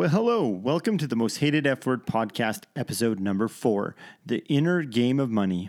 Well, 0.00 0.08
hello. 0.08 0.48
Welcome 0.48 0.96
to 0.96 1.06
the 1.06 1.14
Most 1.14 1.40
Hated 1.40 1.66
F 1.66 1.84
Word 1.84 2.06
podcast, 2.06 2.62
episode 2.74 3.20
number 3.20 3.48
four 3.48 3.94
The 4.24 4.38
Inner 4.46 4.82
Game 4.82 5.20
of 5.20 5.28
Money. 5.28 5.68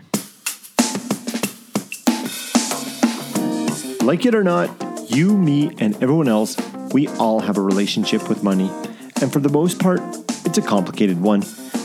Like 4.02 4.24
it 4.24 4.34
or 4.34 4.42
not, 4.42 4.70
you, 5.10 5.36
me, 5.36 5.76
and 5.78 5.94
everyone 6.02 6.28
else, 6.28 6.56
we 6.94 7.08
all 7.08 7.40
have 7.40 7.58
a 7.58 7.60
relationship 7.60 8.26
with 8.30 8.42
money. 8.42 8.70
And 9.20 9.30
for 9.30 9.40
the 9.40 9.50
most 9.50 9.78
part, 9.78 10.00
it's 10.46 10.56
a 10.56 10.62
complicated 10.62 11.20
one. 11.20 11.44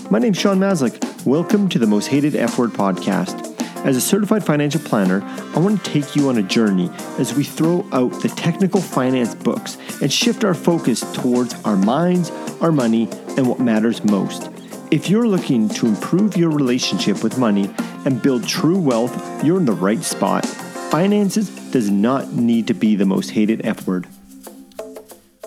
My 0.10 0.20
name's 0.20 0.38
Sean 0.38 0.58
Maslick. 0.58 1.26
Welcome 1.26 1.68
to 1.68 1.78
the 1.78 1.86
Most 1.86 2.08
Hated 2.08 2.34
F 2.34 2.58
Word 2.58 2.70
podcast. 2.70 3.47
As 3.86 3.96
a 3.96 4.02
certified 4.02 4.44
financial 4.44 4.82
planner, 4.82 5.22
I 5.56 5.60
want 5.60 5.84
to 5.84 5.92
take 5.92 6.16
you 6.16 6.30
on 6.30 6.38
a 6.38 6.44
journey 6.44 6.90
as 7.20 7.34
we 7.34 7.44
throw 7.44 7.88
out 7.92 8.12
the 8.22 8.30
technical 8.30 8.82
finance 8.82 9.34
books 9.36 9.78
and 10.02 10.12
shift 10.12 10.44
our 10.44 10.54
focus 10.54 11.02
towards 11.14 11.54
our 11.64 11.78
minds, 11.78 12.32
our 12.60 12.72
money, 12.72 13.08
and 13.38 13.48
what 13.48 13.60
matters 13.60 14.04
most. 14.04 14.50
If 14.92 15.10
you're 15.10 15.28
looking 15.28 15.70
to 15.70 15.86
improve 15.86 16.36
your 16.36 16.50
relationship 16.50 17.24
with 17.24 17.38
money 17.38 17.74
and 18.06 18.22
build 18.22 18.48
true 18.48 18.80
wealth, 18.80 19.44
you're 19.44 19.58
in 19.58 19.66
the 19.66 19.74
right 19.74 20.04
spot. 20.04 20.46
Finances 20.46 21.50
does 21.72 21.90
not 21.90 22.34
need 22.34 22.68
to 22.68 22.74
be 22.74 22.96
the 22.96 23.06
most 23.06 23.32
hated 23.32 23.66
F 23.66 23.86
word. 23.88 24.08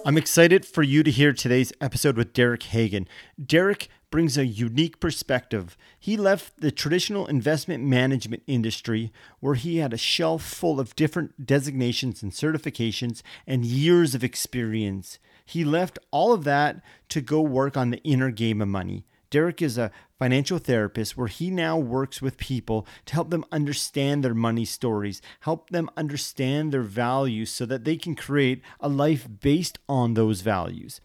I'm 0.05 0.17
excited 0.17 0.65
for 0.65 0.83
you 0.83 1.03
to 1.03 1.11
hear 1.11 1.33
today's 1.33 1.73
episode 1.81 2.17
with 2.17 2.33
Derek 2.33 2.63
Hagen. 2.63 3.07
Derek 3.45 3.89
brings 4.11 4.37
a 4.37 4.47
unique 4.47 5.01
perspective. 5.01 5.77
He 5.99 6.17
left 6.17 6.61
the 6.61 6.71
traditional 6.71 7.27
investment 7.27 7.85
management 7.85 8.43
industry 8.47 9.13
where 9.41 9.55
he 9.55 9.79
had 9.79 9.93
a 9.93 9.99
shelf 9.99 10.43
full 10.43 10.81
of 10.81 10.97
different 10.97 11.47
designations 11.47 12.23
and 12.23 12.33
certifications 12.33 13.23
and 13.47 13.65
years 13.65 14.15
of 14.15 14.25
experience. 14.25 15.19
He 15.47 15.65
left 15.65 15.99
all 16.11 16.33
of 16.33 16.45
that 16.45 16.83
to 17.11 17.21
go 17.21 17.41
work 17.41 17.77
on 17.77 17.91
the 17.91 18.03
inner 18.03 18.31
game 18.31 18.61
of 18.61 18.69
money. 18.69 19.05
Derek 19.31 19.63
is 19.63 19.79
a 19.79 19.93
financial 20.19 20.59
therapist 20.59 21.17
where 21.17 21.29
he 21.29 21.51
now 21.51 21.79
works 21.79 22.21
with 22.21 22.37
people 22.37 22.87
to 23.07 23.15
help 23.15 23.31
them 23.31 23.45
understand 23.53 24.25
their 24.25 24.35
money 24.35 24.65
stories, 24.65 25.23
help 25.41 25.71
them 25.71 25.89
understand 25.97 26.73
their 26.73 26.83
values 26.83 27.51
so 27.51 27.65
that 27.65 27.85
they 27.85 27.97
can 27.97 28.17
create 28.17 28.61
a 28.81 28.89
life 28.89 29.29
based 29.41 29.79
on 29.89 30.15
those 30.15 30.41
values. 30.41 31.01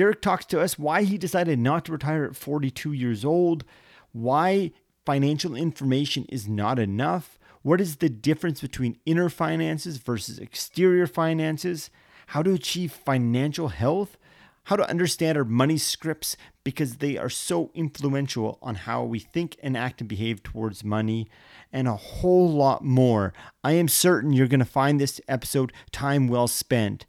Derek 0.00 0.22
talks 0.22 0.46
to 0.46 0.58
us 0.58 0.78
why 0.78 1.02
he 1.02 1.18
decided 1.18 1.58
not 1.58 1.84
to 1.84 1.92
retire 1.92 2.24
at 2.24 2.34
42 2.34 2.94
years 2.94 3.22
old, 3.22 3.64
why 4.12 4.72
financial 5.04 5.54
information 5.54 6.24
is 6.30 6.48
not 6.48 6.78
enough, 6.78 7.38
what 7.60 7.82
is 7.82 7.96
the 7.96 8.08
difference 8.08 8.62
between 8.62 8.98
inner 9.04 9.28
finances 9.28 9.98
versus 9.98 10.38
exterior 10.38 11.06
finances, 11.06 11.90
how 12.28 12.42
to 12.42 12.54
achieve 12.54 12.92
financial 12.92 13.68
health, 13.68 14.16
how 14.64 14.76
to 14.76 14.88
understand 14.88 15.36
our 15.36 15.44
money 15.44 15.76
scripts 15.76 16.34
because 16.64 16.96
they 16.96 17.18
are 17.18 17.28
so 17.28 17.70
influential 17.74 18.58
on 18.62 18.76
how 18.76 19.04
we 19.04 19.18
think 19.18 19.58
and 19.62 19.76
act 19.76 20.00
and 20.00 20.08
behave 20.08 20.42
towards 20.42 20.82
money, 20.82 21.28
and 21.74 21.86
a 21.86 21.96
whole 21.96 22.50
lot 22.50 22.82
more. 22.82 23.34
I 23.62 23.72
am 23.72 23.86
certain 23.86 24.32
you're 24.32 24.48
going 24.48 24.60
to 24.60 24.64
find 24.64 24.98
this 24.98 25.20
episode 25.28 25.74
time 25.92 26.26
well 26.26 26.48
spent. 26.48 27.04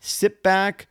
Sit 0.00 0.42
back 0.42 0.88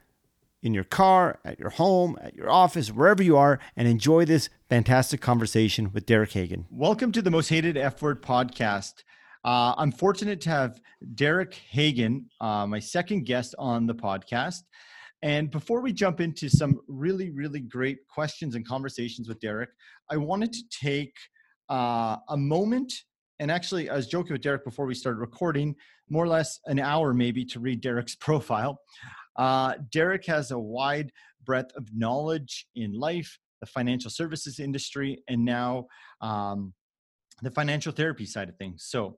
in 0.65 0.73
your 0.73 0.83
car, 0.83 1.39
at 1.45 1.59
your 1.59 1.69
home, 1.69 2.17
at 2.21 2.35
your 2.35 2.49
office, 2.49 2.89
wherever 2.89 3.21
you 3.21 3.37
are, 3.37 3.59
and 3.77 3.87
enjoy 3.87 4.25
this 4.25 4.49
fantastic 4.67 5.21
conversation 5.21 5.91
with 5.93 6.07
Derek 6.07 6.31
Hagen. 6.31 6.65
Welcome 6.71 7.11
to 7.11 7.21
the 7.21 7.29
Most 7.29 7.49
Hated 7.49 7.77
F 7.77 8.01
Word 8.01 8.23
podcast. 8.23 9.03
Uh, 9.45 9.75
I'm 9.77 9.91
fortunate 9.91 10.41
to 10.41 10.49
have 10.49 10.81
Derek 11.13 11.53
Hagen, 11.53 12.31
uh, 12.41 12.65
my 12.65 12.79
second 12.79 13.27
guest 13.27 13.53
on 13.59 13.85
the 13.85 13.93
podcast. 13.93 14.61
And 15.21 15.51
before 15.51 15.81
we 15.81 15.93
jump 15.93 16.19
into 16.19 16.49
some 16.49 16.79
really, 16.87 17.29
really 17.29 17.59
great 17.59 17.99
questions 18.07 18.55
and 18.55 18.67
conversations 18.67 19.29
with 19.29 19.39
Derek, 19.39 19.69
I 20.09 20.17
wanted 20.17 20.51
to 20.51 20.63
take 20.71 21.13
uh, 21.69 22.17
a 22.27 22.37
moment. 22.37 22.91
And 23.39 23.51
actually, 23.51 23.91
I 23.91 23.95
was 23.95 24.07
joking 24.07 24.33
with 24.33 24.41
Derek 24.41 24.65
before 24.65 24.87
we 24.87 24.95
started 24.95 25.19
recording, 25.19 25.75
more 26.09 26.23
or 26.23 26.27
less 26.27 26.59
an 26.65 26.79
hour 26.79 27.13
maybe 27.13 27.45
to 27.45 27.59
read 27.59 27.81
Derek's 27.81 28.15
profile. 28.19 28.79
Uh, 29.35 29.75
Derek 29.91 30.25
has 30.25 30.51
a 30.51 30.59
wide 30.59 31.11
breadth 31.43 31.75
of 31.75 31.87
knowledge 31.95 32.67
in 32.75 32.93
life, 32.93 33.37
the 33.59 33.67
financial 33.67 34.09
services 34.09 34.59
industry, 34.59 35.23
and 35.27 35.43
now 35.43 35.87
um, 36.21 36.73
the 37.41 37.51
financial 37.51 37.91
therapy 37.91 38.25
side 38.25 38.49
of 38.49 38.55
things. 38.57 38.85
So 38.87 39.17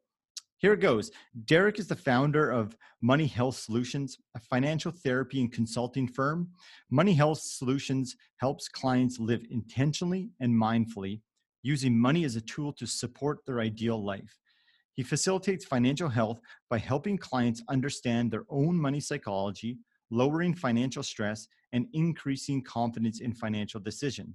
here 0.60 0.74
it 0.74 0.80
goes. 0.80 1.12
Derek 1.46 1.78
is 1.78 1.88
the 1.88 1.96
founder 1.96 2.50
of 2.50 2.76
Money 3.02 3.28
Health 3.28 3.58
Solutions, 3.58 4.18
a 4.36 4.40
financial 4.40 4.92
therapy 4.92 5.40
and 5.40 5.52
consulting 5.52 6.08
firm. 6.08 6.50
Money 6.90 7.14
Health 7.14 7.40
Solutions 7.40 8.16
helps 8.38 8.68
clients 8.68 9.20
live 9.20 9.44
intentionally 9.52 10.32
and 10.40 10.52
mindfully, 10.52 11.22
using 11.62 11.98
money 11.98 12.24
as 12.24 12.36
a 12.36 12.42
tool 12.42 12.74
to 12.74 12.88
support 12.88 13.46
their 13.46 13.60
ideal 13.60 14.04
life. 14.04 14.40
He 14.94 15.04
facilitates 15.04 15.64
financial 15.64 16.10
health 16.10 16.40
by 16.72 16.80
helping 16.80 17.20
clients 17.20 17.62
understand 17.70 18.32
their 18.32 18.46
own 18.50 18.76
money 18.76 19.00
psychology, 19.00 19.78
lowering 20.10 20.54
financial 20.54 21.04
stress, 21.04 21.48
and 21.74 21.88
increasing 21.94 22.64
confidence 22.64 23.20
in 23.20 23.34
financial 23.34 23.80
decision. 23.80 24.34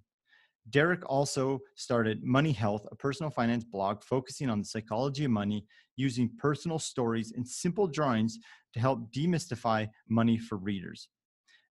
Derek 0.70 1.02
also 1.06 1.60
started 1.74 2.22
Money 2.22 2.52
Health, 2.52 2.86
a 2.92 2.96
personal 2.96 3.30
finance 3.30 3.64
blog 3.64 4.02
focusing 4.02 4.48
on 4.48 4.60
the 4.60 4.64
psychology 4.64 5.24
of 5.24 5.30
money 5.30 5.64
using 5.96 6.30
personal 6.38 6.78
stories 6.78 7.32
and 7.34 7.46
simple 7.46 7.88
drawings 7.88 8.38
to 8.74 8.80
help 8.80 9.12
demystify 9.12 9.88
money 10.08 10.38
for 10.38 10.56
readers. 10.56 11.08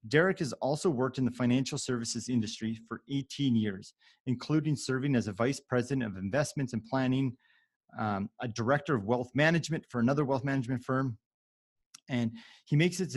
Derek 0.08 0.40
has 0.40 0.52
also 0.54 0.90
worked 0.90 1.20
in 1.20 1.26
the 1.26 1.32
financial 1.32 1.78
services 1.78 2.28
industry 2.28 2.78
for 2.88 3.02
18 3.10 3.56
years, 3.56 3.94
including 4.26 4.76
serving 4.76 5.16
as 5.16 5.28
a 5.28 5.34
vice 5.34 5.60
president 5.60 6.04
of 6.04 6.18
investments 6.18 6.74
and 6.74 6.84
planning, 6.86 7.38
um, 8.00 8.30
a 8.42 8.48
director 8.48 8.96
of 8.96 9.06
wealth 9.06 9.30
management 9.36 9.86
for 9.90 10.00
another 10.00 10.26
wealth 10.26 10.44
management 10.44 10.84
firm. 10.84 11.18
And 12.10 12.32
he 12.66 12.76
makes 12.76 13.00
it 13.00 13.12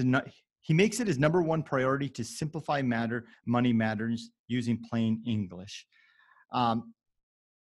he 0.64 0.72
makes 0.72 0.98
it 0.98 1.06
his 1.06 1.18
number 1.18 1.42
one 1.42 1.62
priority 1.62 2.08
to 2.08 2.24
simplify 2.24 2.80
matter, 2.80 3.26
money 3.46 3.72
matters 3.72 4.30
using 4.48 4.82
plain 4.90 5.22
English. 5.26 5.86
Um, 6.52 6.94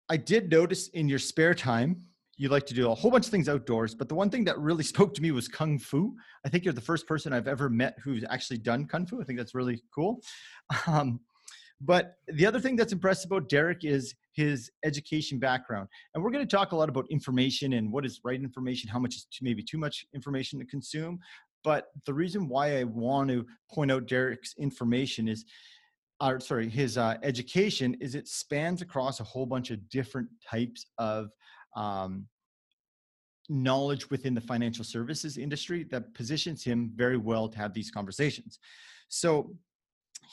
I 0.10 0.18
did 0.18 0.52
notice 0.52 0.90
in 0.90 1.08
your 1.08 1.20
spare 1.20 1.54
time, 1.54 2.04
you 2.36 2.50
like 2.50 2.66
to 2.66 2.74
do 2.74 2.92
a 2.92 2.96
whole 2.96 3.10
bunch 3.10 3.26
of 3.26 3.32
things 3.32 3.48
outdoors, 3.48 3.96
but 3.96 4.10
the 4.10 4.16
one 4.16 4.30
thing 4.30 4.44
that 4.46 4.60
really 4.60 4.84
spoke 4.94 5.14
to 5.14 5.22
me 5.22 5.32
was 5.32 5.48
Kung 5.48 5.80
Fu. 5.80 6.14
I 6.46 6.50
think 6.50 6.66
you're 6.66 6.74
the 6.74 6.82
first 6.82 7.08
person 7.08 7.32
I've 7.32 7.48
ever 7.48 7.70
met 7.70 7.96
who's 8.04 8.26
actually 8.30 8.58
done 8.58 8.86
Kung 8.86 9.06
Fu. 9.06 9.22
I 9.22 9.24
think 9.24 9.40
that's 9.40 9.56
really 9.56 9.82
cool. 9.96 10.22
Um, 10.88 11.22
but 11.82 12.16
the 12.28 12.46
other 12.46 12.60
thing 12.60 12.76
that's 12.76 12.92
impressive 12.92 13.32
about 13.32 13.48
Derek 13.48 13.86
is 13.86 14.14
his 14.34 14.70
education 14.84 15.40
background. 15.40 15.88
And 16.14 16.24
we're 16.24 16.32
going 16.32 16.46
to 16.46 16.56
talk 16.56 16.74
a 16.74 16.76
lot 16.76 16.90
about 16.90 17.06
information 17.10 17.74
and 17.74 17.92
what 17.92 18.06
is 18.06 18.20
right 18.24 18.40
information, 18.40 18.90
how 18.90 19.00
much 19.00 19.16
is 19.16 19.28
too, 19.32 19.46
maybe 19.46 19.64
too 19.64 19.78
much 19.78 20.06
information 20.14 20.60
to 20.60 20.66
consume. 20.66 21.20
But 21.64 21.88
the 22.06 22.14
reason 22.14 22.48
why 22.48 22.80
I 22.80 22.84
want 22.84 23.30
to 23.30 23.46
point 23.72 23.92
out 23.92 24.08
Derek's 24.08 24.56
information 24.58 25.28
is, 25.28 25.46
or 26.22 26.40
sorry, 26.40 26.70
his 26.70 26.98
uh, 26.98 27.18
education 27.24 27.96
is 28.00 28.16
it 28.16 28.28
spans 28.28 28.82
across 28.82 29.20
a 29.20 29.24
whole 29.24 29.46
bunch 29.46 29.72
of 29.72 29.90
different 29.90 30.30
types 30.50 30.86
of 30.98 31.30
um, 31.76 32.28
knowledge 33.50 34.10
within 34.10 34.34
the 34.34 34.42
financial 34.42 34.86
services 34.86 35.38
industry 35.38 35.84
that 35.86 36.14
positions 36.14 36.64
him 36.64 36.92
very 36.96 37.18
well 37.18 37.48
to 37.50 37.58
have 37.58 37.74
these 37.74 37.92
conversations. 37.92 38.60
So 39.10 39.56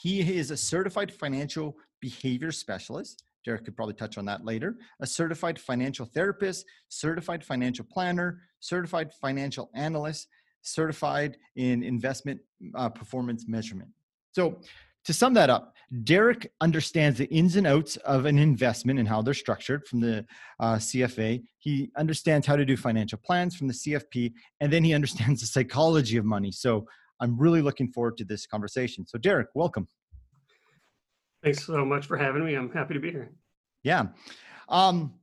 he 0.01 0.21
is 0.37 0.51
a 0.51 0.57
certified 0.57 1.11
financial 1.11 1.77
behavior 1.99 2.51
specialist. 2.51 3.23
Derek 3.43 3.65
could 3.65 3.75
probably 3.75 3.95
touch 3.95 4.17
on 4.17 4.25
that 4.25 4.45
later. 4.45 4.77
A 4.99 5.07
certified 5.07 5.57
financial 5.59 6.05
therapist, 6.05 6.65
certified 6.89 7.43
financial 7.43 7.85
planner, 7.85 8.41
certified 8.59 9.13
financial 9.13 9.71
analyst, 9.73 10.27
certified 10.67 11.37
in 11.55 11.83
investment 11.83 12.39
uh, 12.75 12.89
performance 12.89 13.45
measurement. 13.47 13.89
So, 14.33 14.59
to 15.05 15.13
sum 15.13 15.33
that 15.35 15.49
up, 15.49 15.73
Derek 16.03 16.51
understands 16.59 17.17
the 17.17 17.27
ins 17.27 17.55
and 17.55 17.65
outs 17.65 17.95
of 17.97 18.25
an 18.25 18.37
investment 18.37 18.99
and 18.99 19.07
how 19.07 19.21
they're 19.21 19.33
structured 19.33 19.87
from 19.87 20.01
the 20.01 20.25
uh, 20.59 20.75
CFA. 20.75 21.41
He 21.59 21.89
understands 21.95 22.45
how 22.45 22.57
to 22.57 22.65
do 22.65 22.75
financial 22.75 23.17
plans 23.23 23.55
from 23.55 23.67
the 23.67 23.73
CFP, 23.73 24.33
and 24.59 24.71
then 24.71 24.83
he 24.83 24.93
understands 24.99 25.41
the 25.41 25.47
psychology 25.47 26.17
of 26.17 26.25
money. 26.25 26.51
So, 26.51 26.85
I'm 27.19 27.37
really 27.37 27.61
looking 27.61 27.91
forward 27.91 28.17
to 28.17 28.25
this 28.25 28.45
conversation. 28.45 29.07
So, 29.07 29.17
Derek, 29.17 29.47
welcome. 29.55 29.87
Thanks 31.43 31.65
so 31.65 31.85
much 31.85 32.05
for 32.05 32.17
having 32.17 32.45
me. 32.45 32.55
I'm 32.55 32.71
happy 32.71 32.93
to 32.93 32.99
be 32.99 33.11
here. 33.11 33.31
Yeah. 33.83 34.07
Um, 34.69 35.13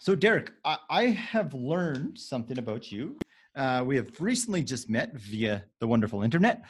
so, 0.00 0.14
Derek, 0.14 0.52
I, 0.64 0.78
I 0.88 1.06
have 1.06 1.52
learned 1.54 2.18
something 2.18 2.58
about 2.58 2.90
you 2.90 3.18
uh, 3.58 3.82
we 3.84 3.96
have 3.96 4.08
recently 4.20 4.62
just 4.62 4.88
met 4.88 5.14
via 5.14 5.64
the 5.80 5.86
wonderful 5.86 6.22
internet. 6.22 6.62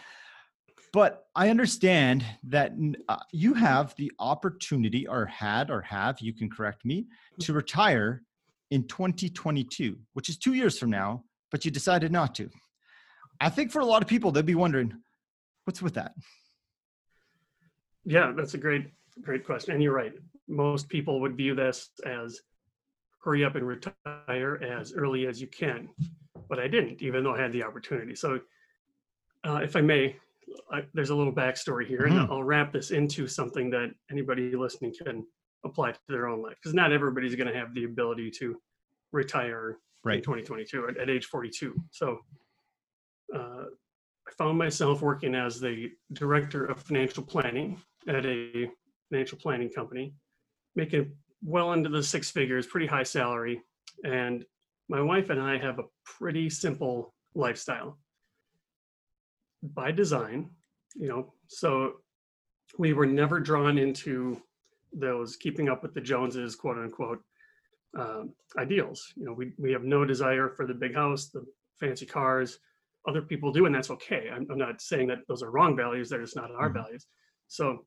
But 0.93 1.27
I 1.37 1.51
understand 1.51 2.25
that 2.45 2.73
uh, 3.09 3.19
you 3.31 3.53
have 3.55 3.95
the 3.97 4.11
opportunity, 4.19 5.07
or 5.07 5.27
had, 5.27 5.71
or 5.71 5.83
have, 5.83 6.19
you 6.21 6.33
can 6.33 6.49
correct 6.49 6.85
me, 6.85 7.07
to 7.41 7.53
retire 7.53 8.23
in 8.71 8.89
2022, 8.89 9.99
which 10.15 10.31
is 10.31 10.39
two 10.39 10.55
years 10.55 10.79
from 10.79 10.91
now, 10.91 11.25
but 11.51 11.65
you 11.65 11.71
decided 11.71 12.11
not 12.11 12.35
to. 12.37 12.49
I 13.41 13.51
think 13.51 13.71
for 13.71 13.81
a 13.81 13.85
lot 13.85 14.03
of 14.03 14.09
people, 14.09 14.33
they'd 14.33 14.47
be 14.47 14.55
wondering, 14.55 14.95
what's 15.65 15.83
with 15.83 15.95
that? 15.95 16.15
Yeah, 18.05 18.33
that's 18.35 18.55
a 18.55 18.59
great, 18.59 18.87
great 19.21 19.45
question. 19.45 19.75
And 19.75 19.83
you're 19.83 19.95
right. 19.95 20.15
Most 20.49 20.89
people 20.89 21.21
would 21.21 21.37
view 21.37 21.55
this 21.55 21.91
as 22.07 22.41
hurry 23.23 23.45
up 23.45 23.57
and 23.57 23.67
retire 23.67 24.63
as 24.63 24.95
early 24.95 25.27
as 25.27 25.41
you 25.41 25.47
can. 25.49 25.89
But 26.49 26.59
I 26.59 26.69
didn't, 26.69 27.03
even 27.03 27.25
though 27.25 27.35
I 27.35 27.41
had 27.41 27.53
the 27.53 27.63
opportunity. 27.63 28.15
So, 28.15 28.41
uh, 29.45 29.61
if 29.63 29.77
I 29.77 29.81
may, 29.81 30.17
I, 30.73 30.83
there's 30.95 31.11
a 31.11 31.15
little 31.15 31.33
backstory 31.33 31.87
here, 31.87 32.07
and 32.07 32.15
Mhm. 32.15 32.31
I'll 32.31 32.43
wrap 32.43 32.73
this 32.73 32.91
into 32.91 33.27
something 33.29 33.71
that 33.71 33.95
anybody 34.11 34.55
listening 34.57 34.95
can 34.95 35.27
apply 35.65 35.93
to 35.93 36.01
their 36.09 36.27
own 36.27 36.41
life. 36.43 36.57
Because 36.57 36.75
not 36.75 36.93
everybody's 36.93 37.35
going 37.35 37.53
to 37.53 37.59
have 37.59 37.75
the 37.75 37.85
ability 37.85 38.31
to 38.33 38.61
retire 39.13 39.71
in 39.73 39.77
Right. 40.11 40.23
2022 40.23 40.89
at, 40.89 40.97
at 40.97 41.11
age 41.11 41.27
42. 41.27 41.75
So, 41.91 42.21
uh, 43.35 43.65
I 44.27 44.31
found 44.33 44.59
myself 44.59 45.03
working 45.03 45.35
as 45.35 45.61
the 45.61 45.93
director 46.13 46.65
of 46.67 46.81
financial 46.83 47.23
planning 47.23 47.81
at 48.07 48.25
a 48.27 48.71
financial 49.11 49.39
planning 49.39 49.71
company, 49.71 50.15
making 50.77 51.17
well 51.43 51.73
into 51.73 51.89
the 51.89 52.03
six 52.03 52.31
figures, 52.31 52.67
pretty 52.67 52.87
high 52.87 53.03
salary. 53.03 53.63
And 54.05 54.45
my 54.89 55.01
wife 55.01 55.31
and 55.31 55.41
I 55.41 55.59
have 55.59 55.79
a 55.79 55.85
pretty 56.05 56.49
simple 56.49 57.15
lifestyle 57.35 57.99
by 59.63 59.91
design, 59.91 60.51
you 60.95 61.09
know, 61.09 61.35
so 61.49 61.95
we 62.79 62.93
were 62.93 63.07
never 63.07 63.41
drawn 63.41 63.79
into 63.79 64.41
those 64.93 65.37
keeping 65.37 65.69
up 65.69 65.83
with 65.83 65.95
the 65.95 66.01
Joneses, 66.01 66.57
quote 66.57 66.79
unquote, 66.79 67.23
um, 67.99 68.33
ideals. 68.57 69.13
You 69.17 69.27
know, 69.27 69.33
we, 69.33 69.53
we 69.59 69.73
have 69.73 69.85
no 69.85 70.05
desire 70.05 70.49
for 70.49 70.67
the 70.67 70.75
big 70.75 70.95
house, 70.95 71.29
the 71.29 71.45
fancy 71.81 72.07
cars. 72.07 72.59
Other 73.07 73.23
people 73.23 73.53
do, 73.53 73.67
and 73.67 73.75
that's 73.75 73.91
okay. 73.91 74.29
I'm, 74.33 74.47
I'm 74.51 74.59
not 74.59 74.81
saying 74.81 75.09
that 75.09 75.19
those 75.29 75.43
are 75.43 75.51
wrong 75.51 75.77
values, 75.77 76.09
they're 76.09 76.21
just 76.21 76.37
not 76.37 76.51
our 76.51 76.71
Mhm. 76.71 76.75
values. 76.75 77.07
So 77.47 77.87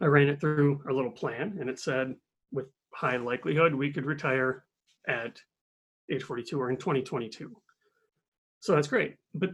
I 0.00 0.06
ran 0.06 0.28
it 0.28 0.40
through 0.40 0.82
our 0.86 0.92
little 0.92 1.10
plan, 1.10 1.56
and 1.60 1.68
it 1.68 1.78
said 1.78 2.14
with 2.52 2.66
high 2.94 3.16
likelihood 3.16 3.74
we 3.74 3.92
could 3.92 4.06
retire 4.06 4.64
at 5.08 5.40
age 6.10 6.22
42 6.22 6.60
or 6.60 6.70
in 6.70 6.76
2022. 6.76 7.54
So 8.60 8.74
that's 8.74 8.88
great. 8.88 9.16
But 9.34 9.50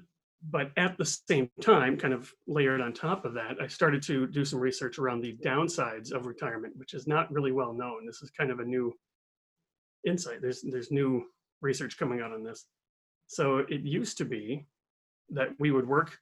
but 0.50 0.72
at 0.76 0.98
the 0.98 1.06
same 1.06 1.48
time, 1.62 1.96
kind 1.96 2.12
of 2.12 2.30
layered 2.46 2.82
on 2.82 2.92
top 2.92 3.24
of 3.24 3.32
that, 3.32 3.56
I 3.62 3.66
started 3.66 4.02
to 4.02 4.26
do 4.26 4.44
some 4.44 4.58
research 4.58 4.98
around 4.98 5.22
the 5.22 5.38
downsides 5.42 6.12
of 6.12 6.26
retirement, 6.26 6.76
which 6.76 6.92
is 6.92 7.06
not 7.06 7.32
really 7.32 7.52
well 7.52 7.72
known. 7.72 8.04
This 8.04 8.20
is 8.20 8.30
kind 8.30 8.50
of 8.50 8.60
a 8.60 8.64
new 8.64 8.92
insight. 10.06 10.42
There's 10.42 10.62
there's 10.62 10.90
new 10.90 11.24
research 11.62 11.98
coming 11.98 12.20
out 12.20 12.32
on 12.32 12.44
this. 12.44 12.66
So 13.26 13.58
it 13.58 13.80
used 13.80 14.18
to 14.18 14.24
be 14.24 14.66
that 15.30 15.48
we 15.58 15.70
would 15.70 15.88
work 15.88 16.18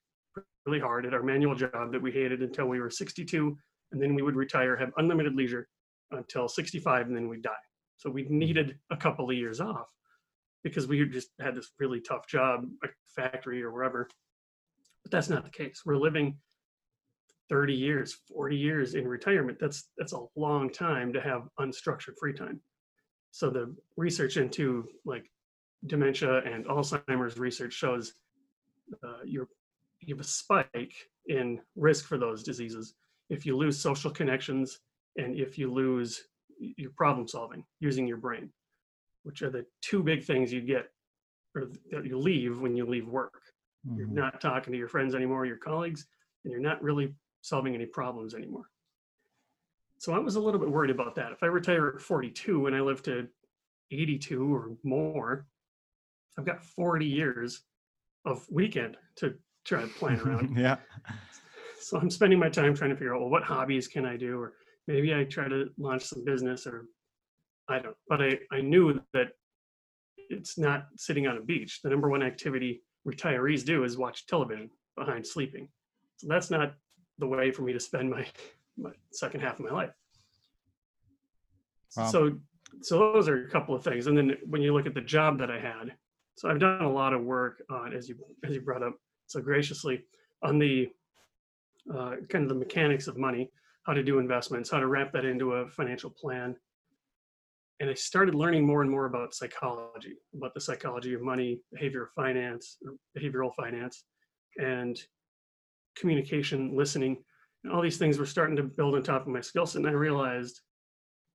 really 0.67 0.79
hard 0.79 1.05
at 1.05 1.15
our 1.15 1.23
manual 1.23 1.57
job 1.57 1.91
that 1.91 2.01
we 2.01 2.13
hated 2.13 2.43
until 2.43 2.67
we 2.67 2.81
were 2.81 2.91
62, 2.91 3.57
and 3.91 4.01
then 4.01 4.15
we 4.15 4.23
would 4.23 4.37
retire, 4.37 4.77
have 4.77 4.93
unlimited 4.97 5.35
leisure 5.35 5.69
until 6.13 6.49
65, 6.49 7.09
and 7.09 7.17
then 7.17 7.29
we'd 7.29 7.43
die. 7.43 7.51
So 8.03 8.11
we 8.11 8.27
needed 8.29 8.79
a 8.91 8.97
couple 8.97 9.31
of 9.31 9.37
years 9.37 9.61
off 9.61 9.87
because 10.65 10.89
we 10.89 11.05
just 11.07 11.29
had 11.41 11.55
this 11.55 11.71
really 11.79 12.01
tough 12.01 12.27
job, 12.27 12.67
a 12.83 12.89
factory 13.07 13.63
or 13.63 13.71
wherever. 13.71 14.09
But 15.05 15.13
that's 15.13 15.29
not 15.29 15.45
the 15.45 15.51
case. 15.51 15.83
We're 15.87 15.97
living 15.97 16.37
30 17.49 17.75
years, 17.75 18.19
40 18.27 18.57
years 18.57 18.95
in 18.95 19.07
retirement. 19.07 19.59
That's 19.61 19.91
that's 19.97 20.15
a 20.15 20.25
long 20.35 20.69
time 20.69 21.13
to 21.13 21.21
have 21.21 21.43
unstructured 21.61 22.19
free 22.19 22.33
time. 22.33 22.61
So 23.31 23.51
the 23.51 23.73
research 23.97 24.37
into 24.37 24.89
like 25.05 25.31
dementia 25.87 26.39
and 26.39 26.65
Alzheimer's 26.67 27.39
research 27.39 27.73
shows 27.73 28.15
uh, 29.05 29.23
you're 29.25 29.49
you 30.01 30.17
have 30.17 30.25
a 30.25 30.29
spike 30.29 30.95
in 31.29 31.61
risk 31.77 32.07
for 32.07 32.19
those 32.19 32.43
diseases 32.43 32.95
if 33.31 33.47
you 33.47 33.57
lose 33.57 33.79
social 33.79 34.11
connections 34.11 34.81
and 35.17 35.37
if 35.39 35.57
you 35.57 35.73
lose 35.73 36.25
your 36.59 36.91
problem 36.97 37.27
solving 37.29 37.65
using 37.81 38.07
your 38.07 38.17
brain 38.17 38.51
which 39.25 39.43
are 39.43 39.51
the 39.51 39.65
two 39.81 40.03
big 40.03 40.25
things 40.25 40.53
you 40.53 40.61
get 40.61 40.91
or 41.55 41.67
that 41.91 42.05
you 42.07 42.19
leave 42.19 42.61
when 42.61 42.75
you 42.77 42.85
leave 42.87 43.07
work 43.09 43.43
you're 43.97 44.07
Mhm. 44.07 44.13
not 44.13 44.41
talking 44.41 44.73
to 44.73 44.79
your 44.79 44.89
friends 44.89 45.15
anymore 45.15 45.45
your 45.47 45.57
colleagues 45.57 46.07
and 46.45 46.53
you're 46.53 46.61
not 46.61 46.83
really 46.83 47.15
solving 47.41 47.75
any 47.75 47.87
problems 47.87 48.35
anymore 48.35 48.69
so 49.99 50.13
i 50.13 50.19
was 50.19 50.37
a 50.37 50.41
little 50.41 50.61
bit 50.61 50.71
worried 50.71 50.91
about 50.91 51.15
that 51.15 51.33
if 51.33 51.43
i 51.43 51.47
retire 51.47 51.89
at 51.89 52.01
42 52.01 52.67
and 52.67 52.77
i 52.77 52.81
live 52.81 53.03
to 53.03 53.29
82 53.91 54.55
or 54.55 54.77
more 54.83 55.47
i've 56.39 56.45
got 56.45 56.65
40 56.65 57.07
years 57.07 57.65
of 58.25 58.49
weekend 58.51 58.97
to 59.17 59.35
try 59.65 59.81
to 59.83 59.89
plan 59.89 60.21
around 60.21 60.57
yeah. 60.57 60.77
so 61.79 61.99
I'm 61.99 62.11
spending 62.11 62.39
my 62.39 62.49
time 62.49 62.75
trying 62.75 62.91
to 62.91 62.97
figure 62.97 63.15
out, 63.15 63.21
well, 63.21 63.31
what 63.31 63.43
hobbies 63.43 63.89
can 63.89 64.07
I 64.07 64.17
do? 64.17 64.39
Or 64.41 64.55
maybe 64.87 65.15
I 65.15 65.25
try 65.25 65.49
to 65.49 65.71
launch 65.79 66.03
some 66.05 66.25
business 66.25 66.67
or 66.67 66.87
I 67.69 67.79
don't, 67.79 67.97
but 68.09 68.21
I, 68.21 68.39
I 68.51 68.61
knew 68.61 69.01
that 69.13 69.29
it's 70.29 70.59
not 70.59 70.87
sitting 70.97 71.27
on 71.27 71.37
a 71.37 71.41
beach. 71.41 71.81
The 71.83 71.91
number 71.91 72.09
one 72.09 72.23
activity 72.23 72.83
retirees 73.07 73.65
do 73.65 73.85
is 73.85 73.97
watch 73.97 74.27
television 74.27 74.71
behind 74.97 75.27
sleeping. 75.27 75.69
So 76.17 76.29
that's 76.29 76.51
not 76.51 76.75
the 77.19 77.27
way 77.27 77.51
for 77.51 77.63
me 77.63 77.73
to 77.73 77.81
spend 77.81 78.11
my, 78.11 78.27
my 78.77 78.91
second 79.13 79.41
half 79.41 79.59
of 79.59 79.67
my 79.67 79.73
life. 79.73 79.91
Wow. 81.97 82.07
So, 82.07 82.39
so 82.81 82.99
those 82.99 83.29
are 83.29 83.45
a 83.45 83.51
couple 83.51 83.75
of 83.75 83.85
things. 83.85 84.07
And 84.07 84.17
then 84.17 84.37
when 84.47 84.63
you 84.63 84.73
look 84.73 84.87
at 84.87 84.95
the 84.95 85.01
job 85.01 85.39
that 85.39 85.51
I 85.51 85.59
had, 85.59 85.95
so 86.37 86.49
I've 86.49 86.59
done 86.59 86.83
a 86.83 86.91
lot 86.91 87.13
of 87.13 87.23
work 87.23 87.63
on, 87.71 87.93
as 87.93 88.09
you, 88.09 88.17
as 88.45 88.55
you 88.55 88.61
brought 88.63 88.83
up 88.83 88.97
so 89.27 89.41
graciously, 89.41 90.05
on 90.43 90.59
the 90.59 90.89
uh, 91.93 92.17
kind 92.29 92.45
of 92.45 92.49
the 92.49 92.55
mechanics 92.55 93.07
of 93.07 93.17
money, 93.17 93.51
how 93.85 93.93
to 93.93 94.03
do 94.03 94.19
investments, 94.19 94.71
how 94.71 94.81
to 94.81 94.87
wrap 94.87 95.13
that 95.13 95.25
into 95.25 95.53
a 95.55 95.69
financial 95.69 96.11
plan. 96.11 96.57
And 97.81 97.91
I 97.91 97.95
started 97.95 98.35
learning 98.35 98.65
more 98.65 98.83
and 98.83 98.91
more 98.91 99.07
about 99.07 99.35
psychology, 99.35 100.15
about 100.37 100.55
the 100.55 100.61
psychology 100.61 101.15
of 101.15 101.23
money, 101.23 101.61
behavioral 101.77 102.11
finance, 102.15 102.77
or 102.87 102.95
behavioral 103.19 103.53
finance, 103.55 104.05
and 104.59 105.01
communication, 105.97 106.77
listening. 106.77 107.25
And 107.65 107.73
all 107.73 107.83
these 107.83 107.99
things 107.99 108.19
were 108.19 108.27
starting 108.27 108.57
to 108.57 108.63
build 108.63 108.95
on 108.95 109.03
top 109.03 109.23
of 109.23 109.29
my 109.29 109.41
skill 109.41 109.67
set. 109.67 109.81
And 109.81 109.89
I 109.89 109.93
realized, 109.93 110.61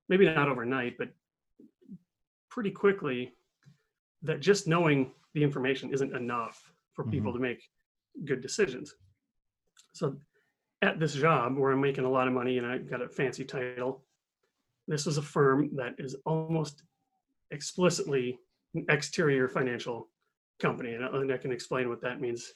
maybe 0.07 0.25
not 0.25 0.47
overnight, 0.47 0.97
but 0.97 1.09
pretty 2.49 2.71
quickly, 2.71 3.33
that 4.23 4.39
just 4.39 4.67
knowing 4.67 5.11
the 5.33 5.43
information 5.43 5.93
isn't 5.93 6.15
enough 6.15 6.61
for 6.93 7.03
people 7.03 7.31
mm-hmm. 7.31 7.43
to 7.43 7.49
make 7.49 7.63
good 8.25 8.41
decisions. 8.41 8.95
So 9.93 10.15
at 10.81 10.99
this 10.99 11.13
job 11.13 11.57
where 11.57 11.71
I'm 11.71 11.81
making 11.81 12.05
a 12.05 12.09
lot 12.09 12.27
of 12.27 12.33
money 12.33 12.57
and 12.57 12.67
I've 12.67 12.89
got 12.89 13.01
a 13.01 13.09
fancy 13.09 13.43
title, 13.43 14.03
this 14.87 15.07
is 15.07 15.17
a 15.17 15.21
firm 15.21 15.75
that 15.75 15.95
is 15.97 16.15
almost 16.25 16.83
explicitly 17.51 18.39
an 18.75 18.85
exterior 18.89 19.47
financial 19.47 20.09
company. 20.61 20.93
And 20.93 21.03
I, 21.03 21.07
and 21.09 21.31
I 21.31 21.37
can 21.37 21.51
explain 21.51 21.89
what 21.89 22.01
that 22.01 22.21
means. 22.21 22.51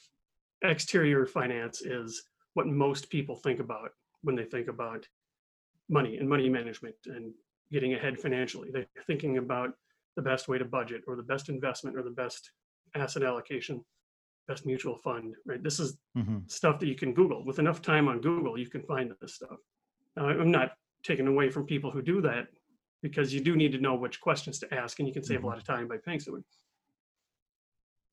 Exterior 0.63 1.25
finance 1.25 1.81
is 1.81 2.23
what 2.53 2.67
most 2.67 3.09
people 3.09 3.35
think 3.35 3.59
about 3.59 3.91
when 4.21 4.35
they 4.35 4.45
think 4.45 4.67
about 4.67 5.07
money 5.89 6.17
and 6.17 6.29
money 6.29 6.47
management 6.49 6.95
and 7.07 7.33
getting 7.71 7.93
ahead 7.93 8.19
financially. 8.19 8.69
They're 8.71 8.85
thinking 9.07 9.37
about 9.37 9.71
the 10.15 10.21
best 10.21 10.47
way 10.47 10.57
to 10.57 10.65
budget 10.65 11.01
or 11.07 11.15
the 11.15 11.23
best 11.23 11.49
investment 11.49 11.97
or 11.97 12.03
the 12.03 12.11
best 12.11 12.51
asset 12.95 13.23
allocation, 13.23 13.83
best 14.51 14.65
mutual 14.65 14.97
fund, 14.97 15.35
right? 15.45 15.63
This 15.63 15.79
is 15.79 15.97
Mhm. 16.17 16.49
stuff 16.51 16.79
that 16.79 16.87
you 16.87 16.95
can 16.95 17.13
Google. 17.13 17.45
With 17.45 17.59
enough 17.59 17.81
time 17.81 18.07
on 18.09 18.19
Google, 18.19 18.57
you 18.59 18.69
can 18.69 18.83
find 18.83 19.13
this 19.21 19.35
stuff. 19.35 19.57
Now, 20.17 20.27
I'm 20.27 20.51
not 20.51 20.77
taking 21.03 21.27
away 21.27 21.49
from 21.49 21.65
people 21.65 21.89
who 21.89 22.01
do 22.01 22.21
that 22.21 22.49
because 23.01 23.33
you 23.33 23.41
do 23.41 23.55
need 23.55 23.71
to 23.71 23.79
know 23.79 23.95
which 23.95 24.19
questions 24.19 24.59
to 24.59 24.73
ask 24.73 24.99
and 24.99 25.07
you 25.07 25.13
can 25.13 25.23
save 25.23 25.39
Mhm. 25.39 25.43
a 25.45 25.47
lot 25.47 25.57
of 25.57 25.63
time 25.63 25.87
by 25.87 25.97
paying 25.97 26.19
someone. 26.19 26.43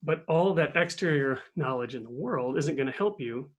But 0.01 0.23
all 0.27 0.53
that 0.53 0.77
exterior 0.77 1.43
knowledge 1.57 1.93
in 1.93 2.03
the 2.03 2.09
world 2.25 2.57
isn't 2.57 2.77
going 2.77 2.87
to 2.87 2.97
help 3.03 3.19
you 3.19 3.53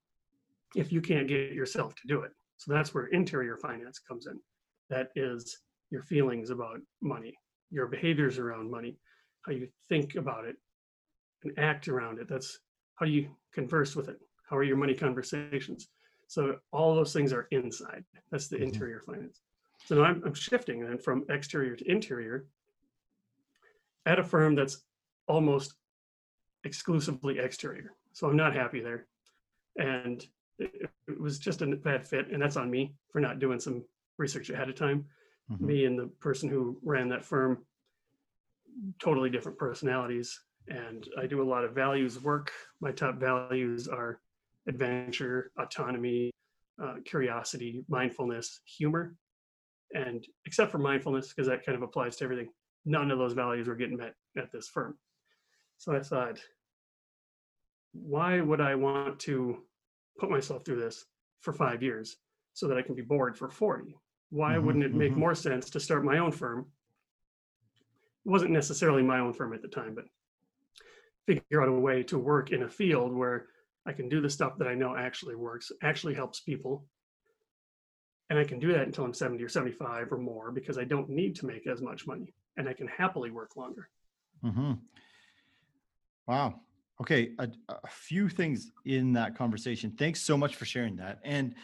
if 0.74 0.90
you 0.90 1.02
can't 1.02 1.28
get 1.28 1.52
yourself 1.52 1.94
to 1.96 2.06
do 2.06 2.22
it. 2.22 2.32
So 2.56 2.72
that's 2.72 2.94
where 2.94 3.06
interior 3.08 3.58
finance 3.58 3.98
comes 3.98 4.26
in. 4.26 4.40
That 4.88 5.12
is 5.14 5.62
your 5.90 6.02
feelings 6.02 6.48
about 6.48 6.80
money, 7.02 7.38
your 7.70 7.88
behaviors 7.88 8.38
around 8.38 8.70
money, 8.70 8.98
how 9.42 9.52
you 9.52 9.68
think 9.90 10.14
about 10.14 10.46
it 10.46 10.56
and 11.42 11.58
act 11.58 11.88
around 11.88 12.18
it. 12.18 12.28
That's 12.28 12.58
how 13.00 13.06
you 13.06 13.30
converse 13.52 13.96
with 13.96 14.08
it. 14.08 14.18
How 14.48 14.56
are 14.56 14.62
your 14.62 14.76
money 14.76 14.94
conversations? 14.94 15.88
So 16.28 16.56
all 16.70 16.94
those 16.94 17.12
things 17.12 17.32
are 17.32 17.48
inside. 17.50 18.04
That's 18.30 18.46
the 18.48 18.58
Mhm. 18.58 18.62
interior 18.64 19.00
finance. 19.00 19.40
So 19.86 19.96
now 19.96 20.02
I'm, 20.04 20.22
I'm 20.24 20.34
shifting 20.34 20.80
then 20.84 20.98
from 20.98 21.24
exterior 21.30 21.74
to 21.74 21.90
interior 21.90 22.46
at 24.06 24.18
a 24.18 24.22
firm 24.24 24.54
that's 24.54 24.84
almost 25.26 25.74
exclusively 26.64 27.38
exterior. 27.38 27.94
So 28.12 28.28
I'm 28.28 28.36
not 28.36 28.54
happy 28.54 28.80
there. 28.80 29.06
And 29.76 30.24
it, 30.58 30.90
it 31.08 31.18
was 31.20 31.38
just 31.38 31.62
a 31.62 31.66
bad 31.76 32.06
fit. 32.06 32.28
And 32.30 32.40
that's 32.42 32.56
on 32.56 32.70
me 32.70 32.94
for 33.10 33.20
not 33.20 33.38
doing 33.38 33.58
some 33.58 33.82
research 34.18 34.50
ahead 34.50 34.68
of 34.68 34.74
time. 34.74 35.06
Mhm. 35.50 35.60
Me 35.60 35.84
and 35.86 35.98
the 35.98 36.08
person 36.20 36.50
who 36.50 36.78
ran 36.82 37.08
that 37.08 37.24
firm, 37.24 37.64
totally 38.98 39.30
different 39.30 39.58
personalities. 39.58 40.38
And 40.68 41.08
I 41.18 41.26
do 41.26 41.42
a 41.42 41.50
lot 41.50 41.64
of 41.64 41.74
values 41.74 42.22
work. 42.22 42.52
My 42.80 42.92
top 42.92 43.16
values 43.16 43.88
are 43.88 44.20
adventure, 44.68 45.52
autonomy, 45.58 46.30
uh, 46.82 46.96
curiosity, 47.04 47.84
mindfulness, 47.88 48.60
humor. 48.64 49.16
And 49.94 50.24
except 50.46 50.70
for 50.70 50.78
mindfulness, 50.78 51.28
because 51.28 51.48
that 51.48 51.64
kind 51.66 51.76
of 51.76 51.82
applies 51.82 52.16
to 52.16 52.24
everything, 52.24 52.50
none 52.84 53.10
of 53.10 53.18
those 53.18 53.32
values 53.32 53.66
were 53.66 53.74
getting 53.74 53.96
met 53.96 54.14
at 54.36 54.52
this 54.52 54.68
firm. 54.68 54.96
So 55.78 55.92
I 55.94 56.00
thought, 56.00 56.38
why 57.92 58.40
would 58.40 58.60
I 58.60 58.74
want 58.76 59.18
to 59.20 59.64
put 60.18 60.30
myself 60.30 60.64
through 60.64 60.80
this 60.80 61.06
for 61.40 61.52
five 61.52 61.82
years 61.82 62.16
so 62.52 62.68
that 62.68 62.76
I 62.78 62.82
can 62.82 62.94
be 62.94 63.02
bored 63.02 63.36
for 63.36 63.48
40? 63.48 63.96
Why 64.30 64.54
Mhm, 64.54 64.62
wouldn't 64.62 64.84
it 64.84 64.94
make 64.94 65.12
mhm. 65.12 65.16
more 65.16 65.34
sense 65.34 65.70
to 65.70 65.80
start 65.80 66.04
my 66.04 66.18
own 66.18 66.30
firm? 66.30 66.72
It 68.24 68.30
wasn't 68.30 68.52
necessarily 68.52 69.02
my 69.02 69.18
own 69.18 69.32
firm 69.32 69.52
at 69.54 69.62
the 69.62 69.68
time, 69.68 69.94
but 69.94 70.04
figure 71.26 71.62
out 71.62 71.68
a 71.68 71.72
way 71.72 72.02
to 72.04 72.18
work 72.18 72.52
in 72.52 72.62
a 72.62 72.68
field 72.68 73.14
where 73.14 73.46
I 73.86 73.92
can 73.92 74.08
do 74.08 74.20
the 74.20 74.30
stuff 74.30 74.58
that 74.58 74.68
I 74.68 74.74
know 74.74 74.96
actually 74.96 75.34
works, 75.34 75.72
actually 75.82 76.14
helps 76.14 76.40
people. 76.40 76.84
And 78.28 78.38
I 78.38 78.44
can 78.44 78.58
do 78.58 78.72
that 78.72 78.86
until 78.86 79.04
I'm 79.04 79.14
70 79.14 79.42
or 79.42 79.48
75 79.48 80.12
or 80.12 80.18
more 80.18 80.52
because 80.52 80.78
I 80.78 80.84
don't 80.84 81.08
need 81.08 81.34
to 81.36 81.46
make 81.46 81.66
as 81.66 81.82
much 81.82 82.06
money 82.06 82.32
and 82.56 82.68
I 82.68 82.72
can 82.72 82.86
happily 82.86 83.30
work 83.30 83.56
longer. 83.56 83.88
Mm-hmm. 84.44 84.72
Wow. 86.26 86.60
Okay, 87.00 87.32
a, 87.38 87.48
a 87.68 87.88
few 87.88 88.28
things 88.28 88.70
in 88.84 89.14
that 89.14 89.36
conversation. 89.36 89.92
Thanks 89.98 90.20
so 90.20 90.36
much 90.36 90.56
for 90.56 90.66
sharing 90.66 90.96
that. 90.96 91.18
And 91.24 91.54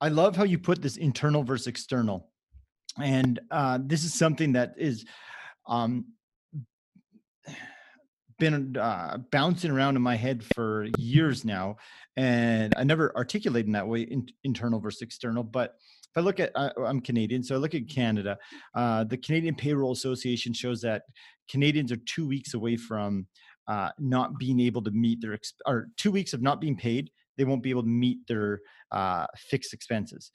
I 0.00 0.08
love 0.08 0.34
how 0.34 0.44
you 0.44 0.58
put 0.58 0.82
this 0.82 0.96
internal 0.96 1.42
versus 1.42 1.66
external. 1.66 2.30
And 3.00 3.38
uh, 3.50 3.78
this 3.82 4.04
is 4.04 4.14
something 4.14 4.52
that 4.52 4.74
is 4.78 5.04
um, 5.66 6.06
been 8.38 8.76
uh, 8.76 9.18
bouncing 9.30 9.70
around 9.70 9.96
in 9.96 10.02
my 10.02 10.16
head 10.16 10.44
for 10.54 10.86
years 10.98 11.44
now, 11.44 11.76
and 12.16 12.74
I 12.76 12.84
never 12.84 13.16
articulated 13.16 13.66
in 13.66 13.72
that 13.72 13.88
way, 13.88 14.02
in, 14.02 14.26
internal 14.44 14.80
versus 14.80 15.02
external. 15.02 15.42
But 15.42 15.74
if 16.10 16.16
I 16.16 16.20
look 16.20 16.40
at, 16.40 16.52
uh, 16.54 16.70
I'm 16.84 17.00
Canadian, 17.00 17.42
so 17.42 17.54
I 17.54 17.58
look 17.58 17.74
at 17.74 17.88
Canada. 17.88 18.38
Uh, 18.74 19.04
the 19.04 19.16
Canadian 19.16 19.54
Payroll 19.54 19.92
Association 19.92 20.52
shows 20.52 20.80
that 20.82 21.02
Canadians 21.50 21.92
are 21.92 21.96
two 21.96 22.26
weeks 22.26 22.54
away 22.54 22.76
from 22.76 23.26
uh, 23.68 23.90
not 23.98 24.38
being 24.38 24.60
able 24.60 24.82
to 24.82 24.90
meet 24.90 25.20
their 25.20 25.36
exp- 25.36 25.60
or 25.66 25.88
two 25.96 26.10
weeks 26.10 26.32
of 26.32 26.42
not 26.42 26.60
being 26.60 26.76
paid. 26.76 27.10
They 27.36 27.44
won't 27.44 27.62
be 27.62 27.70
able 27.70 27.82
to 27.82 27.88
meet 27.88 28.26
their 28.26 28.60
uh, 28.92 29.26
fixed 29.36 29.74
expenses. 29.74 30.30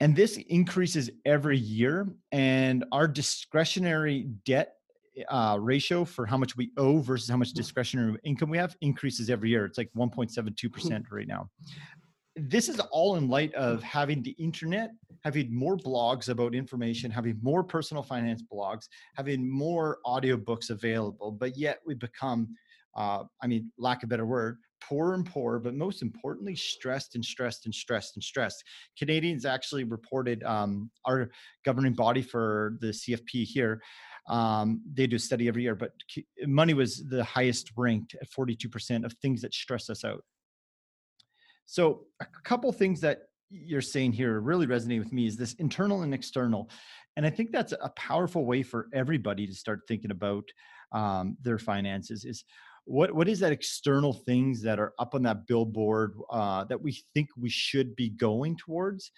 And 0.00 0.14
this 0.14 0.36
increases 0.36 1.10
every 1.24 1.58
year. 1.58 2.06
And 2.30 2.84
our 2.92 3.08
discretionary 3.08 4.28
debt 4.44 4.74
uh, 5.28 5.58
ratio 5.60 6.04
for 6.04 6.26
how 6.26 6.36
much 6.36 6.56
we 6.56 6.70
owe 6.76 6.98
versus 6.98 7.28
how 7.28 7.36
much 7.36 7.52
discretionary 7.52 8.16
income 8.24 8.50
we 8.50 8.58
have 8.58 8.76
increases 8.80 9.30
every 9.30 9.50
year. 9.50 9.64
It's 9.64 9.78
like 9.78 9.90
1.72% 9.96 11.04
right 11.10 11.26
now. 11.26 11.48
This 12.36 12.68
is 12.68 12.78
all 12.92 13.16
in 13.16 13.28
light 13.28 13.52
of 13.54 13.82
having 13.82 14.22
the 14.22 14.30
internet, 14.32 14.90
having 15.24 15.52
more 15.52 15.76
blogs 15.76 16.28
about 16.28 16.54
information, 16.54 17.10
having 17.10 17.38
more 17.42 17.64
personal 17.64 18.02
finance 18.02 18.42
blogs, 18.52 18.84
having 19.16 19.50
more 19.50 19.98
audiobooks 20.06 20.70
available, 20.70 21.32
but 21.32 21.56
yet 21.56 21.80
we 21.84 21.94
become, 21.94 22.54
uh, 22.96 23.24
I 23.42 23.46
mean, 23.48 23.72
lack 23.76 24.04
of 24.04 24.08
a 24.08 24.10
better 24.10 24.26
word, 24.26 24.58
poorer 24.80 25.14
and 25.14 25.26
poorer, 25.26 25.58
but 25.58 25.74
most 25.74 26.02
importantly, 26.02 26.54
stressed 26.54 27.14
and 27.14 27.24
stressed 27.24 27.66
and 27.66 27.74
stressed 27.74 28.16
and 28.16 28.22
stressed. 28.22 28.62
Canadians 28.98 29.44
actually 29.44 29.84
reported 29.84 30.42
um, 30.44 30.90
our 31.04 31.30
governing 31.64 31.94
body 31.94 32.22
for 32.22 32.76
the 32.80 32.88
CFP 32.88 33.44
here. 33.44 33.82
Um, 34.28 34.82
they 34.92 35.06
do 35.06 35.16
a 35.16 35.18
study 35.18 35.48
every 35.48 35.62
year, 35.62 35.74
but 35.74 35.92
money 36.42 36.74
was 36.74 37.04
the 37.08 37.24
highest 37.24 37.72
ranked 37.76 38.14
at 38.20 38.30
42% 38.30 39.04
of 39.04 39.12
things 39.14 39.42
that 39.42 39.54
stress 39.54 39.88
us 39.90 40.04
out. 40.04 40.22
So, 41.66 42.06
a 42.20 42.26
couple 42.44 42.70
things 42.72 43.00
that 43.00 43.22
you're 43.50 43.80
saying 43.80 44.12
here 44.12 44.40
really 44.40 44.66
resonate 44.66 44.98
with 44.98 45.12
me 45.12 45.26
is 45.26 45.36
this 45.36 45.54
internal 45.54 46.02
and 46.02 46.14
external. 46.14 46.70
And 47.16 47.26
I 47.26 47.30
think 47.30 47.50
that's 47.50 47.72
a 47.72 47.90
powerful 47.90 48.44
way 48.44 48.62
for 48.62 48.88
everybody 48.92 49.46
to 49.46 49.54
start 49.54 49.80
thinking 49.88 50.10
about 50.10 50.44
um, 50.92 51.36
their 51.42 51.58
finances 51.58 52.24
is 52.24 52.44
what 52.84 53.12
what 53.14 53.28
is 53.28 53.40
that 53.40 53.52
external 53.52 54.14
things 54.14 54.62
that 54.62 54.78
are 54.78 54.94
up 54.98 55.14
on 55.14 55.22
that 55.22 55.46
billboard 55.46 56.14
uh, 56.30 56.64
that 56.64 56.80
we 56.80 57.02
think 57.12 57.28
we 57.36 57.50
should 57.50 57.94
be 57.96 58.08
going 58.08 58.56
towards 58.56 59.10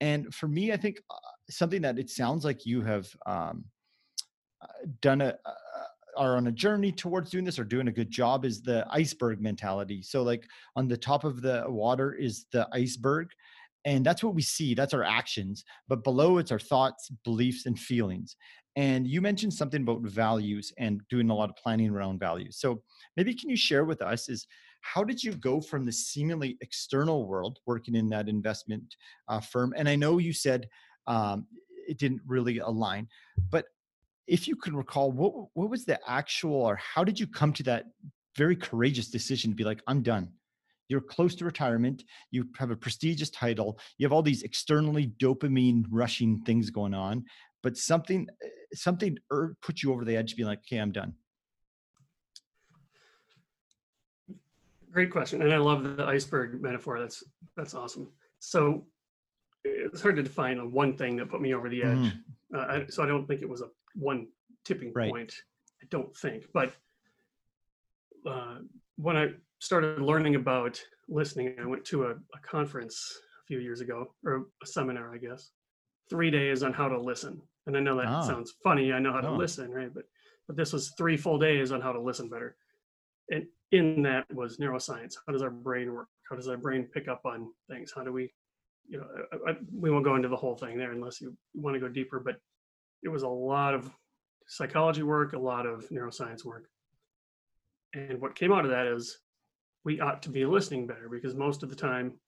and 0.00 0.34
for 0.34 0.48
me 0.48 0.72
i 0.72 0.76
think 0.76 0.96
uh, 1.10 1.16
something 1.50 1.82
that 1.82 1.98
it 1.98 2.08
sounds 2.08 2.44
like 2.44 2.64
you 2.64 2.80
have 2.80 3.06
um, 3.26 3.64
done 5.00 5.20
a 5.20 5.38
are 6.16 6.36
on 6.36 6.48
a 6.48 6.52
journey 6.52 6.92
towards 6.92 7.30
doing 7.30 7.44
this 7.44 7.58
or 7.58 7.64
doing 7.64 7.88
a 7.88 7.92
good 7.92 8.10
job 8.10 8.44
is 8.44 8.62
the 8.62 8.86
iceberg 8.90 9.40
mentality. 9.40 10.02
So 10.02 10.22
like 10.22 10.46
on 10.76 10.88
the 10.88 10.96
top 10.96 11.24
of 11.24 11.42
the 11.42 11.64
water 11.66 12.14
is 12.14 12.46
the 12.52 12.68
iceberg 12.72 13.28
and 13.84 14.04
that's 14.04 14.22
what 14.22 14.34
we 14.34 14.42
see 14.42 14.74
that's 14.74 14.92
our 14.92 15.02
actions 15.02 15.64
but 15.88 16.04
below 16.04 16.36
it's 16.36 16.52
our 16.52 16.58
thoughts 16.58 17.10
beliefs 17.24 17.66
and 17.66 17.78
feelings. 17.78 18.36
And 18.76 19.06
you 19.06 19.20
mentioned 19.20 19.52
something 19.52 19.82
about 19.82 20.02
values 20.02 20.72
and 20.78 21.00
doing 21.08 21.30
a 21.30 21.34
lot 21.34 21.50
of 21.50 21.56
planning 21.56 21.90
around 21.90 22.20
values. 22.20 22.58
So 22.58 22.82
maybe 23.16 23.34
can 23.34 23.50
you 23.50 23.56
share 23.56 23.84
with 23.84 24.00
us 24.00 24.28
is 24.28 24.46
how 24.82 25.02
did 25.04 25.22
you 25.22 25.32
go 25.32 25.60
from 25.60 25.84
the 25.84 25.92
seemingly 25.92 26.56
external 26.60 27.26
world 27.26 27.58
working 27.66 27.96
in 27.96 28.08
that 28.10 28.28
investment 28.28 28.94
uh, 29.28 29.40
firm? 29.40 29.74
And 29.76 29.88
i 29.88 29.96
know 29.96 30.18
you 30.18 30.32
said 30.32 30.68
um, 31.06 31.46
it 31.88 31.98
didn't 31.98 32.20
really 32.26 32.58
align 32.58 33.08
but 33.50 33.64
if 34.30 34.46
you 34.46 34.54
can 34.54 34.74
recall 34.74 35.10
what 35.10 35.32
what 35.54 35.68
was 35.68 35.84
the 35.84 35.98
actual 36.08 36.54
or 36.54 36.76
how 36.76 37.02
did 37.04 37.18
you 37.18 37.26
come 37.26 37.52
to 37.52 37.64
that 37.64 37.84
very 38.36 38.56
courageous 38.56 39.08
decision 39.10 39.50
to 39.50 39.56
be 39.56 39.64
like 39.64 39.82
i'm 39.88 40.02
done 40.02 40.28
you're 40.88 41.00
close 41.00 41.34
to 41.34 41.44
retirement 41.44 42.04
you 42.30 42.46
have 42.56 42.70
a 42.70 42.76
prestigious 42.76 43.28
title 43.30 43.78
you 43.98 44.06
have 44.06 44.12
all 44.12 44.22
these 44.22 44.42
externally 44.44 45.12
dopamine 45.18 45.84
rushing 45.90 46.40
things 46.44 46.70
going 46.70 46.94
on 46.94 47.24
but 47.62 47.76
something 47.76 48.26
eh, 48.42 48.48
something 48.72 49.18
put 49.60 49.82
you 49.82 49.92
over 49.92 50.04
the 50.04 50.16
edge 50.16 50.36
being 50.36 50.48
like 50.48 50.60
okay 50.60 50.78
i'm 50.78 50.92
done 50.92 51.12
Great 54.92 55.12
question, 55.12 55.40
and 55.40 55.52
I 55.52 55.56
love 55.58 55.84
the 55.96 56.04
iceberg 56.04 56.60
metaphor. 56.60 56.98
That's 56.98 57.22
that's 57.56 57.74
awesome. 57.74 58.10
So 58.40 58.86
it's 59.62 60.02
hard 60.02 60.16
to 60.16 60.22
define 60.24 60.58
a 60.58 60.66
one 60.66 60.96
thing 60.96 61.14
that 61.14 61.30
put 61.30 61.40
me 61.40 61.54
over 61.54 61.68
the 61.68 61.84
edge. 61.84 61.98
Mhm. 61.98 62.12
Uh, 62.52 62.58
I, 62.58 62.86
so 62.88 63.04
I 63.04 63.06
don't 63.06 63.24
think 63.28 63.40
it 63.40 63.48
was 63.48 63.60
a 63.60 63.68
one 63.94 64.28
tipping 64.64 64.92
Right. 64.94 65.10
point. 65.10 65.34
I 65.82 65.86
don't 65.90 66.14
think, 66.16 66.44
but 66.52 66.72
uh, 68.26 68.58
when 68.96 69.16
I 69.16 69.28
started 69.60 70.00
learning 70.00 70.34
about 70.34 70.80
listening, 71.08 71.54
I 71.60 71.66
went 71.66 71.84
to 71.86 72.04
a, 72.06 72.10
a 72.10 72.38
conference 72.42 73.18
a 73.42 73.46
few 73.46 73.58
years 73.60 73.80
ago, 73.80 74.14
or 74.24 74.46
a 74.62 74.66
seminar, 74.66 75.14
I 75.14 75.18
guess. 75.18 75.50
Three 76.10 76.30
days 76.30 76.62
on 76.62 76.72
how 76.72 76.88
to 76.88 77.00
listen, 77.00 77.40
and 77.66 77.76
I 77.76 77.80
know 77.80 77.96
that 77.96 78.06
Ah. 78.06 78.20
sounds 78.22 78.54
funny. 78.62 78.92
I 78.92 78.98
know 78.98 79.12
how 79.12 79.20
to 79.22 79.28
Oh. 79.28 79.36
listen, 79.36 79.70
right? 79.70 79.92
But 79.92 80.04
but 80.46 80.56
this 80.56 80.72
was 80.72 80.92
three 80.98 81.16
full 81.16 81.38
days 81.38 81.70
on 81.70 81.80
how 81.80 81.92
to 81.92 82.00
listen 82.00 82.28
better 82.28 82.56
and 83.30 83.46
in 83.70 84.02
that 84.02 84.24
was 84.34 84.58
neuroscience 84.58 85.14
how 85.24 85.32
does 85.32 85.42
our 85.42 85.50
brain 85.50 85.92
work 85.94 86.08
how 86.28 86.34
does 86.34 86.48
our 86.48 86.56
brain 86.56 86.88
pick 86.92 87.06
up 87.06 87.24
on 87.24 87.52
things 87.68 87.92
how 87.94 88.02
do 88.02 88.12
we 88.12 88.32
you 88.88 88.98
know 88.98 89.06
I, 89.46 89.52
I, 89.52 89.56
we 89.72 89.92
won't 89.92 90.04
go 90.04 90.16
into 90.16 90.26
the 90.26 90.34
whole 90.34 90.56
thing 90.56 90.76
there 90.76 90.90
unless 90.90 91.20
you 91.20 91.36
want 91.54 91.74
to 91.74 91.80
go 91.80 91.86
deeper 91.86 92.18
but 92.18 92.40
it 93.02 93.08
was 93.08 93.22
a 93.22 93.28
lot 93.28 93.74
of 93.74 93.90
psychology 94.46 95.02
work 95.02 95.32
a 95.32 95.38
lot 95.38 95.64
of 95.66 95.88
neuroscience 95.90 96.44
work. 96.44 96.66
And 97.94 98.20
what 98.20 98.34
came 98.34 98.52
out 98.52 98.64
of 98.64 98.70
that 98.70 98.86
is 98.86 99.18
we 99.84 100.00
ought 100.00 100.22
to 100.22 100.28
be 100.28 100.44
listening 100.44 100.86
better 100.86 101.08
because 101.08 101.34
most 101.34 101.62
of 101.62 101.70
the 101.70 101.76
time 101.76 102.18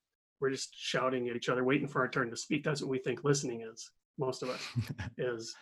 we're 0.40 0.50
just 0.50 0.74
shouting 0.76 1.28
at 1.28 1.36
each 1.36 1.48
other 1.48 1.64
waiting 1.64 1.86
for 1.88 2.00
our 2.00 2.08
turn 2.08 2.30
to 2.30 2.36
speak. 2.36 2.64
That's 2.64 2.80
what 2.80 2.90
we 2.90 2.98
think 2.98 3.24
listening 3.24 3.62
is 3.62 3.90
most 4.18 4.42
of 4.42 4.50
us 4.50 4.62
is 5.18 5.54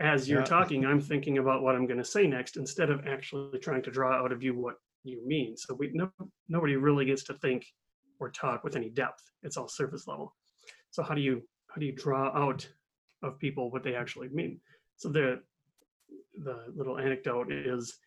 as 0.00 0.28
you're 0.28 0.40
Yeah. 0.40 0.44
talking 0.44 0.86
i'm 0.86 1.00
thinking 1.00 1.38
about 1.38 1.60
what 1.62 1.74
i'm 1.74 1.86
going 1.86 1.98
to 1.98 2.04
say 2.04 2.26
next 2.26 2.56
instead 2.56 2.88
of 2.88 3.06
actually 3.06 3.58
trying 3.58 3.82
to 3.82 3.90
draw 3.90 4.12
out 4.14 4.30
of 4.32 4.42
you 4.42 4.54
what 4.54 4.76
you 5.04 5.26
mean. 5.26 5.56
So 5.56 5.74
we 5.74 5.90
no, 5.92 6.10
nobody 6.48 6.76
really 6.76 7.04
gets 7.04 7.24
to 7.24 7.34
think 7.34 7.66
or 8.20 8.30
talk 8.30 8.64
with 8.64 8.76
any 8.76 8.90
depth. 8.90 9.22
It's 9.42 9.56
all 9.56 9.68
surface 9.68 10.06
level. 10.06 10.34
So 10.90 11.02
how 11.02 11.14
do 11.14 11.20
you 11.20 11.42
how 11.68 11.78
do 11.80 11.86
you 11.86 11.92
draw 11.92 12.26
out 12.36 12.68
of 13.22 13.38
people 13.38 13.70
what 13.70 13.82
they 13.82 13.94
actually 13.94 14.28
mean 14.28 14.60
so 14.96 15.08
the 15.08 15.40
the 16.42 16.56
little 16.74 16.98
anecdote 16.98 17.50
is 17.52 17.98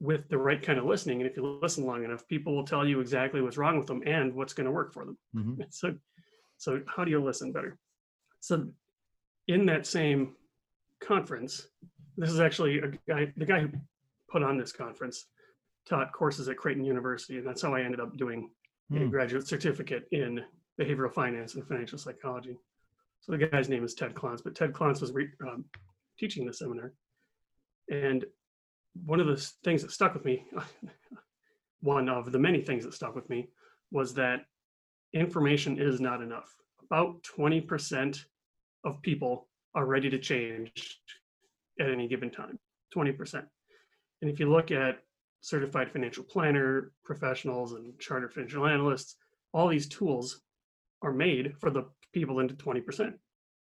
with 0.00 0.28
the 0.28 0.38
right 0.38 0.62
kind 0.62 0.78
of 0.78 0.84
listening 0.84 1.20
and 1.20 1.28
if 1.30 1.36
you 1.36 1.58
listen 1.62 1.84
long 1.84 2.04
enough 2.04 2.26
people 2.28 2.54
will 2.54 2.64
tell 2.64 2.86
you 2.86 3.00
exactly 3.00 3.40
what's 3.40 3.56
wrong 3.56 3.76
with 3.78 3.86
them 3.86 4.02
and 4.06 4.34
what's 4.34 4.52
going 4.52 4.64
to 4.66 4.70
work 4.72 4.92
for 4.92 5.04
them 5.04 5.18
Mhm. 5.34 5.66
so 5.70 5.94
so 6.58 6.80
how 6.86 7.04
do 7.04 7.10
you 7.10 7.22
listen 7.22 7.52
better 7.52 7.78
so 8.40 8.68
in 9.48 9.66
that 9.66 9.86
same 9.86 10.34
conference 11.00 11.66
this 12.16 12.30
is 12.30 12.40
actually 12.40 12.78
a 12.78 12.88
guy 13.08 13.32
the 13.36 13.44
guy 13.46 13.60
who 13.60 13.68
put 14.30 14.42
on 14.42 14.56
this 14.56 14.72
conference 14.72 15.26
taught 15.88 16.12
courses 16.12 16.48
at 16.48 16.56
creighton 16.56 16.84
university 16.84 17.38
and 17.38 17.46
that's 17.46 17.62
how 17.62 17.74
i 17.74 17.80
ended 17.80 18.00
up 18.00 18.16
doing 18.16 18.48
a 18.92 18.98
Hmm. 18.98 19.08
graduate 19.08 19.46
certificate 19.48 20.06
in 20.12 20.44
behavioral 20.80 21.12
finance 21.12 21.54
and 21.54 21.66
financial 21.66 21.98
psychology 21.98 22.56
so 23.22 23.32
the 23.32 23.38
guy's 23.38 23.68
name 23.68 23.84
is 23.84 23.94
Ted 23.94 24.14
Klontz 24.14 24.42
but 24.44 24.54
Ted 24.54 24.72
Klontz 24.72 25.00
was 25.00 25.12
um, 25.46 25.64
teaching 26.18 26.46
the 26.46 26.52
seminar 26.52 26.92
and 27.90 28.24
one 29.04 29.20
of 29.20 29.26
the 29.26 29.36
things 29.64 29.82
that 29.82 29.90
stuck 29.90 30.14
with 30.14 30.24
me 30.24 30.44
one 31.82 32.08
of 32.08 32.32
the 32.32 32.38
many 32.38 32.62
things 32.62 32.84
that 32.84 32.94
stuck 32.94 33.14
with 33.14 33.28
me 33.28 33.48
was 33.90 34.14
that 34.14 34.44
information 35.12 35.78
is 35.80 36.00
not 36.00 36.22
enough. 36.22 36.50
About 36.82 37.22
20% 37.38 38.18
of 38.84 39.02
people 39.02 39.48
are 39.74 39.86
ready 39.86 40.08
to 40.10 40.18
change 40.18 41.00
at 41.80 41.90
any 41.90 42.08
given 42.08 42.30
time. 42.30 42.58
20%. 42.96 43.44
And 44.22 44.30
if 44.30 44.38
you 44.38 44.50
look 44.50 44.70
at 44.70 45.00
certified 45.40 45.90
financial 45.90 46.22
planner 46.22 46.92
professionals 47.04 47.72
and 47.72 47.98
chartered 47.98 48.32
financial 48.32 48.66
analysts, 48.66 49.16
all 49.52 49.68
these 49.68 49.88
tools 49.88 50.40
are 51.02 51.12
made 51.12 51.54
for 51.58 51.70
the 51.70 51.84
people 52.12 52.40
into 52.40 52.54
20%. 52.54 53.18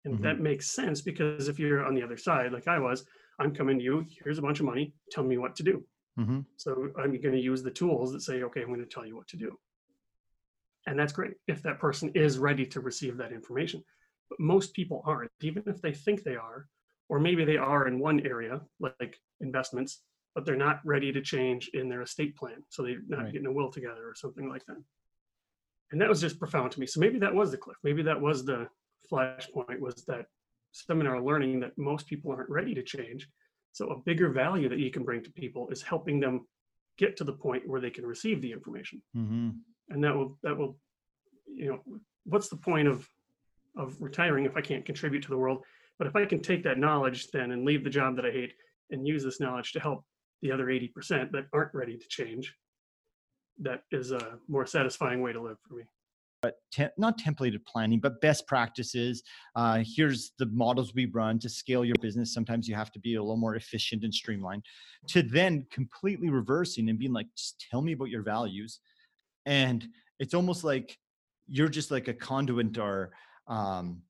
And 0.05 0.19
Mhm. 0.19 0.23
that 0.23 0.41
makes 0.41 0.69
sense 0.69 1.01
because 1.01 1.49
if 1.49 1.59
you're 1.59 1.85
on 1.85 1.95
the 1.95 2.03
other 2.03 2.17
side, 2.17 2.53
like 2.53 2.67
I 2.69 2.79
was, 2.79 3.07
I'm 3.39 3.55
coming 3.55 3.79
to 3.79 3.85
you, 3.85 4.05
here's 4.23 4.39
a 4.39 4.43
bunch 4.43 4.61
of 4.61 4.67
money, 4.67 4.95
tell 5.11 5.25
me 5.25 5.39
what 5.39 5.55
to 5.57 5.63
do. 5.63 5.87
hmm 6.17 6.41
So 6.57 6.93
I'm 6.97 7.13
going 7.13 7.35
to 7.35 7.41
use 7.41 7.63
the 7.63 7.71
tools 7.71 8.13
that 8.13 8.23
say, 8.23 8.43
okay, 8.43 8.63
I'm 8.63 8.69
going 8.69 8.81
to 8.81 8.87
tell 8.87 9.07
you 9.07 9.17
what 9.17 9.29
to 9.29 9.37
do. 9.37 9.59
And 10.87 10.99
that's 10.99 11.13
great 11.13 11.35
if 11.47 11.63
that 11.63 11.79
person 11.79 12.11
is 12.15 12.39
ready 12.39 12.67
to 12.67 12.81
receive 12.81 13.17
that 13.19 13.33
information. 13.33 13.85
But 14.29 14.41
most 14.41 14.75
people 14.75 15.03
aren't, 15.07 15.31
even 15.41 15.63
if 15.67 15.81
they 15.81 15.93
think 15.93 16.23
they 16.23 16.37
are, 16.37 16.69
or 17.09 17.21
maybe 17.21 17.45
they 17.45 17.57
are 17.57 17.87
in 17.87 17.99
one 18.01 18.21
area, 18.27 18.61
like 18.81 19.21
investments, 19.41 20.03
but 20.35 20.45
they're 20.45 20.57
not 20.57 20.81
ready 20.85 21.13
to 21.13 21.21
change 21.21 21.69
in 21.75 21.89
their 21.89 22.03
estate 22.03 22.35
plan. 22.37 22.65
So 22.71 22.83
they're 22.83 23.03
not 23.07 23.25
Right. 23.25 23.33
getting 23.33 23.47
a 23.47 23.53
will 23.53 23.71
together 23.71 24.09
or 24.09 24.15
something 24.15 24.49
like 24.49 24.65
that. 24.67 24.83
And 25.93 26.01
that 26.01 26.09
was 26.09 26.21
just 26.21 26.39
profound 26.39 26.73
to 26.73 26.81
me. 26.81 26.87
So 26.87 27.01
maybe 27.01 27.19
that 27.19 27.35
was 27.35 27.51
the 27.51 27.59
cliff. 27.59 27.77
Maybe 27.85 28.03
that 28.03 28.21
was 28.21 28.45
the 28.45 28.69
flashpoint 29.11 29.79
was 29.79 30.05
that 30.07 30.27
seminar 30.73 31.23
learning 31.23 31.61
that 31.61 31.77
most 31.77 32.07
people 32.07 32.33
aren't 32.33 32.49
ready 32.49 32.75
to 32.75 32.83
change. 32.83 33.29
So 33.73 33.89
a 33.89 34.01
bigger 34.01 34.31
value 34.31 34.69
that 34.69 34.79
you 34.79 34.91
can 34.91 35.05
bring 35.05 35.23
to 35.23 35.31
people 35.33 35.69
is 35.71 35.83
helping 35.83 36.19
them 36.19 36.47
get 36.99 37.17
to 37.19 37.25
the 37.25 37.33
point 37.33 37.69
where 37.69 37.81
they 37.81 37.91
can 37.91 38.07
receive 38.07 38.41
the 38.41 38.53
information. 38.53 39.03
hmm 39.15 39.51
And 39.91 40.03
that 40.05 40.17
will 40.17 40.39
that 40.43 40.57
will, 40.57 40.79
you 41.47 41.69
know, 41.69 42.01
what's 42.25 42.49
the 42.49 42.57
point 42.57 42.89
of 42.89 43.07
of 43.77 44.01
retiring 44.01 44.45
if 44.45 44.57
I 44.57 44.61
can't 44.61 44.85
contribute 44.85 45.23
to 45.25 45.31
the 45.31 45.39
world? 45.39 45.65
But 45.99 46.07
if 46.07 46.17
I 46.17 46.25
can 46.25 46.41
take 46.41 46.63
that 46.65 46.79
knowledge 46.79 47.31
then 47.31 47.53
and 47.53 47.65
leave 47.65 47.85
the 47.85 47.91
job 47.91 48.17
that 48.17 48.27
I 48.27 48.31
hate 48.31 48.55
and 48.91 49.07
use 49.07 49.25
this 49.25 49.41
knowledge 49.41 49.73
to 49.73 49.81
help 49.81 50.05
the 50.41 50.53
other 50.53 50.67
80% 50.67 51.31
that 51.33 51.47
aren't 51.53 51.75
ready 51.75 51.97
to 51.97 52.09
change, 52.09 52.55
that 53.59 53.85
is 53.91 54.13
a 54.13 54.39
more 54.49 54.67
satisfying 54.67 55.21
way 55.23 55.33
to 55.33 55.41
live 55.41 55.59
for 55.67 55.75
me. 55.75 55.85
but 56.43 56.57
te- 56.73 56.89
not 56.99 57.19
templated 57.19 57.65
planning, 57.65 58.01
but 58.01 58.21
best 58.21 58.47
practices. 58.49 59.23
Uh, 59.55 59.83
here's 59.87 60.33
the 60.39 60.47
models 60.47 60.93
we 60.93 61.07
run 61.07 61.39
to 61.39 61.49
scale 61.49 61.85
your 61.85 61.95
business. 62.01 62.35
Sometimes 62.35 62.69
you 62.69 62.75
have 62.75 62.91
to 62.93 62.99
be 62.99 63.15
a 63.15 63.23
little 63.23 63.37
more 63.37 63.55
efficient 63.55 64.03
and 64.03 64.13
streamlined. 64.13 64.65
To 65.09 65.23
then 65.23 65.67
completely 65.71 66.31
reversing 66.31 66.89
and 66.89 66.99
being 66.99 67.13
like, 67.13 67.29
just 67.37 67.65
tell 67.71 67.81
me 67.81 67.93
about 67.93 68.11
your 68.11 68.23
values, 68.23 68.81
and 69.47 69.87
it's 70.19 70.35
almost 70.35 70.65
like 70.65 70.99
you're 71.47 71.69
just 71.69 71.91
like 71.91 72.09
a 72.09 72.15
conduit 72.15 72.77
or 72.77 73.13
um, 73.47 74.03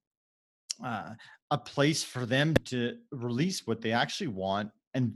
uh, 0.85 1.11
a 1.51 1.59
place 1.59 2.03
for 2.03 2.25
them 2.25 2.55
to 2.65 2.97
release 3.11 3.67
what 3.67 3.83
they 3.83 3.93
actually 3.93 4.29
want, 4.29 4.71
and 4.95 5.13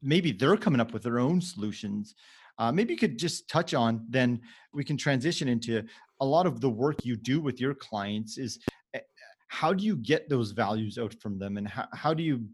maybe 0.00 0.30
they're 0.30 0.56
coming 0.56 0.80
up 0.80 0.92
with 0.92 1.02
their 1.02 1.18
own 1.18 1.40
solutions. 1.40 2.14
Uh, 2.60 2.70
maybe 2.70 2.92
you 2.92 2.98
could 2.98 3.18
just 3.18 3.48
touch 3.48 3.72
on 3.72 4.04
then 4.10 4.38
we 4.74 4.84
can 4.84 4.96
transition 4.96 5.48
into 5.48 5.82
a 6.20 6.24
lot 6.24 6.46
of 6.46 6.60
the 6.60 6.68
work 6.68 7.04
you 7.04 7.16
do 7.16 7.40
with 7.40 7.58
your 7.58 7.74
clients 7.74 8.36
is 8.36 8.58
eh, 8.92 9.00
how 9.48 9.72
do 9.72 9.82
you 9.82 9.96
get 9.96 10.28
those 10.28 10.50
values 10.50 10.98
out 10.98 11.14
from 11.14 11.38
them 11.38 11.56
and 11.56 11.66
how, 11.66 11.88
how 11.94 12.12
do 12.12 12.22
you 12.22 12.44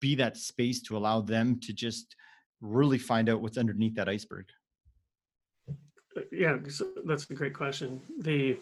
be 0.00 0.16
that 0.16 0.36
space 0.36 0.82
to 0.82 0.96
allow 0.96 1.20
them 1.20 1.60
to 1.60 1.72
just 1.72 2.16
really 2.60 2.98
find 2.98 3.28
out 3.28 3.40
what's 3.40 3.56
underneath 3.56 3.94
that 3.94 4.08
iceberg 4.08 4.46
Uh, 5.68 6.22
Yeah, 6.32 6.58
that's 7.06 7.30
a 7.30 7.34
great 7.34 7.54
question. 7.54 8.00
The 8.18 8.58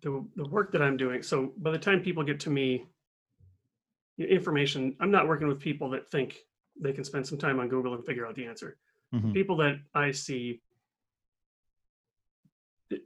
the 0.00 0.24
the 0.36 0.48
work 0.48 0.72
that 0.72 0.80
I'm 0.80 0.96
doing. 0.96 1.22
So 1.22 1.52
by 1.58 1.70
the 1.70 1.78
time 1.78 2.00
people 2.00 2.22
get 2.22 2.40
to 2.40 2.50
me, 2.50 2.86
information. 4.18 4.96
I'm 5.00 5.10
not 5.10 5.28
working 5.28 5.48
with 5.48 5.60
people 5.60 5.90
that 5.90 6.08
think 6.10 6.38
they 6.80 6.92
can 6.92 7.04
spend 7.04 7.26
some 7.26 7.38
time 7.38 7.58
on 7.60 7.68
Google 7.68 7.94
and 7.94 8.04
figure 8.04 8.26
out 8.26 8.34
the 8.34 8.46
answer. 8.46 8.78
Mhm. 9.14 9.32
People 9.32 9.56
that 9.58 9.80
I 9.94 10.10
see, 10.10 10.60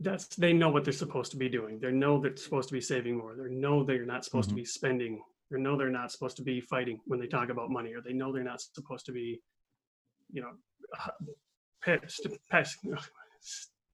that's 0.01 0.27
they 0.37 0.53
know 0.53 0.69
what 0.71 0.85
they're 0.85 0.93
supposed 0.93 1.31
to 1.33 1.37
be 1.37 1.49
doing. 1.49 1.79
They 1.81 1.91
know 1.93 2.21
they're 2.21 2.37
supposed 2.37 2.69
to 2.69 2.73
be 2.75 2.81
saving 2.81 3.17
more. 3.17 3.35
They 3.35 3.49
know 3.55 3.85
they're 3.85 4.07
not 4.07 4.25
supposed 4.25 4.49
Mhm. 4.49 4.53
to 4.53 4.57
be 4.57 4.65
spending. 4.65 5.23
They 5.51 5.59
know 5.61 5.77
they're 5.77 5.91
not 5.91 6.11
supposed 6.13 6.37
to 6.39 6.43
be 6.43 6.61
fighting 6.61 7.01
when 7.05 7.21
they 7.21 7.27
talk 7.27 7.49
about 7.51 7.71
money, 7.71 7.93
or 7.95 8.01
they 8.01 8.13
know 8.13 8.33
they're 8.33 8.43
not 8.45 8.61
supposed 8.61 9.07
to 9.07 9.13
be, 9.13 9.41
you 10.33 10.43
know, 10.43 10.57
pa- 11.85 11.99
st- 12.07 12.39
pass- 12.49 12.79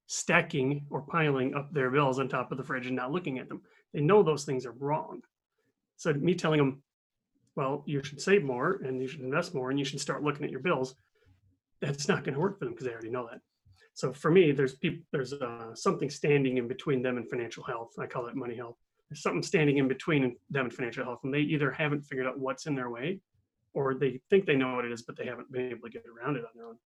stacking 0.07 0.87
or 0.91 1.03
piling 1.03 1.55
up 1.55 1.71
their 1.73 1.91
bills 1.91 2.19
on 2.19 2.29
top 2.29 2.51
of 2.53 2.59
the 2.59 2.65
fridge 2.65 2.87
and 2.87 2.97
not 2.97 3.13
looking 3.13 3.39
at 3.39 3.49
them. 3.49 3.63
They 3.93 4.01
know 4.01 4.23
those 4.23 4.45
things 4.45 4.65
are 4.67 4.73
wrong. 4.73 5.23
So 5.97 6.13
me 6.15 6.35
telling 6.35 6.59
them, 6.59 6.83
well, 7.57 7.83
you 7.87 8.03
should 8.03 8.21
save 8.21 8.45
more 8.45 8.75
and 8.77 9.01
you 9.03 9.09
should 9.09 9.21
invest 9.21 9.55
more 9.55 9.71
and 9.71 9.79
you 9.79 9.85
should 9.85 10.01
start 10.01 10.23
looking 10.23 10.45
at 10.45 10.51
your 10.51 10.61
bills. 10.61 10.95
That's 11.81 12.09
not 12.09 12.25
going 12.25 12.35
to 12.35 12.41
work 12.41 12.59
for 12.59 12.65
them 12.65 12.75
because 12.75 12.87
they 12.87 12.93
already 12.93 13.11
know 13.11 13.29
that. 13.31 13.41
So 13.95 14.13
for 14.13 14.31
me, 14.31 14.53
there's 14.53 14.75
people, 14.77 15.05
there's 15.13 15.33
uh, 15.33 15.75
something 15.75 16.11
standing 16.11 16.59
in 16.59 16.69
between 16.69 17.03
them 17.03 17.17
and 17.17 17.29
financial 17.29 17.65
health. 17.65 17.91
I 17.99 18.07
call 18.07 18.27
it 18.27 18.37
money 18.37 18.57
health. 18.57 18.77
There's 19.09 19.23
something 19.23 19.43
standing 19.43 19.79
in 19.79 19.89
between 19.89 20.37
them 20.51 20.67
and 20.67 20.73
financial 20.73 21.05
health, 21.05 21.21
and 21.25 21.33
they 21.33 21.41
either 21.41 21.71
haven't 21.71 22.03
figured 22.03 22.27
out 22.27 22.39
what's 22.39 22.67
in 22.67 22.75
their 22.75 22.91
way, 22.91 23.21
or 23.73 23.95
they 23.95 24.21
think 24.31 24.47
they 24.47 24.57
know 24.57 24.75
what 24.75 24.85
it 24.85 24.93
is, 24.93 25.03
but 25.03 25.17
they 25.17 25.25
haven't 25.27 25.51
been 25.51 25.71
able 25.71 25.89
to 25.89 25.91
get 25.91 26.05
around 26.07 26.37
it 26.37 26.45
on 26.45 26.51
their 26.55 26.67
own. 26.67 26.77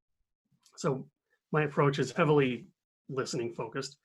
So 0.76 1.06
my 1.50 1.64
approach 1.64 1.98
is 1.98 2.12
heavily 2.12 2.66
listening 3.08 3.52
focused 3.52 3.96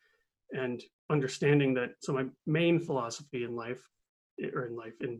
and 0.51 0.81
understanding 1.09 1.73
that 1.73 1.91
so 1.99 2.13
my 2.13 2.25
main 2.45 2.79
philosophy 2.79 3.43
in 3.43 3.55
life 3.55 3.81
or 4.53 4.65
in 4.65 4.75
life 4.75 5.01
in 5.01 5.19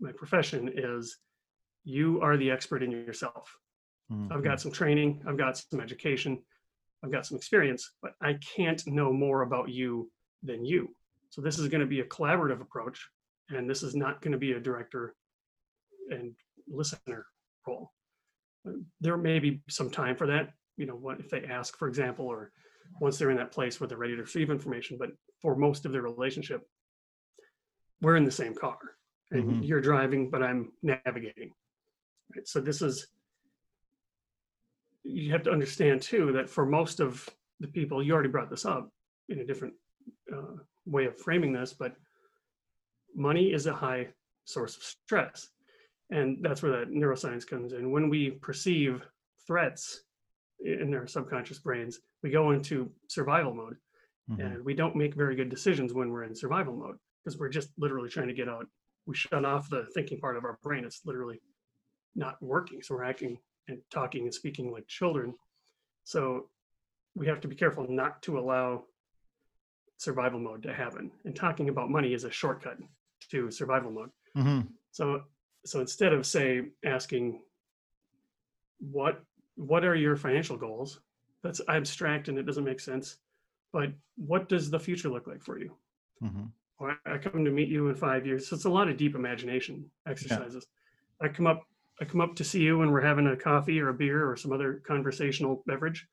my 0.00 0.12
profession 0.12 0.70
is 0.74 1.18
you 1.84 2.20
are 2.22 2.36
the 2.36 2.50
expert 2.50 2.82
in 2.82 2.90
yourself 2.90 3.56
i've 4.30 4.44
got 4.44 4.60
some 4.60 4.70
training 4.72 5.22
i've 5.26 5.36
got 5.38 5.56
some 5.56 5.80
education 5.80 6.40
i've 7.02 7.10
got 7.12 7.26
some 7.26 7.36
experience 7.36 7.92
but 8.02 8.12
i 8.20 8.34
can't 8.56 8.86
know 8.86 9.12
more 9.12 9.42
about 9.42 9.68
you 9.68 10.10
than 10.42 10.64
you. 10.64 10.94
So 11.30 11.40
this 11.40 11.58
is 11.58 11.68
going 11.68 11.80
to 11.80 11.86
be 11.86 12.00
a 12.00 12.04
collaborative 12.04 12.60
approach 12.60 13.08
and 13.48 13.68
this 13.68 13.82
is 13.82 13.94
not 13.96 14.20
going 14.20 14.32
to 14.32 14.38
be 14.38 14.52
a 14.52 14.60
director 14.60 15.14
and 16.10 16.34
listener 16.68 17.24
role. 17.66 17.92
There 19.00 19.16
may 19.16 19.38
be 19.38 19.62
some 19.68 19.90
time 19.90 20.16
for 20.16 20.26
that 20.26 20.50
you 20.76 20.86
know 20.86 20.96
what 20.96 21.18
if 21.20 21.30
they 21.30 21.44
ask 21.44 21.76
for 21.78 21.88
example 21.88 22.26
or 22.26 22.52
once 23.00 23.16
they're 23.18 23.30
in 23.30 23.36
that 23.38 23.52
place 23.52 23.80
where 23.80 23.88
they're 23.88 23.96
ready 23.98 24.16
to 24.16 24.22
receive 24.22 24.50
information 24.50 24.96
but 24.98 25.10
for 25.40 25.56
most 25.56 25.86
of 25.86 25.92
their 25.92 26.02
relationship 26.02 26.60
we're 28.02 28.16
in 28.16 28.24
the 28.24 28.30
same 28.30 28.54
car 28.54 28.78
and 29.30 29.44
Mhm. 29.44 29.66
you're 29.66 29.80
driving 29.80 30.30
but 30.30 30.42
i'm 30.42 30.72
navigating. 30.82 31.52
Right 32.34 32.46
so 32.46 32.60
this 32.60 32.82
is 32.82 33.06
you 35.04 35.30
have 35.32 35.42
to 35.44 35.50
understand 35.50 36.00
too 36.02 36.32
that 36.32 36.48
for 36.48 36.64
most 36.66 36.98
of 37.00 37.28
the 37.60 37.68
people 37.68 38.02
you 38.02 38.12
already 38.12 38.28
brought 38.28 38.50
this 38.50 38.64
up 38.64 38.90
in 39.28 39.40
a 39.40 39.44
different 39.44 39.74
uh, 40.34 40.56
way 40.86 41.04
of 41.06 41.16
framing 41.18 41.52
this 41.52 41.72
but 41.72 41.94
money 43.14 43.52
is 43.52 43.66
a 43.66 43.72
high 43.72 44.08
source 44.44 44.76
of 44.76 44.82
stress. 44.82 45.48
And 46.10 46.38
that's 46.42 46.62
where 46.62 46.72
that 46.72 46.90
neuroscience 46.90 47.46
comes 47.46 47.72
in. 47.72 47.90
When 47.90 48.08
we 48.10 48.32
perceive 48.32 49.02
threats 49.46 50.02
in 50.64 50.90
their 50.90 51.06
subconscious 51.06 51.58
brains 51.58 52.00
we 52.22 52.30
go 52.30 52.50
into 52.52 52.90
survival 53.08 53.54
mode. 53.54 53.76
Mhm. 54.30 54.40
and 54.40 54.64
we 54.64 54.72
don't 54.72 54.96
make 54.96 55.14
very 55.14 55.36
good 55.36 55.50
decisions 55.50 55.92
when 55.92 56.10
we're 56.10 56.24
in 56.24 56.34
survival 56.34 56.74
mode 56.74 56.98
because 57.22 57.38
we're 57.38 57.50
just 57.50 57.70
literally 57.76 58.08
trying 58.08 58.28
to 58.28 58.32
get 58.34 58.48
out. 58.48 58.66
We 59.04 59.14
shut 59.14 59.44
off 59.44 59.68
the 59.68 59.84
thinking 59.92 60.18
part 60.18 60.38
of 60.38 60.44
our 60.46 60.58
brain. 60.62 60.82
It's 60.84 61.04
literally 61.04 61.42
not 62.14 62.40
working 62.42 62.80
so 62.82 62.94
we're 62.94 63.04
acting 63.04 63.38
and 63.68 63.78
talking 63.90 64.24
and 64.24 64.34
speaking 64.34 64.70
like 64.70 64.86
children 64.86 65.34
so 66.04 66.48
we 67.14 67.26
have 67.26 67.40
to 67.40 67.48
be 67.48 67.54
careful 67.54 67.86
not 67.88 68.22
to 68.22 68.38
allow 68.38 68.84
survival 69.98 70.38
mode 70.40 70.62
to 70.62 70.72
happen 70.72 71.10
and 71.24 71.34
talking 71.34 71.68
about 71.68 71.90
money 71.90 72.12
is 72.12 72.24
a 72.24 72.30
shortcut 72.30 72.78
to 73.30 73.50
survival 73.50 73.90
mode 73.90 74.10
Mhm. 74.36 74.68
so 74.90 75.24
so 75.64 75.80
instead 75.80 76.12
of 76.12 76.26
say 76.26 76.70
asking 76.84 77.42
what 78.78 79.22
what 79.56 79.84
are 79.84 79.94
your 79.94 80.16
financial 80.16 80.56
goals 80.56 81.00
that's 81.42 81.60
abstract 81.68 82.28
and 82.28 82.38
it 82.38 82.42
doesn't 82.44 82.64
make 82.64 82.80
sense 82.80 83.18
but 83.72 83.92
what 84.16 84.48
does 84.48 84.70
the 84.70 84.78
future 84.78 85.08
look 85.08 85.26
like 85.26 85.42
for 85.42 85.58
you 85.58 85.76
Mhm. 86.22 86.50
or 86.78 86.98
I 87.06 87.18
come 87.18 87.44
to 87.44 87.50
meet 87.50 87.68
you 87.68 87.88
in 87.88 87.94
five 87.94 88.26
years. 88.26 88.48
So 88.48 88.56
it's 88.56 88.64
a 88.64 88.70
lot 88.70 88.88
of 88.88 88.96
deep 88.96 89.14
imagination 89.14 89.90
exercises. 90.06 90.66
I 91.20 91.28
come 91.28 91.46
up, 91.46 91.68
I 92.00 92.04
come 92.04 92.20
up 92.20 92.34
to 92.36 92.44
see 92.44 92.60
you 92.60 92.78
when 92.78 92.90
we're 92.90 93.00
having 93.00 93.26
a 93.28 93.36
coffee 93.36 93.80
or 93.80 93.88
a 93.88 93.94
beer 93.94 94.28
or 94.28 94.36
some 94.36 94.52
other 94.52 94.82
conversational 94.86 95.62
beverage 95.66 96.06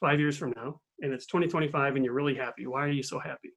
five 0.00 0.20
years 0.20 0.36
from 0.36 0.52
now, 0.56 0.80
and 1.00 1.12
it's 1.12 1.26
2025 1.26 1.96
and 1.96 2.04
you're 2.04 2.14
really 2.14 2.34
happy. 2.36 2.66
Why 2.66 2.84
are 2.84 2.90
you 2.90 3.02
so 3.02 3.18
happy? 3.18 3.50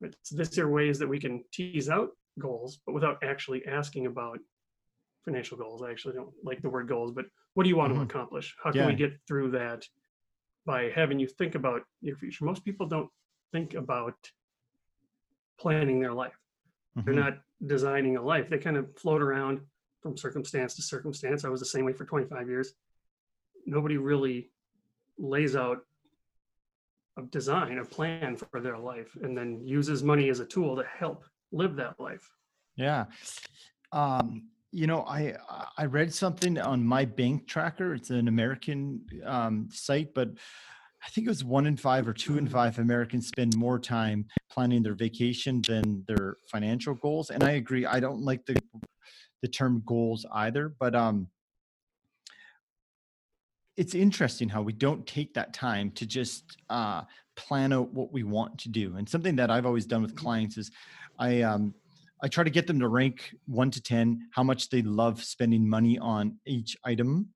Right. 0.00 0.14
So 0.22 0.36
this 0.36 0.56
are 0.58 0.70
ways 0.70 0.98
that 0.98 1.08
we 1.08 1.20
can 1.20 1.44
tease 1.52 1.88
out 1.88 2.10
goals, 2.38 2.80
but 2.86 2.92
without 2.94 3.22
actually 3.22 3.64
asking 3.66 4.06
about 4.06 4.38
financial 5.24 5.56
goals. 5.56 5.82
I 5.82 5.90
actually 5.90 6.14
don't 6.14 6.32
like 6.42 6.62
the 6.62 6.70
word 6.70 6.88
goals, 6.88 7.12
but 7.12 7.26
what 7.54 7.62
do 7.62 7.68
you 7.68 7.76
want 7.76 7.92
Mhm. 7.92 7.96
to 7.96 8.02
accomplish? 8.02 8.56
How 8.62 8.72
can 8.72 8.86
we 8.86 8.94
get 8.94 9.12
through 9.28 9.52
that 9.52 9.86
by 10.64 10.90
having 10.90 11.20
you 11.20 11.28
think 11.28 11.54
about 11.54 11.82
your 12.00 12.16
future? 12.16 12.44
Most 12.44 12.64
people 12.64 12.86
don't 12.88 13.10
think 13.52 13.74
about 13.74 14.16
planning 15.58 16.00
their 16.00 16.12
life. 16.12 16.36
They're 16.96 17.14
Mhm. 17.14 17.16
not 17.16 17.42
designing 17.64 18.16
a 18.16 18.22
life. 18.22 18.48
They 18.48 18.58
kind 18.58 18.76
of 18.76 18.98
float 18.98 19.22
around 19.22 19.70
from 20.02 20.16
circumstance 20.16 20.74
to 20.74 20.82
circumstance. 20.82 21.44
I 21.44 21.48
was 21.48 21.60
the 21.60 21.66
same 21.66 21.84
way 21.84 21.92
for 21.92 22.04
25 22.04 22.48
years. 22.48 22.74
Nobody 23.64 23.96
really 23.96 24.50
lays 25.18 25.54
out 25.54 25.78
a 27.18 27.22
design, 27.22 27.78
a 27.78 27.84
plan 27.84 28.36
for 28.36 28.60
their 28.60 28.78
life, 28.78 29.16
and 29.22 29.36
then 29.36 29.60
uses 29.64 30.02
money 30.02 30.28
as 30.30 30.40
a 30.40 30.46
tool 30.46 30.76
to 30.76 30.84
help 30.84 31.24
live 31.52 31.76
that 31.76 32.00
life. 32.00 32.28
Yeah. 32.76 33.04
Um, 33.92 34.48
you 34.72 34.86
know, 34.86 35.02
I 35.02 35.34
I 35.76 35.84
read 35.84 36.12
something 36.14 36.58
on 36.58 36.82
MyBankTracker. 36.82 37.94
It's 37.94 38.10
an 38.10 38.26
American 38.26 39.04
um, 39.24 39.68
site, 39.70 40.14
but 40.14 40.30
I 41.04 41.08
think 41.10 41.26
it 41.26 41.30
was 41.30 41.44
one 41.44 41.66
in 41.66 41.76
five 41.76 42.06
or 42.06 42.12
two 42.12 42.38
in 42.38 42.46
five 42.46 42.78
Americans 42.78 43.26
spend 43.26 43.56
more 43.56 43.78
time 43.78 44.26
planning 44.50 44.82
their 44.82 44.94
vacation 44.94 45.60
than 45.66 46.04
their 46.06 46.36
financial 46.50 46.94
goals. 46.94 47.30
And 47.30 47.42
I 47.42 47.52
agree. 47.52 47.84
I 47.84 47.98
don't 47.98 48.22
like 48.22 48.46
the 48.46 48.56
the 49.42 49.48
term 49.48 49.82
goals 49.84 50.24
either, 50.32 50.74
but 50.78 50.94
um, 50.94 51.28
it's 53.76 53.94
interesting 53.94 54.48
how 54.48 54.62
we 54.62 54.72
don't 54.72 55.06
take 55.06 55.34
that 55.34 55.52
time 55.52 55.90
to 55.92 56.06
just 56.06 56.56
uh, 56.70 57.02
plan 57.36 57.72
out 57.72 57.92
what 57.92 58.12
we 58.12 58.22
want 58.22 58.58
to 58.58 58.68
do. 58.68 58.96
And 58.96 59.08
something 59.08 59.36
that 59.36 59.50
I've 59.50 59.66
always 59.66 59.86
done 59.86 60.02
with 60.02 60.14
clients 60.14 60.56
is 60.56 60.70
I 61.18 61.42
um, 61.42 61.74
I 62.22 62.28
try 62.28 62.44
to 62.44 62.50
get 62.50 62.68
them 62.68 62.78
to 62.78 62.88
rank 62.88 63.34
one 63.46 63.70
to 63.72 63.82
10 63.82 64.28
how 64.30 64.44
much 64.44 64.70
they 64.70 64.82
love 64.82 65.22
spending 65.24 65.68
money 65.68 65.98
on 65.98 66.38
each 66.46 66.76
item. 66.84 67.30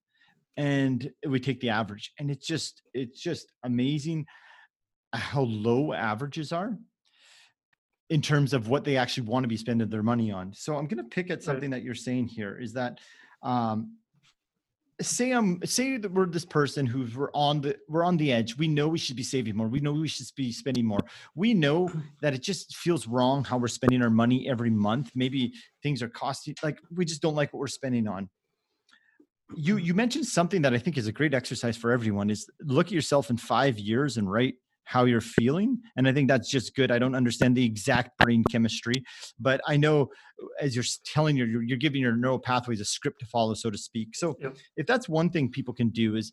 And 0.56 1.10
we 1.26 1.40
take 1.40 1.60
the 1.60 1.70
average. 1.70 2.12
And 2.18 2.30
it's 2.30 2.46
just, 2.46 2.82
it's 2.94 3.20
just 3.20 3.52
amazing 3.64 4.26
how 5.12 5.42
low 5.42 5.92
averages 5.92 6.52
are 6.52 6.78
in 8.08 8.22
terms 8.22 8.52
of 8.52 8.68
what 8.68 8.84
they 8.84 8.96
actually 8.96 9.26
want 9.26 9.44
to 9.44 9.48
be 9.48 9.56
spending 9.56 9.88
their 9.88 10.02
money 10.02 10.30
on. 10.30 10.52
So 10.54 10.76
I'm 10.76 10.86
going 10.86 11.02
to 11.02 11.10
pick 11.10 11.30
at 11.30 11.42
something 11.42 11.70
that 11.70 11.82
you're 11.82 11.94
saying 11.94 12.28
here 12.28 12.58
is 12.58 12.72
that 12.74 13.00
um, 13.42 13.96
say 15.00 15.32
I'm 15.32 15.60
say 15.64 15.96
that 15.98 16.12
we're 16.12 16.26
this 16.26 16.44
person 16.44 16.86
who's 16.86 17.14
we're 17.16 17.32
on 17.32 17.60
the 17.60 17.76
we're 17.88 18.04
on 18.04 18.16
the 18.16 18.32
edge. 18.32 18.56
We 18.56 18.68
know 18.68 18.88
we 18.88 18.98
should 18.98 19.16
be 19.16 19.22
saving 19.22 19.56
more. 19.56 19.68
We 19.68 19.80
know 19.80 19.92
we 19.92 20.08
should 20.08 20.26
be 20.36 20.52
spending 20.52 20.86
more. 20.86 21.00
We 21.34 21.52
know 21.52 21.90
that 22.22 22.34
it 22.34 22.42
just 22.42 22.76
feels 22.76 23.06
wrong 23.06 23.44
how 23.44 23.58
we're 23.58 23.68
spending 23.68 24.02
our 24.02 24.10
money 24.10 24.48
every 24.48 24.70
month. 24.70 25.10
Maybe 25.14 25.52
things 25.82 26.02
are 26.02 26.08
costing 26.08 26.54
like 26.62 26.78
we 26.94 27.04
just 27.04 27.22
don't 27.22 27.34
like 27.34 27.52
what 27.52 27.60
we're 27.60 27.66
spending 27.66 28.08
on. 28.08 28.30
You 29.54 29.76
you 29.76 29.94
mentioned 29.94 30.26
something 30.26 30.62
that 30.62 30.74
I 30.74 30.78
think 30.78 30.96
is 30.96 31.06
a 31.06 31.12
great 31.12 31.34
exercise 31.34 31.76
for 31.76 31.92
everyone 31.92 32.30
is 32.30 32.48
look 32.60 32.86
at 32.86 32.92
yourself 32.92 33.30
in 33.30 33.36
5 33.36 33.78
years 33.78 34.16
and 34.16 34.30
write 34.30 34.54
how 34.86 35.04
you're 35.04 35.20
feeling 35.20 35.80
and 35.96 36.08
i 36.08 36.12
think 36.12 36.28
that's 36.28 36.48
just 36.50 36.74
good. 36.74 36.90
I 36.90 36.98
don't 36.98 37.14
understand 37.14 37.56
the 37.56 37.64
exact 37.64 38.16
brain 38.18 38.44
chemistry 38.44 39.04
but 39.38 39.60
i 39.66 39.76
know 39.76 40.08
as 40.60 40.74
you're 40.74 40.84
telling 41.04 41.36
your 41.36 41.46
you're, 41.62 41.78
giving 41.78 42.00
your 42.00 42.16
neural 42.16 42.38
pathways 42.38 42.80
a 42.80 42.84
script 42.84 43.20
to 43.20 43.26
follow 43.26 43.54
so 43.54 43.70
to 43.70 43.78
speak. 43.78 44.14
So 44.14 44.36
Yep. 44.40 44.56
if 44.76 44.86
that's 44.86 45.08
one 45.08 45.30
thing 45.30 45.50
people 45.50 45.74
can 45.74 45.90
do 45.90 46.16
is 46.16 46.32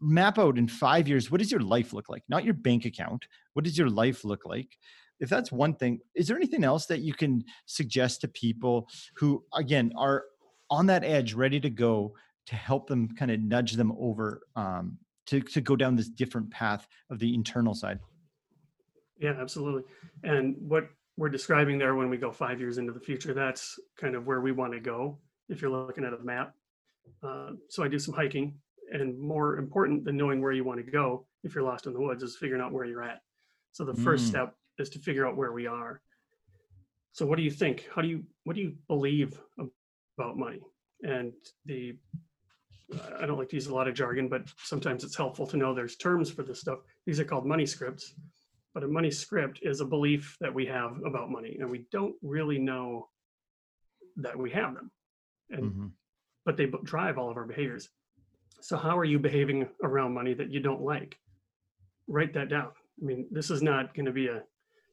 map 0.00 0.38
out 0.38 0.58
in 0.58 0.68
five 0.68 1.08
years 1.08 1.30
what 1.30 1.38
does 1.40 1.50
your 1.50 1.60
life 1.60 1.92
look 1.92 2.08
like? 2.08 2.22
Not 2.28 2.44
your 2.44 2.54
bank 2.54 2.84
account. 2.84 3.26
What 3.54 3.64
does 3.64 3.76
your 3.76 3.90
life 3.90 4.24
look 4.24 4.44
like? 4.46 4.76
If 5.18 5.28
that's 5.28 5.52
one 5.52 5.74
thing 5.74 6.00
is 6.14 6.28
there 6.28 6.36
anything 6.36 6.64
else 6.64 6.86
that 6.86 7.00
you 7.00 7.14
can 7.14 7.44
suggest 7.66 8.22
to 8.22 8.28
people 8.28 8.88
who 9.16 9.44
again 9.54 9.92
are 9.96 10.24
on 10.70 10.86
that 10.86 11.04
edge 11.04 11.34
ready 11.34 11.60
to 11.60 11.70
go 11.70 12.14
to 12.46 12.56
help 12.56 12.88
them 12.88 13.14
kind 13.14 13.30
of 13.30 13.40
nudge 13.40 13.72
them 13.72 13.92
over 13.98 14.42
um, 14.56 14.98
to, 15.26 15.40
to 15.40 15.60
go 15.60 15.76
down 15.76 15.96
this 15.96 16.08
different 16.08 16.50
path 16.50 16.86
of 17.10 17.18
the 17.18 17.34
internal 17.34 17.74
side 17.74 17.98
Yeah, 19.18 19.34
absolutely. 19.38 19.84
And 20.22 20.56
what 20.58 20.88
we're 21.16 21.28
describing 21.28 21.78
there 21.78 21.94
when 21.94 22.08
we 22.08 22.16
go 22.16 22.32
five 22.32 22.58
years 22.60 22.78
into 22.78 22.92
the 22.92 23.00
future, 23.00 23.34
that's 23.34 23.78
kind 24.00 24.14
of 24.14 24.26
where 24.26 24.40
we 24.40 24.52
want 24.52 24.72
to 24.72 24.80
go 24.80 25.18
if 25.50 25.60
you're 25.60 25.70
looking 25.70 26.04
at 26.04 26.14
a 26.14 26.18
map. 26.18 26.54
Uh, 27.22 27.50
so 27.68 27.82
I 27.82 27.88
do 27.88 27.98
some 27.98 28.14
hiking, 28.14 28.54
and 28.92 29.18
more 29.18 29.58
important 29.58 30.04
than 30.04 30.16
knowing 30.16 30.40
where 30.40 30.52
you 30.52 30.64
want 30.64 30.84
to 30.84 30.90
go 30.90 31.26
if 31.44 31.54
you're 31.54 31.64
lost 31.64 31.86
in 31.86 31.92
the 31.92 32.00
woods 32.00 32.22
is 32.22 32.36
figuring 32.36 32.62
out 32.62 32.72
where 32.72 32.86
you're 32.86 33.02
at. 33.02 33.20
So 33.72 33.84
the 33.84 33.94
first 33.94 34.24
Mm. 34.24 34.28
step 34.28 34.56
is 34.78 34.88
to 34.90 34.98
figure 34.98 35.26
out 35.26 35.36
where 35.36 35.52
we 35.52 35.66
are. 35.66 36.00
So 37.12 37.26
what 37.26 37.36
do 37.36 37.42
you 37.42 37.50
think? 37.50 37.88
How 37.94 38.02
do 38.02 38.08
you 38.08 38.24
what 38.44 38.56
do 38.56 38.62
you 38.62 38.76
believe 38.88 39.38
about 40.18 40.38
money? 40.38 40.62
And 41.02 41.32
the 41.66 41.98
I 43.18 43.26
don't 43.26 43.38
like 43.38 43.48
to 43.50 43.56
use 43.56 43.66
a 43.68 43.74
lot 43.74 43.88
of 43.88 43.94
jargon, 43.94 44.28
but 44.28 44.42
sometimes 44.64 45.04
it's 45.04 45.16
helpful 45.16 45.46
to 45.48 45.56
know 45.56 45.74
there's 45.74 45.96
terms 45.96 46.30
for 46.30 46.42
this 46.42 46.60
stuff. 46.60 46.78
These 47.06 47.20
are 47.20 47.24
called 47.24 47.46
money 47.46 47.66
scripts 47.66 48.14
but 48.72 48.84
a 48.84 48.88
money 48.88 49.10
script 49.10 49.58
is 49.62 49.80
a 49.80 49.84
belief 49.84 50.36
that 50.40 50.54
we 50.54 50.64
have 50.64 50.96
about 51.04 51.28
money 51.28 51.56
and 51.58 51.68
we 51.68 51.84
don't 51.90 52.14
really 52.22 52.56
know 52.56 53.08
that 54.16 54.38
we 54.38 54.48
have 54.48 54.74
them 54.74 54.92
and 55.50 55.72
Mhm. 55.72 55.92
but 56.44 56.56
they 56.56 56.66
drive 56.84 57.18
all 57.18 57.28
of 57.28 57.36
our 57.36 57.46
behaviors 57.46 57.88
so 58.60 58.76
how 58.76 58.96
are 58.96 59.04
you 59.04 59.18
behaving 59.18 59.68
around 59.82 60.14
money 60.14 60.34
that 60.34 60.50
you 60.52 60.60
don't 60.60 60.82
like 60.82 61.18
write 62.06 62.32
that 62.34 62.48
down 62.48 62.70
i 63.02 63.04
mean 63.04 63.26
this 63.32 63.50
is 63.50 63.60
not 63.60 63.92
going 63.92 64.06
to 64.06 64.12
be 64.12 64.28
a 64.28 64.44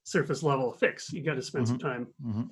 surface 0.04 0.42
level 0.42 0.74
fix 0.74 1.14
you 1.14 1.22
got 1.24 1.36
to 1.36 1.42
spend 1.44 1.68
some 1.68 1.78
time 1.78 2.08
Mhm. 2.26 2.50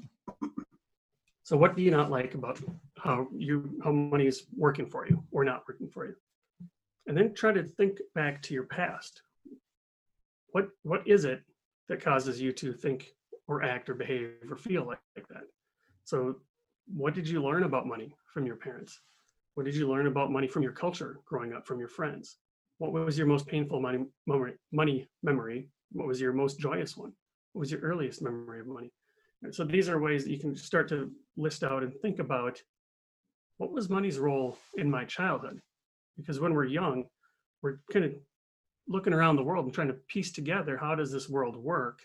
So 1.45 1.55
what 1.55 1.75
do 1.75 1.83
you 1.83 1.91
not 1.91 2.09
like 2.09 2.33
about 2.33 2.59
how 2.97 3.27
you 3.31 3.79
how 3.83 3.91
money 3.91 4.25
is 4.25 4.47
working 4.57 4.87
for 4.87 5.07
you 5.07 5.23
or 5.31 5.45
not 5.45 5.63
working 5.67 5.87
for 5.87 6.07
you? 6.07 6.15
And 7.05 7.15
then 7.15 7.35
try 7.35 7.51
to 7.53 7.61
think 7.61 7.99
back 8.15 8.41
to 8.43 8.55
your 8.55 8.63
past. 8.63 9.21
What 10.53 10.69
what 10.81 11.07
is 11.07 11.23
it 11.23 11.43
that 11.87 12.03
causes 12.03 12.41
you 12.41 12.51
to 12.53 12.73
think 12.73 13.13
or 13.47 13.61
act 13.61 13.91
or 13.91 13.93
behave 13.93 14.31
or 14.49 14.57
feel 14.57 14.85
like, 14.87 14.97
like 15.15 15.27
that? 15.27 15.43
So 16.03 16.37
what 16.87 17.13
did 17.13 17.29
you 17.29 17.43
learn 17.43 17.61
about 17.61 17.85
money 17.85 18.15
from 18.33 18.47
your 18.47 18.55
parents? 18.55 18.99
What 19.53 19.67
did 19.67 19.75
you 19.75 19.87
learn 19.87 20.07
about 20.07 20.31
money 20.31 20.47
from 20.47 20.63
your 20.63 20.71
culture 20.71 21.19
growing 21.25 21.53
up 21.53 21.67
from 21.67 21.77
your 21.77 21.89
friends? 21.89 22.37
What 22.79 22.91
was 22.91 23.19
your 23.19 23.27
most 23.27 23.45
painful 23.45 23.79
money 23.79 23.99
money 24.71 25.07
memory? 25.21 25.69
What 25.91 26.07
was 26.07 26.19
your 26.19 26.33
most 26.33 26.59
joyous 26.59 26.97
one? 26.97 27.13
What 27.53 27.59
was 27.59 27.71
your 27.71 27.81
earliest 27.81 28.23
memory 28.23 28.61
of 28.61 28.65
money? 28.65 28.91
So 29.51 29.63
these 29.63 29.89
are 29.89 29.99
ways 29.99 30.23
that 30.23 30.31
you 30.31 30.39
can 30.39 30.55
start 30.55 30.89
to 30.89 31.11
list 31.37 31.63
out 31.63 31.83
and 31.83 31.93
think 32.01 32.19
about 32.19 32.59
what 33.57 33.71
was 33.71 33.89
money's 33.89 34.19
role 34.19 34.57
in 34.75 34.89
my 34.89 35.05
childhood? 35.05 35.61
Because 36.17 36.39
when 36.39 36.53
we're 36.53 36.65
young, 36.65 37.05
we're 37.61 37.79
kind 37.91 38.05
of 38.05 38.13
looking 38.87 39.13
around 39.13 39.35
the 39.35 39.43
world 39.43 39.65
and 39.65 39.73
trying 39.73 39.87
to 39.87 39.93
piece 39.93 40.31
together 40.31 40.77
how 40.77 40.95
does 40.95 41.11
this 41.11 41.29
world 41.29 41.55
work? 41.55 42.01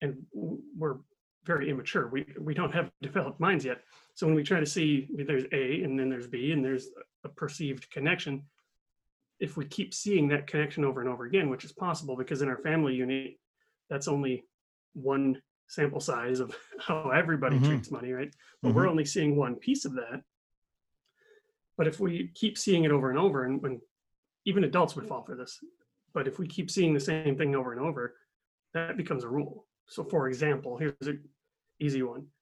And 0.00 0.22
we're 0.32 0.98
very 1.44 1.70
immature. 1.70 2.08
We 2.08 2.26
we 2.38 2.54
don't 2.54 2.74
have 2.74 2.90
developed 3.02 3.40
minds 3.40 3.64
yet. 3.64 3.82
So 4.14 4.26
when 4.26 4.36
we 4.36 4.42
try 4.42 4.60
to 4.60 4.66
see 4.66 5.08
there's 5.26 5.44
A 5.52 5.82
and 5.82 5.98
then 5.98 6.08
there's 6.08 6.26
B 6.26 6.52
and 6.52 6.64
there's 6.64 6.88
a 7.24 7.28
perceived 7.28 7.90
connection, 7.90 8.44
if 9.40 9.56
we 9.56 9.64
keep 9.64 9.94
seeing 9.94 10.28
that 10.28 10.46
connection 10.46 10.84
over 10.84 11.00
and 11.00 11.08
over 11.08 11.24
again, 11.24 11.48
which 11.48 11.64
is 11.64 11.72
possible 11.72 12.16
because 12.16 12.42
in 12.42 12.48
our 12.48 12.58
family 12.58 12.94
unit, 12.94 13.38
that's 13.88 14.08
only 14.08 14.44
one 14.94 15.40
sample 15.68 16.00
size 16.00 16.40
of 16.40 16.54
how 16.80 17.10
everybody 17.10 17.58
Mhm. 17.58 17.66
treats 17.66 17.90
money, 17.90 18.12
right? 18.12 18.34
But 18.62 18.74
we're 18.74 18.84
Mhm. 18.86 18.90
only 18.90 19.04
seeing 19.04 19.36
one 19.36 19.56
piece 19.56 19.84
of 19.84 19.92
that. 19.94 20.24
But 21.76 21.86
if 21.86 22.00
we 22.00 22.28
keep 22.34 22.58
seeing 22.58 22.84
it 22.84 22.90
over 22.90 23.10
and 23.10 23.18
over, 23.18 23.44
and 23.44 23.62
when 23.62 23.80
even 24.44 24.64
adults 24.64 24.96
would 24.96 25.06
fall 25.06 25.22
for 25.22 25.36
this, 25.36 25.62
but 26.12 26.26
if 26.26 26.38
we 26.38 26.46
keep 26.48 26.70
seeing 26.70 26.94
the 26.94 27.00
same 27.00 27.36
thing 27.36 27.54
over 27.54 27.72
and 27.72 27.80
over, 27.80 28.16
that 28.72 28.96
becomes 28.96 29.24
a 29.24 29.28
rule. 29.28 29.66
So, 29.86 30.02
for 30.02 30.28
example, 30.28 30.76
here's 30.76 30.94
an 31.06 31.28
easy 31.78 32.02
one. 32.02 32.32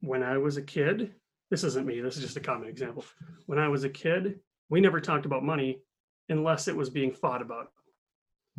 When 0.00 0.22
I 0.22 0.38
was 0.38 0.56
a 0.56 0.62
kid, 0.62 1.14
this 1.50 1.64
isn't 1.64 1.86
me, 1.86 2.00
this 2.00 2.16
is 2.16 2.22
just 2.22 2.36
a 2.36 2.40
common 2.40 2.68
example. 2.68 3.04
When 3.46 3.58
I 3.58 3.68
was 3.68 3.84
a 3.84 3.90
kid, 3.90 4.40
we 4.68 4.80
never 4.80 5.00
talked 5.00 5.26
about 5.26 5.42
money 5.42 5.82
unless 6.28 6.68
it 6.68 6.76
was 6.76 6.88
being 6.90 7.12
fought 7.12 7.42
about. 7.42 7.72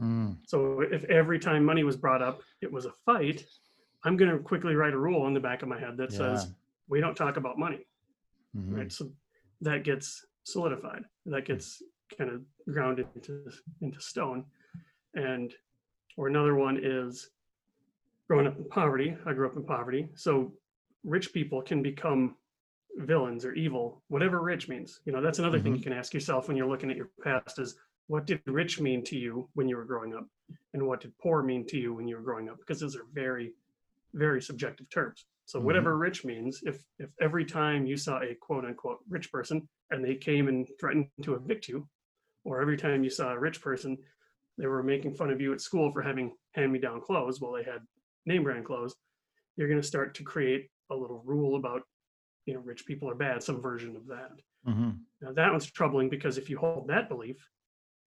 Mm. 0.01 0.37
So 0.47 0.81
if 0.81 1.03
every 1.05 1.39
time 1.39 1.63
money 1.63 1.83
was 1.83 1.95
brought 1.95 2.21
up, 2.21 2.41
it 2.61 2.71
was 2.71 2.85
a 2.85 2.91
fight, 3.05 3.45
I'm 4.03 4.17
going 4.17 4.31
to 4.31 4.39
quickly 4.39 4.75
write 4.75 4.93
a 4.93 4.97
rule 4.97 5.21
on 5.21 5.33
the 5.33 5.39
back 5.39 5.61
of 5.61 5.67
my 5.69 5.79
head 5.79 5.95
that 5.97 6.11
says 6.11 6.51
we 6.89 6.99
don't 6.99 7.15
talk 7.15 7.37
about 7.37 7.59
money, 7.59 7.85
Mhm. 8.57 8.75
right? 8.77 8.91
So 8.91 9.11
that 9.61 9.83
gets 9.83 10.25
solidified. 10.43 11.05
That 11.27 11.45
gets 11.45 11.83
kind 12.17 12.31
of 12.31 12.43
grounded 12.65 13.07
into 13.15 13.51
into 13.81 14.01
stone. 14.01 14.45
And 15.13 15.53
or 16.17 16.27
another 16.27 16.55
one 16.55 16.77
is 16.81 17.29
growing 18.27 18.47
up 18.47 18.57
in 18.57 18.65
poverty. 18.69 19.15
I 19.25 19.33
grew 19.33 19.47
up 19.47 19.55
in 19.55 19.63
poverty, 19.63 20.09
so 20.15 20.53
rich 21.03 21.31
people 21.33 21.61
can 21.61 21.81
become 21.83 22.35
villains 22.97 23.45
or 23.45 23.53
evil, 23.53 24.03
whatever 24.09 24.41
rich 24.41 24.67
means. 24.67 24.99
You 25.05 25.11
know, 25.13 25.21
that's 25.21 25.39
another 25.39 25.59
thing 25.59 25.75
you 25.75 25.81
can 25.81 25.93
ask 25.93 26.13
yourself 26.13 26.47
when 26.47 26.57
you're 26.57 26.67
looking 26.67 26.89
at 26.91 26.97
your 26.97 27.09
past 27.23 27.59
is 27.59 27.77
what 28.07 28.25
did 28.25 28.41
rich 28.47 28.79
mean 28.79 29.03
to 29.05 29.17
you 29.17 29.49
when 29.53 29.67
you 29.67 29.77
were 29.77 29.85
growing 29.85 30.13
up? 30.15 30.27
And 30.73 30.85
what 30.87 31.01
did 31.01 31.17
poor 31.17 31.43
mean 31.43 31.65
to 31.67 31.77
you 31.77 31.93
when 31.93 32.07
you 32.07 32.15
were 32.17 32.21
growing 32.21 32.49
up? 32.49 32.59
Because 32.59 32.79
those 32.79 32.95
are 32.95 33.05
very, 33.11 33.53
very 34.13 34.41
subjective 34.41 34.89
terms. 34.89 35.25
So 35.45 35.59
Mhm. 35.59 35.65
whatever 35.65 35.97
rich 35.97 36.25
means, 36.25 36.61
if 36.63 36.85
if 36.99 37.11
every 37.21 37.45
time 37.45 37.85
you 37.85 37.97
saw 37.97 38.21
a 38.21 38.35
quote 38.35 38.65
unquote 38.65 38.99
rich 39.09 39.31
person 39.31 39.67
and 39.91 40.03
they 40.03 40.15
came 40.15 40.47
and 40.47 40.67
threatened 40.79 41.09
to 41.23 41.35
evict 41.35 41.67
you, 41.67 41.89
or 42.45 42.61
every 42.61 42.77
time 42.77 43.03
you 43.03 43.09
saw 43.09 43.33
a 43.33 43.39
rich 43.39 43.61
person 43.61 43.97
they 44.57 44.67
were 44.67 44.83
making 44.83 45.13
fun 45.15 45.31
of 45.31 45.41
you 45.41 45.53
at 45.53 45.61
school 45.61 45.91
for 45.91 46.01
having 46.01 46.37
hand 46.53 46.71
me 46.71 46.79
down 46.79 47.01
clothes 47.01 47.41
while 47.41 47.53
they 47.53 47.63
had 47.63 47.87
name 48.25 48.43
brand 48.43 48.65
clothes, 48.65 48.95
you're 49.55 49.69
going 49.69 49.81
to 49.81 49.87
start 49.87 50.15
to 50.15 50.23
create 50.23 50.69
a 50.91 50.95
little 50.95 51.21
rule 51.25 51.55
about, 51.57 51.83
you 52.45 52.53
know, 52.53 52.59
rich 52.61 52.85
people 52.85 53.09
are 53.09 53.15
bad, 53.15 53.41
some 53.43 53.61
version 53.61 53.95
of 53.95 54.07
that. 54.07 54.31
Mhm. 54.65 55.05
Now 55.21 55.33
that 55.33 55.51
one's 55.51 55.71
troubling 55.71 56.09
because 56.09 56.37
if 56.37 56.49
you 56.49 56.57
hold 56.57 56.87
that 56.89 57.09
belief, 57.09 57.37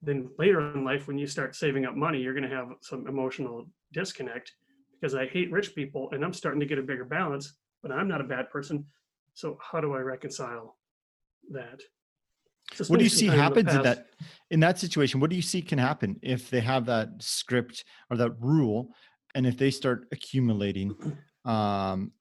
then 0.05 0.31
later 0.39 0.75
in 0.75 0.85
life, 0.85 1.07
when 1.07 1.19
you 1.19 1.27
start 1.27 1.55
saving 1.55 1.85
up 1.85 1.95
money, 1.95 2.21
you're 2.21 2.35
going 2.35 2.49
to 2.49 2.55
have 2.55 2.69
some 2.81 3.07
emotional 3.07 3.67
disconnect 3.93 4.53
because 5.01 5.15
I 5.15 5.27
hate 5.27 5.51
rich 5.51 5.75
people 5.75 6.09
and 6.13 6.25
I'm 6.25 6.33
starting 6.33 6.61
to 6.61 6.67
get 6.67 6.79
a 6.79 6.83
bigger 6.83 7.05
balance, 7.05 7.57
but 7.83 7.93
I'm 7.93 8.09
not 8.09 8.21
a 8.21 8.25
bad 8.25 8.51
person. 8.51 8.87
So 9.35 9.59
how 9.61 9.81
do 9.81 9.95
I 9.95 9.99
reconcile 9.99 10.77
that? 11.51 11.81
Just 12.75 12.91
What 12.91 12.99
do 12.99 13.05
you 13.05 13.11
see 13.11 13.29
happens 13.29 13.75
in 13.75 13.83
that 13.83 14.07
in 14.51 14.61
that 14.61 14.79
situation? 14.79 15.21
What 15.21 15.31
do 15.31 15.37
you 15.37 15.43
see 15.43 15.63
can 15.63 15.79
happen 15.79 16.19
if 16.23 16.51
they 16.51 16.61
have 16.61 16.87
that 16.87 17.09
script 17.21 17.85
or 18.11 18.17
that 18.17 18.41
rule, 18.41 18.95
and 19.35 19.47
if 19.47 19.57
they 19.59 19.71
start 19.71 20.07
accumulating, 20.13 20.95
um, 21.45 22.13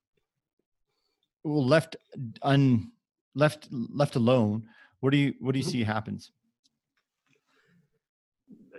well, 1.43 1.65
left 1.65 1.95
un 2.41 2.91
left 3.35 3.67
left 3.71 4.15
alone? 4.15 4.67
What 4.99 5.11
do 5.11 5.17
you 5.17 5.33
what 5.39 5.53
do 5.53 5.59
you 5.59 5.65
Mhm. 5.65 5.71
see 5.71 5.83
happens? 5.83 6.31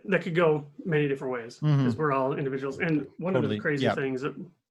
That 0.04 0.22
could 0.22 0.34
go 0.34 0.66
many 0.84 1.08
different 1.08 1.32
ways 1.32 1.56
mm-hmm. 1.56 1.78
because 1.78 1.96
we're 1.96 2.12
all 2.12 2.34
individuals. 2.34 2.78
And 2.78 3.06
one 3.18 3.36
of 3.36 3.48
the 3.48 3.58
crazy 3.58 3.84
yeah. 3.84 3.94
things, 3.94 4.24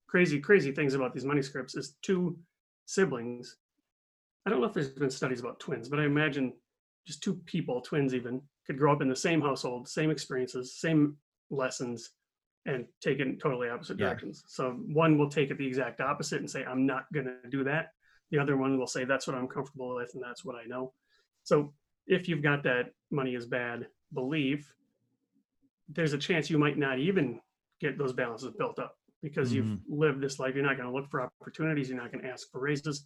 crazy, 0.07 0.39
crazy 0.39 0.71
things 0.71 0.93
about 0.93 1.13
these 1.13 1.25
money 1.25 1.41
scripts 1.41 1.75
is 1.75 1.95
two 2.01 2.37
siblings. 2.85 3.57
I 4.45 4.49
don't 4.49 4.61
know 4.61 4.67
if 4.67 4.73
there's 4.73 4.89
been 4.89 5.09
studies 5.09 5.39
about 5.39 5.59
twins, 5.59 5.89
but 5.89 5.99
I 5.99 6.05
imagine 6.05 6.53
just 7.07 7.23
two 7.23 7.35
people, 7.45 7.81
twins 7.81 8.13
even, 8.13 8.41
could 8.67 8.77
grow 8.77 8.93
up 8.93 9.01
in 9.01 9.09
the 9.09 9.15
same 9.15 9.41
household, 9.41 9.87
same 9.87 10.11
experiences, 10.11 10.75
same 10.75 11.17
lessons, 11.49 12.11
and 12.65 12.85
take 13.01 13.19
it 13.19 13.27
in 13.27 13.37
totally 13.37 13.69
opposite 13.69 13.99
Yeah. 13.99 14.07
directions. 14.07 14.43
So 14.47 14.71
one 14.71 15.17
will 15.17 15.29
take 15.29 15.49
it 15.49 15.57
the 15.57 15.67
exact 15.67 15.99
opposite 15.99 16.39
and 16.39 16.49
say, 16.49 16.63
I'm 16.63 16.85
not 16.85 17.11
going 17.13 17.25
to 17.25 17.49
do 17.49 17.63
that. 17.65 17.93
The 18.31 18.39
other 18.39 18.55
one 18.55 18.77
will 18.77 18.87
say, 18.87 19.03
that's 19.03 19.27
what 19.27 19.35
I'm 19.35 19.47
comfortable 19.47 19.95
with 19.95 20.11
and 20.13 20.23
that's 20.23 20.45
what 20.45 20.55
I 20.55 20.65
know. 20.65 20.93
So 21.43 21.73
if 22.07 22.27
you've 22.27 22.41
got 22.41 22.63
that 22.63 22.93
money 23.11 23.35
is 23.35 23.45
bad 23.45 23.87
belief, 24.13 24.73
there's 25.89 26.13
a 26.13 26.17
chance 26.17 26.49
you 26.49 26.57
might 26.57 26.77
not 26.77 26.99
even 26.99 27.39
get 27.81 27.97
those 27.97 28.13
balances 28.13 28.51
built 28.57 28.79
up 28.79 28.95
because 29.21 29.53
you've 29.53 29.79
lived 29.87 30.21
this 30.21 30.39
life. 30.39 30.53
You're 30.53 30.65
not 30.65 30.77
going 30.77 30.89
to 30.89 30.93
look 30.93 31.09
for 31.09 31.21
opportunities. 31.21 31.89
You're 31.89 31.97
not 31.97 32.11
going 32.11 32.23
to 32.23 32.29
ask 32.29 32.49
for 32.51 32.59
raises 32.59 33.05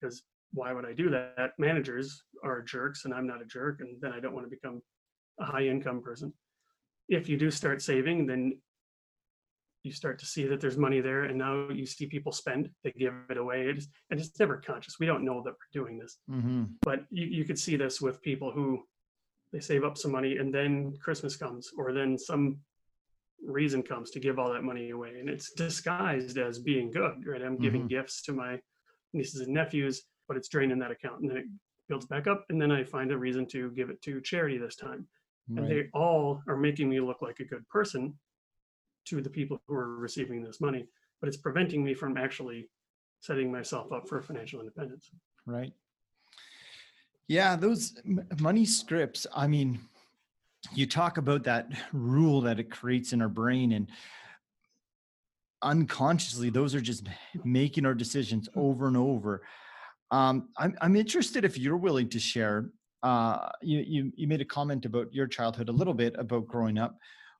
because 0.00 0.22
why 0.52 0.72
would 0.72 0.84
I 0.84 0.92
do 0.92 1.10
that? 1.10 1.52
Managers 1.58 2.22
are 2.42 2.62
jerks 2.62 3.04
and 3.04 3.14
I'm 3.14 3.26
not 3.26 3.42
a 3.42 3.44
jerk. 3.44 3.80
And 3.80 3.96
then 4.00 4.12
I 4.12 4.20
don't 4.20 4.34
want 4.34 4.46
to 4.46 4.50
become 4.50 4.82
a 5.40 5.44
high 5.44 5.66
income 5.66 6.02
person. 6.02 6.32
If 7.08 7.28
you 7.28 7.36
do 7.36 7.50
start 7.50 7.82
saving, 7.82 8.26
then 8.26 8.58
you 9.82 9.92
start 9.92 10.18
to 10.20 10.26
see 10.26 10.46
that 10.46 10.60
there's 10.60 10.78
money 10.78 11.00
there. 11.00 11.24
And 11.24 11.38
now 11.38 11.68
you 11.68 11.86
see 11.86 12.06
people 12.06 12.32
spend, 12.32 12.70
they 12.84 12.92
give 12.92 13.14
it 13.28 13.36
away. 13.36 13.66
It's, 13.66 13.88
and 14.10 14.20
it's 14.20 14.38
never 14.38 14.58
conscious. 14.58 14.96
We 15.00 15.06
don't 15.06 15.24
know 15.24 15.42
that 15.44 15.52
we're 15.52 15.82
doing 15.82 15.98
this 15.98 16.18
hmm 16.28 16.64
but 16.82 17.04
you, 17.10 17.26
you 17.26 17.44
could 17.44 17.58
see 17.58 17.76
this 17.76 18.00
with 18.00 18.22
people 18.22 18.50
who 18.50 18.82
they 19.52 19.60
save 19.60 19.84
up 19.84 19.98
some 19.98 20.10
money 20.12 20.36
and 20.38 20.52
then 20.52 20.94
christmas 21.00 21.36
comes 21.36 21.70
or 21.76 21.92
then 21.92 22.16
some 22.18 22.58
reason 23.44 23.82
comes 23.82 24.10
to 24.10 24.20
give 24.20 24.38
all 24.38 24.52
that 24.52 24.62
money 24.62 24.90
away. 24.90 25.18
And 25.18 25.28
it's 25.28 25.52
disguised 25.52 26.38
as 26.38 26.60
being 26.60 26.90
good 26.92 27.26
right? 27.26 27.42
I'm 27.42 27.58
giving 27.58 27.82
Mhm. 27.82 27.88
gifts 27.90 28.22
to 28.22 28.32
my 28.32 28.60
nieces 29.12 29.40
and 29.42 29.52
nephews 29.52 30.04
but 30.28 30.36
it's 30.36 30.48
draining 30.48 30.78
that 30.78 30.90
account 30.92 31.20
and 31.22 31.30
then 31.30 31.36
it 31.38 31.46
builds 31.88 32.06
back 32.06 32.26
up 32.26 32.46
and 32.48 32.60
then 32.62 32.70
i 32.70 32.82
find 32.84 33.10
a 33.10 33.18
reason 33.18 33.44
to 33.46 33.70
give 33.72 33.90
it 33.90 34.00
to 34.02 34.20
charity 34.20 34.58
this 34.58 34.76
time. 34.76 35.08
And 35.48 35.68
they 35.68 35.90
all 35.92 36.40
are 36.48 36.56
making 36.56 36.88
me 36.88 37.00
look 37.00 37.20
like 37.20 37.40
a 37.40 37.44
good 37.44 37.68
person 37.68 38.18
to 39.06 39.20
the 39.20 39.28
people 39.28 39.60
who 39.66 39.74
are 39.74 39.96
receiving 39.98 40.42
this 40.42 40.60
money 40.60 40.86
but 41.20 41.28
it's 41.28 41.36
preventing 41.36 41.82
me 41.84 41.94
from 41.94 42.16
actually 42.16 42.70
setting 43.20 43.50
myself 43.52 43.92
up 43.92 44.08
for 44.08 44.20
financial 44.22 44.60
independence. 44.60 45.10
Right 45.46 45.72
yeah 47.28 47.56
those 47.56 47.94
money 48.40 48.64
scripts 48.64 49.26
i 49.34 49.46
mean 49.46 49.78
you 50.74 50.86
talk 50.86 51.18
about 51.18 51.44
that 51.44 51.70
rule 51.92 52.40
that 52.40 52.60
it 52.60 52.70
creates 52.70 53.12
in 53.12 53.20
our 53.20 53.28
brain 53.28 53.72
and 53.72 53.88
unconsciously 55.62 56.50
those 56.50 56.74
are 56.74 56.80
just 56.80 57.06
making 57.44 57.86
our 57.86 57.94
decisions 57.94 58.48
over 58.56 58.88
and 58.88 58.96
over. 58.96 59.42
Um, 60.10 60.48
I'm, 60.58 60.76
I'm 60.80 60.96
interested 60.96 61.44
if 61.44 61.56
you're 61.56 61.76
willing 61.76 62.08
to 62.10 62.18
share 62.20 62.70
uh, 63.02 63.48
you, 63.62 63.80
you 63.80 64.12
you 64.14 64.28
made 64.28 64.40
a 64.40 64.44
comment 64.44 64.84
about 64.84 65.12
your 65.12 65.26
childhood 65.26 65.68
a 65.68 65.72
little 65.72 65.94
bit 65.94 66.14
about 66.18 66.46
growing 66.46 66.78
up. 66.78 66.96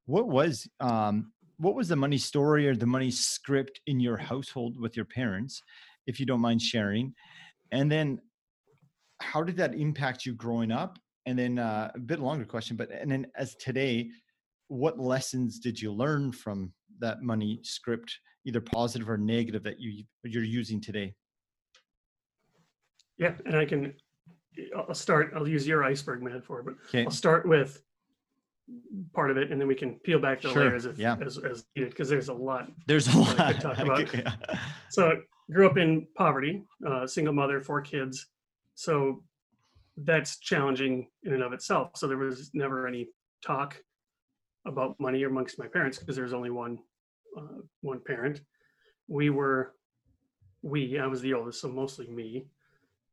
What 0.07 0.27
was 0.27 0.69
um, 0.81 1.31
what 1.59 1.77
was 1.77 1.87
the 1.87 1.95
money 1.95 2.19
story 2.19 2.67
or 2.67 2.75
the 2.75 2.87
money 2.87 3.13
script 3.13 3.81
in 3.87 4.01
your 4.01 4.17
household 4.17 4.81
with 4.81 4.97
your 4.97 5.05
parents 5.05 5.63
if 6.09 6.19
you 6.19 6.27
don't 6.27 6.41
mind 6.41 6.63
sharing? 6.63 7.15
And 7.71 7.93
then 7.93 8.21
how 9.23 9.43
did 9.43 9.57
that 9.57 9.75
impact 9.75 10.27
you 10.27 10.35
growing 10.35 10.71
up 10.73 10.99
and 11.27 11.39
then 11.39 11.59
uh, 11.59 11.91
a 11.95 11.99
bit 11.99 12.19
longer 12.21 12.45
question 12.45 12.77
but 12.77 12.91
and 12.91 13.11
then 13.11 13.27
as 13.37 13.55
today 13.57 14.09
what 14.69 14.99
lessons 14.99 15.59
did 15.59 15.81
you 15.81 15.93
learn 15.93 16.33
from 16.33 16.73
that 16.99 17.23
money 17.23 17.61
script 17.63 18.19
either 18.45 18.61
positive 18.61 19.09
or 19.09 19.17
negative 19.19 19.63
that 19.63 19.81
you 19.81 20.05
you're 20.25 20.45
using 20.45 20.81
today 20.81 21.15
Yeah, 23.19 23.35
and 23.47 23.57
I 23.57 23.65
can. 23.65 23.95
I'll 24.77 24.87
I'll 24.89 24.95
start. 24.95 25.33
I'll 25.37 25.49
use 25.49 25.67
your 25.67 25.85
iceberg 25.85 26.23
metaphor, 26.23 26.63
but 26.63 26.75
okay 26.89 27.05
I'll 27.05 27.11
start 27.11 27.47
with 27.47 27.83
part 29.13 29.31
of 29.31 29.37
it, 29.37 29.51
and 29.51 29.61
then 29.61 29.69
we 29.69 29.75
can 29.75 29.95
peel 30.05 30.19
back 30.19 30.41
the 30.41 30.51
Sure, 30.51 30.65
layers 30.69 30.87
if, 30.87 30.99
yeah. 30.99 31.17
as 31.25 31.39
as 31.39 31.65
needed, 31.77 31.91
because 31.91 32.09
there's 32.09 32.29
a 32.29 32.35
lot. 32.35 32.69
there's 32.87 33.09
a 33.15 33.19
lot 33.25 33.37
to 33.37 33.55
talk 33.67 33.79
about. 33.79 34.13
Yeah. 34.15 34.35
So 34.91 35.21
grew 35.51 35.67
up 35.67 35.77
in 35.77 36.07
poverty, 36.17 36.65
uh, 36.87 37.07
single 37.07 37.35
mother, 37.35 37.61
four 37.61 37.81
kids. 37.81 38.27
So 38.75 39.23
that's 39.97 40.39
challenging 40.39 41.09
in 41.25 41.33
and 41.33 41.43
of 41.43 41.53
itself. 41.53 41.91
So 41.97 42.09
there 42.09 42.17
was 42.17 42.51
never 42.55 42.87
any 42.87 43.09
talk 43.45 43.83
about 44.67 44.99
money 45.01 45.25
amongst 45.25 45.59
my 45.59 45.67
parents 45.67 45.99
because 45.99 46.17
there's 46.17 46.33
only 46.33 46.51
one 46.51 46.79
uh, 47.37 47.63
one 47.81 48.01
parent. 48.05 48.41
We 49.09 49.31
were 49.31 49.75
we 50.63 50.99
I 50.99 51.07
was 51.07 51.21
the 51.21 51.35
oldest, 51.35 51.61
so 51.61 51.69
mostly 51.69 52.09
me. 52.09 52.47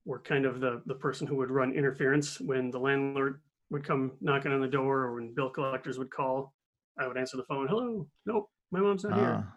Were 0.05 0.19
kind 0.19 0.45
of 0.45 0.59
the 0.59 0.81
the 0.85 0.95
person 0.95 1.27
who 1.27 1.35
would 1.37 1.51
run 1.51 1.73
interference 1.73 2.39
when 2.39 2.71
the 2.71 2.79
landlord 2.79 3.41
would 3.69 3.83
come 3.83 4.13
knocking 4.21 4.51
on 4.51 4.61
the 4.61 4.67
door 4.67 4.99
or 4.99 5.15
when 5.15 5.33
bill 5.33 5.49
collectors 5.49 5.99
would 5.99 6.09
call. 6.09 6.53
I 6.97 7.07
would 7.07 7.17
answer 7.17 7.37
the 7.37 7.43
phone. 7.43 7.67
Hello, 7.67 8.07
nope, 8.25 8.49
my 8.71 8.79
mom's 8.79 9.03
not 9.03 9.13
here. 9.15 9.53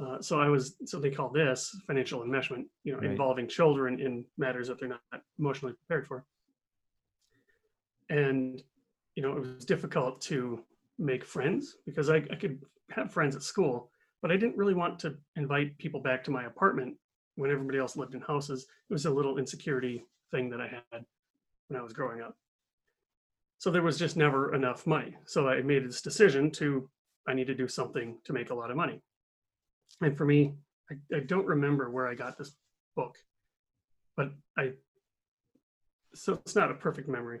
Uh, 0.00 0.20
so 0.20 0.38
I 0.40 0.48
was, 0.48 0.76
so 0.84 1.00
they 1.00 1.10
call 1.10 1.30
this 1.30 1.74
financial 1.86 2.22
enmeshment, 2.22 2.66
you 2.84 2.92
know, 2.92 2.98
Right. 2.98 3.10
involving 3.10 3.48
children 3.48 3.98
in 3.98 4.24
matters 4.36 4.68
that 4.68 4.78
they're 4.78 4.88
not 4.88 5.22
emotionally 5.38 5.74
prepared 5.74 6.06
for. 6.06 6.24
And, 8.10 8.62
you 9.14 9.22
know, 9.22 9.36
it 9.36 9.40
was 9.40 9.64
difficult 9.64 10.20
to 10.22 10.62
make 10.98 11.24
friends 11.24 11.78
because 11.86 12.10
I, 12.10 12.16
I 12.30 12.36
could 12.36 12.60
have 12.90 13.10
friends 13.12 13.34
at 13.34 13.42
school, 13.42 13.90
but 14.20 14.30
I 14.30 14.36
didn't 14.36 14.56
really 14.56 14.74
want 14.74 14.98
to 15.00 15.16
invite 15.34 15.76
people 15.78 16.00
back 16.00 16.22
to 16.24 16.30
my 16.30 16.44
apartment 16.44 16.96
when 17.36 17.50
everybody 17.50 17.78
else 17.78 17.96
lived 17.96 18.14
in 18.14 18.20
houses. 18.20 18.66
It 18.90 18.92
was 18.92 19.06
a 19.06 19.10
little 19.10 19.38
insecurity 19.38 20.04
thing 20.30 20.50
that 20.50 20.60
I 20.60 20.68
had 20.68 21.04
when 21.68 21.80
I 21.80 21.82
was 21.82 21.92
growing 21.92 22.20
up. 22.20 22.36
So 23.58 23.70
there 23.70 23.82
was 23.82 23.98
just 23.98 24.16
never 24.16 24.54
enough 24.54 24.86
money. 24.86 25.16
So 25.24 25.48
I 25.48 25.62
made 25.62 25.86
this 25.88 26.02
decision 26.02 26.50
to, 26.52 26.88
I 27.26 27.32
need 27.32 27.46
to 27.46 27.54
do 27.54 27.66
something 27.66 28.18
to 28.24 28.32
make 28.34 28.50
a 28.50 28.54
lot 28.54 28.70
of 28.70 28.76
money. 28.76 29.00
And 30.00 30.16
for 30.16 30.24
me, 30.24 30.54
I, 30.90 31.16
I 31.16 31.20
don't 31.20 31.46
remember 31.46 31.90
where 31.90 32.06
I 32.06 32.14
got 32.14 32.36
this 32.38 32.54
book, 32.94 33.16
but 34.16 34.32
I, 34.58 34.72
so 36.14 36.34
it's 36.34 36.54
not 36.54 36.70
a 36.70 36.74
perfect 36.74 37.08
memory. 37.08 37.40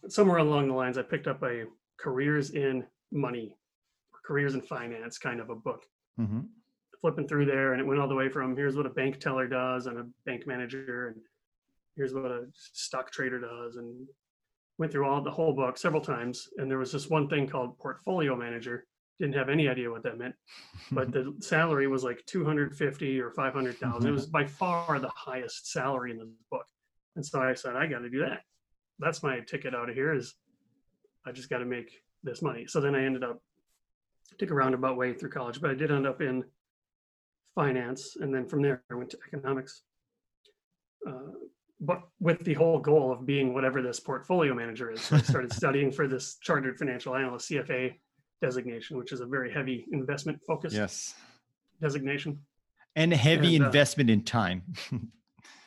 But 0.00 0.12
somewhere 0.12 0.38
along 0.38 0.68
the 0.68 0.74
lines, 0.74 0.98
I 0.98 1.02
picked 1.02 1.26
up 1.26 1.42
a 1.42 1.64
careers 1.98 2.50
in 2.50 2.84
money, 3.12 3.56
careers 4.24 4.54
in 4.54 4.60
finance 4.62 5.18
kind 5.18 5.40
of 5.40 5.50
a 5.50 5.54
book. 5.54 5.84
mhm. 6.18 6.46
Flipping 7.00 7.26
through 7.26 7.46
there, 7.46 7.72
and 7.72 7.80
it 7.80 7.84
went 7.84 8.00
all 8.00 8.06
the 8.06 8.14
way 8.14 8.28
from 8.28 8.56
here's 8.56 8.76
what 8.76 8.86
a 8.86 8.90
bank 8.90 9.18
teller 9.18 9.48
does 9.48 9.86
and 9.86 9.98
a 9.98 10.06
bank 10.24 10.46
manager, 10.46 11.08
and 11.08 11.20
here's 11.96 12.14
what 12.14 12.30
a 12.30 12.46
stock 12.54 13.10
trader 13.10 13.40
does, 13.40 13.74
and 13.74 14.06
went 14.78 14.92
through 14.92 15.04
all 15.08 15.20
the 15.20 15.30
whole 15.30 15.52
book 15.52 15.76
several 15.76 16.00
times. 16.00 16.48
And 16.58 16.70
there 16.70 16.78
was 16.78 16.92
this 16.92 17.10
one 17.10 17.28
thing 17.28 17.48
called 17.48 17.76
portfolio 17.78 18.36
manager. 18.36 18.86
Didn't 19.18 19.36
have 19.36 19.48
any 19.48 19.68
idea 19.68 19.90
what 19.90 20.02
that 20.02 20.18
meant 20.18 20.34
but 20.90 21.12
the 21.12 21.34
salary 21.40 21.86
was 21.86 22.04
like 22.04 22.24
250 22.26 23.20
or 23.20 23.30
500,000. 23.30 24.08
It 24.08 24.12
was 24.12 24.26
by 24.26 24.46
far 24.46 24.98
the 24.98 25.10
highest 25.14 25.70
salary 25.70 26.10
in 26.10 26.18
the 26.18 26.30
book. 26.50 26.66
And 27.16 27.24
so 27.24 27.40
I 27.40 27.54
said, 27.54 27.76
I 27.76 27.86
got 27.86 28.00
to 28.00 28.10
do 28.10 28.20
that. 28.20 28.40
That's 28.98 29.22
my 29.22 29.40
ticket 29.40 29.74
out 29.74 29.88
of 29.88 29.94
here 29.94 30.14
is 30.14 30.34
I 31.26 31.32
just 31.32 31.50
got 31.50 31.58
to 31.58 31.64
make 31.64 32.02
this 32.22 32.42
money. 32.42 32.66
So 32.66 32.80
then 32.80 32.94
I 32.94 33.04
ended 33.04 33.24
up 33.24 33.42
took 34.38 34.50
a 34.50 34.54
roundabout 34.54 34.96
way 34.96 35.12
through 35.12 35.30
college, 35.30 35.60
but 35.60 35.70
I 35.70 35.74
did 35.74 35.90
end 35.90 36.06
up 36.06 36.22
in 36.22 36.44
finance. 37.54 38.16
And 38.18 38.34
then 38.34 38.46
from 38.46 38.62
there, 38.62 38.82
I 38.90 38.94
went 38.94 39.10
to 39.10 39.18
economics. 39.26 39.82
Uh, 41.06 41.32
but 41.80 42.02
with 42.20 42.42
the 42.44 42.54
whole 42.54 42.78
goal 42.78 43.12
of 43.12 43.26
being 43.26 43.52
whatever 43.52 43.82
this 43.82 43.98
portfolio 43.98 44.54
manager 44.54 44.90
is. 44.90 45.02
So 45.02 45.16
I 45.16 45.20
started 45.20 45.52
studying 45.62 45.90
for 45.90 46.06
this 46.06 46.38
chartered 46.40 46.78
financial 46.78 47.14
analyst, 47.14 47.50
CFA 47.50 47.94
designation, 48.42 48.98
which 48.98 49.12
is 49.12 49.20
a 49.20 49.26
very 49.26 49.50
heavy 49.50 49.86
investment 49.92 50.38
focused 50.46 50.76
Yes. 50.76 51.14
designation. 51.80 52.38
And 52.96 53.12
heavy 53.14 53.56
And, 53.56 53.64
uh, 53.64 53.66
investment 53.68 54.10
in 54.10 54.22
time. 54.24 54.64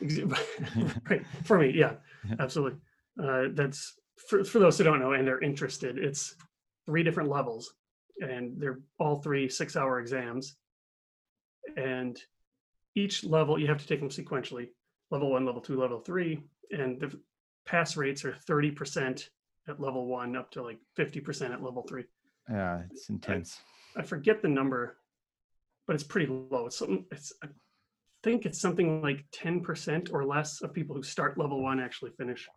right 1.10 1.24
for 1.44 1.58
me 1.58 1.70
yeah 1.74 1.94
Yeah. 2.28 2.36
absolutely 2.38 2.78
uh, 3.22 3.44
that's 3.54 3.94
for, 4.28 4.44
for 4.44 4.58
those 4.58 4.76
who 4.76 4.84
don't 4.84 5.00
know 5.00 5.12
and 5.14 5.26
they're 5.26 5.40
interested 5.42 5.96
it's 5.98 6.36
three 6.84 7.02
different 7.02 7.30
levels 7.30 7.74
and 8.20 8.60
they're 8.60 8.80
all 8.98 9.16
three 9.22 9.48
six 9.48 9.74
hour 9.74 9.98
exams 9.98 10.56
and 11.78 12.20
each 12.94 13.24
level 13.24 13.58
you 13.58 13.66
have 13.68 13.78
to 13.78 13.86
take 13.86 14.00
them 14.00 14.10
sequentially 14.10 14.68
level 15.10 15.30
one 15.30 15.46
level 15.46 15.62
two 15.62 15.80
level 15.80 16.00
three 16.00 16.42
and 16.72 17.00
the 17.00 17.18
pass 17.64 17.96
rates 17.96 18.22
are 18.24 18.34
30% 18.48 19.28
at 19.68 19.80
level 19.80 20.06
one 20.06 20.36
up 20.36 20.50
to 20.50 20.62
like 20.62 20.78
50% 20.98 21.52
at 21.52 21.62
level 21.62 21.82
three 21.88 22.04
yeah, 22.50 22.82
it's 22.90 23.08
intense. 23.08 23.60
I 23.96 24.02
forget 24.02 24.42
the 24.42 24.48
number, 24.48 24.96
but 25.86 25.94
it's 25.94 26.04
pretty 26.04 26.26
low. 26.26 26.66
It's 26.66 26.78
something. 26.78 27.04
It's 27.10 27.32
I 27.42 27.48
think 28.22 28.46
it's 28.46 28.60
something 28.60 29.02
like 29.02 29.24
ten 29.32 29.60
percent 29.60 30.10
or 30.12 30.24
less 30.24 30.62
of 30.62 30.72
people 30.72 30.94
who 30.96 31.02
start 31.02 31.38
level 31.38 31.62
one 31.62 31.80
actually 31.80 32.12
finish 32.18 32.48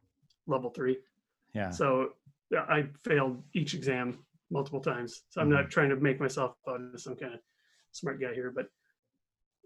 level 0.47 0.69
three. 0.69 0.97
Yeah. 1.53 1.69
So 1.69 2.09
I 2.53 2.85
failed 3.03 3.43
each 3.53 3.73
exam 3.73 4.19
multiple 4.51 4.81
times. 4.81 5.21
So 5.29 5.41
I'm 5.41 5.49
not 5.49 5.61
mm-hmm. 5.61 5.69
trying 5.69 5.89
to 5.89 5.95
make 5.95 6.19
myself 6.19 6.55
out 6.67 6.81
as 6.93 7.03
some 7.03 7.15
kind 7.15 7.33
of 7.33 7.39
smart 7.91 8.19
guy 8.21 8.33
here, 8.33 8.51
but 8.53 8.67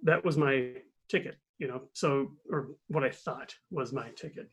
that 0.04 0.24
was 0.24 0.38
my 0.38 0.74
ticket, 1.10 1.38
you 1.58 1.68
know. 1.68 1.84
So 1.94 2.32
or 2.50 2.70
what 2.88 3.04
I 3.04 3.10
thought 3.10 3.56
was 3.72 3.94
my 3.94 4.10
ticket. 4.12 4.50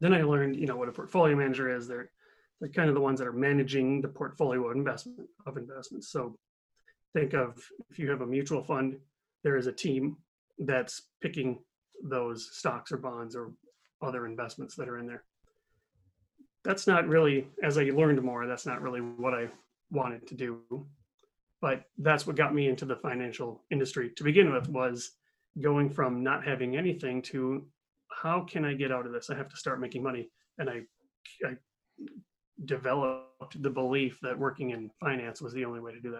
Then 0.00 0.12
I 0.12 0.22
learned, 0.22 0.56
you 0.56 0.66
know, 0.66 0.76
what 0.76 0.88
a 0.88 0.92
portfolio 0.92 1.36
manager 1.36 1.74
is. 1.74 1.86
They're 1.86 2.10
they're 2.60 2.70
kind 2.70 2.88
of 2.88 2.94
the 2.94 3.00
ones 3.00 3.18
that 3.18 3.28
are 3.28 3.32
managing 3.32 4.00
the 4.00 4.08
portfolio 4.08 4.70
investment 4.70 5.28
of 5.46 5.56
investments. 5.56 6.10
So 6.10 6.36
think 7.14 7.32
of 7.32 7.58
if 7.90 7.98
you 7.98 8.10
have 8.10 8.20
a 8.20 8.26
mutual 8.26 8.62
fund, 8.62 8.96
there 9.42 9.56
is 9.56 9.66
a 9.66 9.72
team 9.72 10.16
that's 10.58 11.02
picking 11.20 11.58
those 12.02 12.50
stocks 12.52 12.92
or 12.92 12.96
bonds 12.96 13.36
or 13.36 13.52
other 14.02 14.26
investments 14.26 14.74
that 14.76 14.88
are 14.88 14.98
in 14.98 15.06
there. 15.06 15.24
That's 16.64 16.86
not 16.86 17.06
really, 17.08 17.48
as 17.62 17.76
I 17.76 17.84
learned 17.84 18.22
more, 18.22 18.46
that's 18.46 18.66
not 18.66 18.80
really 18.80 19.00
what 19.00 19.34
I 19.34 19.48
wanted 19.90 20.26
to 20.28 20.34
do. 20.34 20.60
But 21.60 21.84
that's 21.98 22.26
what 22.26 22.36
got 22.36 22.54
me 22.54 22.68
into 22.68 22.84
the 22.84 22.96
financial 22.96 23.62
industry 23.70 24.10
to 24.16 24.24
begin 24.24 24.52
with 24.52 24.68
was 24.68 25.12
going 25.60 25.90
from 25.90 26.22
not 26.22 26.44
having 26.44 26.76
anything 26.76 27.22
to 27.22 27.66
how 28.10 28.40
can 28.42 28.64
I 28.64 28.74
get 28.74 28.92
out 28.92 29.06
of 29.06 29.12
this? 29.12 29.30
I 29.30 29.36
have 29.36 29.48
to 29.48 29.56
start 29.56 29.80
making 29.80 30.02
money. 30.02 30.30
And 30.58 30.68
I, 30.68 30.82
I 31.44 31.56
developed 32.64 33.62
the 33.62 33.70
belief 33.70 34.18
that 34.22 34.38
working 34.38 34.70
in 34.70 34.90
finance 35.00 35.40
was 35.40 35.52
the 35.52 35.64
only 35.64 35.80
way 35.80 35.92
to 35.92 36.00
do 36.00 36.16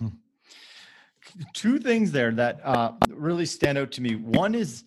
that. 0.00 0.10
Two 1.54 1.78
things 1.78 2.12
there 2.12 2.32
that 2.32 2.60
uh, 2.64 2.92
really 3.08 3.46
stand 3.46 3.78
out 3.78 3.90
to 3.92 4.02
me. 4.02 4.16
One 4.16 4.54
is 4.54 4.84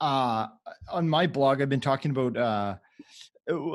uh, 0.00 0.48
on 0.90 1.08
my 1.08 1.26
blog, 1.26 1.60
I've 1.62 1.68
been 1.68 1.80
talking 1.80 2.10
about. 2.10 2.36
Uh, 2.36 2.76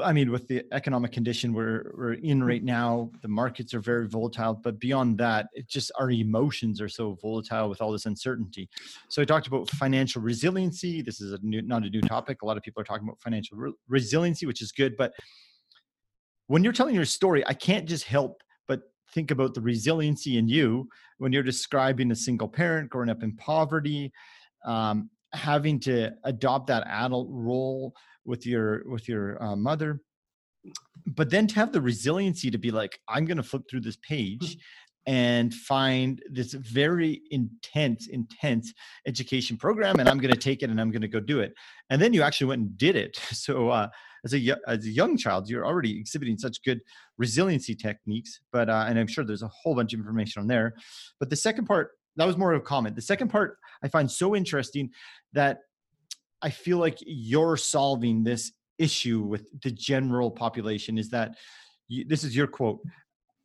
I 0.04 0.14
mean, 0.14 0.32
with 0.32 0.48
the 0.48 0.64
economic 0.72 1.12
condition 1.12 1.54
we're 1.54 1.92
we're 1.96 2.14
in 2.14 2.44
right 2.44 2.64
now, 2.64 3.12
the 3.22 3.28
markets 3.28 3.74
are 3.76 3.80
very 3.80 4.08
volatile. 4.08 4.56
But 4.56 4.80
beyond 4.80 5.20
that, 5.20 5.48
it 5.54 5.68
just 5.68 5.92
our 6.00 6.10
emotions 6.10 6.82
are 6.82 6.90
so 6.90 7.20
volatile 7.22 7.70
with 7.70 7.80
all 7.80 7.92
this 7.92 8.08
uncertainty. 8.08 8.68
So 9.10 9.22
I 9.22 9.26
talked 9.26 9.46
about 9.46 9.70
financial 9.70 10.24
resiliency. 10.24 11.04
This 11.04 11.22
is 11.22 11.34
a 11.34 11.40
new, 11.44 11.62
not 11.62 11.84
a 11.84 11.90
new 11.90 12.02
topic. 12.02 12.42
A 12.42 12.48
lot 12.48 12.58
of 12.58 12.64
people 12.64 12.82
are 12.82 12.86
talking 12.86 13.08
about 13.08 13.22
financial 13.22 13.58
re- 13.58 13.74
resiliency, 13.88 14.48
which 14.48 14.64
is 14.64 14.72
good. 14.72 14.98
But 14.98 15.14
when 16.50 16.64
you're 16.64 16.74
telling 16.74 16.96
your 16.96 17.06
story, 17.06 17.46
I 17.46 17.54
can't 17.54 17.88
just 17.88 18.06
help 18.06 18.42
but 18.68 18.82
think 19.14 19.30
about 19.30 19.54
the 19.54 19.62
resiliency 19.62 20.38
in 20.38 20.48
you 20.48 20.90
when 21.20 21.32
you're 21.32 21.44
describing 21.44 22.12
a 22.12 22.16
single 22.16 22.48
parent 22.48 22.90
growing 22.90 23.10
up 23.10 23.22
in 23.22 23.36
poverty, 23.36 24.12
um, 24.66 25.12
having 25.34 25.80
to 25.82 26.12
adopt 26.24 26.66
that 26.68 26.88
adult 26.88 27.28
role 27.30 27.94
with 28.26 28.48
your 28.48 28.82
with 28.90 29.08
your 29.08 29.42
uh, 29.44 29.56
mother, 29.56 30.02
but 31.06 31.30
then 31.30 31.46
to 31.46 31.56
have 31.56 31.72
the 31.72 31.82
resiliency 31.82 32.50
to 32.50 32.58
be 32.58 32.72
like, 32.72 33.00
I'm 33.08 33.26
going 33.26 33.38
to 33.38 33.44
flip 33.44 33.64
through 33.70 33.82
this 33.82 33.98
page 33.98 34.58
and 35.06 35.54
find 35.54 36.20
this 36.32 36.54
very 36.54 37.22
intense, 37.30 38.08
intense 38.08 38.74
education 39.06 39.56
program, 39.56 40.00
and 40.00 40.10
I'm 40.10 40.18
going 40.18 40.34
to 40.34 40.40
take 40.40 40.64
it 40.64 40.72
and 40.72 40.82
I'm 40.82 40.92
going 40.92 41.04
to 41.04 41.08
go 41.08 41.20
do 41.20 41.42
it. 41.42 41.54
And 41.92 42.02
then 42.02 42.12
you 42.12 42.24
actually 42.24 42.48
went 42.48 42.62
and 42.62 42.78
did 42.78 42.96
it. 42.96 43.20
So 43.32 43.70
uh, 43.70 43.90
as 44.26 44.34
a 44.34 44.56
as 44.68 44.86
a 44.86 44.90
young 44.90 45.18
child, 45.18 45.50
you're 45.50 45.66
already 45.66 45.98
exhibiting 45.98 46.38
such 46.38 46.64
good 46.64 46.82
resiliency 47.18 47.76
techniques. 47.76 48.42
But 48.52 48.70
uh, 48.70 48.86
and 48.88 49.00
I'm 49.00 49.08
sure 49.08 49.24
there's 49.24 49.44
a 49.44 49.50
whole 49.50 49.76
bunch 49.76 49.94
of 49.94 50.00
information 50.00 50.42
on 50.42 50.48
there. 50.48 50.74
But 51.20 51.30
the 51.30 51.36
second 51.36 51.66
part 51.66 51.92
that 52.16 52.26
was 52.26 52.38
more 52.38 52.54
of 52.54 52.62
a 52.62 52.66
comment. 52.66 52.96
The 52.96 53.02
second 53.02 53.30
part 53.30 53.58
I 53.84 53.88
find 53.88 54.10
so 54.12 54.36
interesting 54.36 54.90
that 55.34 55.60
I 56.42 56.50
feel 56.50 56.78
like 56.78 56.98
you're 57.02 57.58
solving 57.58 58.24
this 58.24 58.52
issue 58.78 59.22
with 59.22 59.48
the 59.62 59.72
general 59.72 60.32
population. 60.32 60.98
Is 60.98 61.10
that 61.10 61.36
you, 61.88 62.06
this 62.06 62.24
is 62.24 62.36
your 62.36 62.48
quote? 62.48 62.80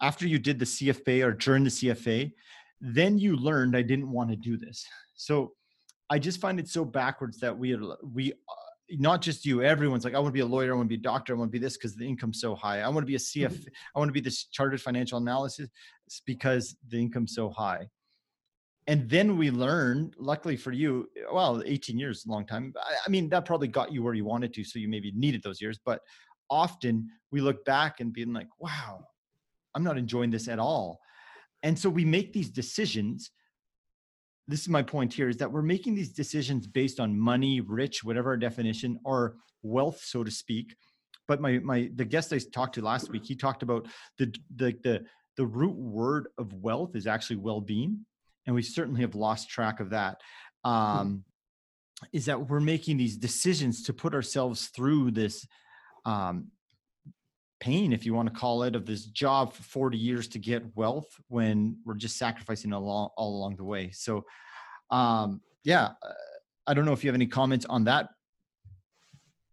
After 0.00 0.26
you 0.26 0.38
did 0.38 0.58
the 0.58 0.64
CFA 0.64 1.24
or 1.24 1.32
during 1.32 1.64
the 1.64 1.70
CFA, 1.70 2.32
then 2.80 3.18
you 3.18 3.36
learned 3.36 3.76
I 3.76 3.82
didn't 3.82 4.10
want 4.10 4.30
to 4.30 4.36
do 4.36 4.56
this. 4.56 4.84
So 5.14 5.52
I 6.10 6.18
just 6.18 6.40
find 6.40 6.60
it 6.60 6.68
so 6.68 6.84
backwards 6.84 7.38
that 7.40 7.56
we 7.56 7.76
we 8.12 8.32
not 8.98 9.22
just 9.22 9.44
you, 9.44 9.62
everyone's 9.62 10.04
like, 10.04 10.14
I 10.14 10.18
want 10.18 10.28
to 10.28 10.32
be 10.32 10.40
a 10.40 10.46
lawyer, 10.46 10.72
I 10.72 10.76
want 10.76 10.86
to 10.86 10.96
be 10.96 11.00
a 11.00 11.02
doctor, 11.02 11.34
I 11.34 11.38
want 11.38 11.50
to 11.50 11.58
be 11.58 11.64
this 11.64 11.76
because 11.76 11.94
the 11.94 12.06
income's 12.06 12.40
so 12.40 12.54
high. 12.54 12.80
I 12.80 12.88
want 12.88 13.00
to 13.00 13.06
be 13.06 13.14
a 13.14 13.18
mm-hmm. 13.18 13.52
CF, 13.52 13.66
I 13.94 13.98
want 13.98 14.08
to 14.08 14.12
be 14.12 14.20
this 14.20 14.44
chartered 14.44 14.80
financial 14.80 15.18
analysis 15.18 15.68
because 16.26 16.76
the 16.88 16.98
income's 17.00 17.34
so 17.34 17.50
high. 17.50 17.88
And 18.86 19.08
then 19.08 19.38
we 19.38 19.50
learn, 19.50 20.12
luckily 20.18 20.56
for 20.56 20.72
you, 20.72 21.08
well, 21.32 21.62
18 21.64 21.98
years 21.98 22.18
is 22.18 22.26
a 22.26 22.30
long 22.30 22.46
time. 22.46 22.74
I, 22.78 22.94
I 23.06 23.10
mean, 23.10 23.30
that 23.30 23.46
probably 23.46 23.68
got 23.68 23.92
you 23.92 24.02
where 24.02 24.14
you 24.14 24.24
wanted 24.24 24.52
to, 24.54 24.64
so 24.64 24.78
you 24.78 24.88
maybe 24.88 25.10
needed 25.12 25.42
those 25.42 25.60
years. 25.60 25.78
But 25.84 26.00
often 26.50 27.08
we 27.30 27.40
look 27.40 27.64
back 27.64 28.00
and 28.00 28.12
being 28.12 28.32
like, 28.32 28.48
wow, 28.58 29.04
I'm 29.74 29.84
not 29.84 29.96
enjoying 29.96 30.30
this 30.30 30.48
at 30.48 30.58
all. 30.58 31.00
And 31.62 31.78
so 31.78 31.88
we 31.88 32.04
make 32.04 32.34
these 32.34 32.50
decisions 32.50 33.30
this 34.46 34.60
is 34.60 34.68
my 34.68 34.82
point 34.82 35.12
here 35.12 35.28
is 35.28 35.38
that 35.38 35.50
we're 35.50 35.62
making 35.62 35.94
these 35.94 36.12
decisions 36.12 36.66
based 36.66 37.00
on 37.00 37.18
money 37.18 37.60
rich 37.60 38.04
whatever 38.04 38.30
our 38.30 38.36
definition 38.36 38.98
or 39.04 39.36
wealth 39.62 40.02
so 40.04 40.22
to 40.22 40.30
speak. 40.30 40.76
But 41.26 41.40
my 41.40 41.58
my 41.58 41.90
the 41.94 42.04
guest 42.04 42.32
i 42.32 42.38
talked 42.38 42.74
to 42.74 42.82
last 42.82 43.10
week 43.10 43.24
he 43.24 43.34
talked 43.34 43.62
about 43.62 43.86
the 44.18 44.34
the 44.54 44.76
the, 44.82 45.04
the 45.36 45.46
root 45.46 45.76
word 45.76 46.28
of 46.38 46.52
wealth 46.52 46.94
is 46.94 47.06
actually 47.06 47.36
well-being 47.36 48.04
and 48.46 48.54
we 48.54 48.62
certainly 48.62 49.00
have 49.00 49.14
lost 49.14 49.48
track 49.48 49.80
of 49.80 49.90
that. 49.90 50.20
Um 50.64 51.24
is 52.12 52.26
that 52.26 52.48
we're 52.48 52.60
making 52.60 52.98
these 52.98 53.16
decisions 53.16 53.84
to 53.84 53.94
put 53.94 54.14
ourselves 54.14 54.66
through 54.66 55.10
this 55.10 55.46
um 56.04 56.48
pain 57.64 57.92
if 57.92 58.04
you 58.04 58.12
want 58.12 58.28
to 58.28 58.34
call 58.38 58.62
it 58.62 58.76
of 58.76 58.84
this 58.84 59.06
job 59.06 59.52
for 59.54 59.62
40 59.62 59.96
years 59.96 60.28
to 60.28 60.38
get 60.38 60.62
wealth 60.76 61.08
when 61.28 61.78
we're 61.86 61.94
just 61.94 62.18
sacrificing 62.18 62.72
along 62.72 63.08
all 63.16 63.36
along 63.38 63.56
the 63.56 63.64
way 63.64 63.90
so 63.90 64.24
um 64.90 65.40
yeah 65.64 65.84
uh, 66.02 66.12
i 66.66 66.74
don't 66.74 66.84
know 66.84 66.92
if 66.92 67.02
you 67.02 67.08
have 67.08 67.14
any 67.14 67.26
comments 67.26 67.64
on 67.66 67.84
that 67.84 68.10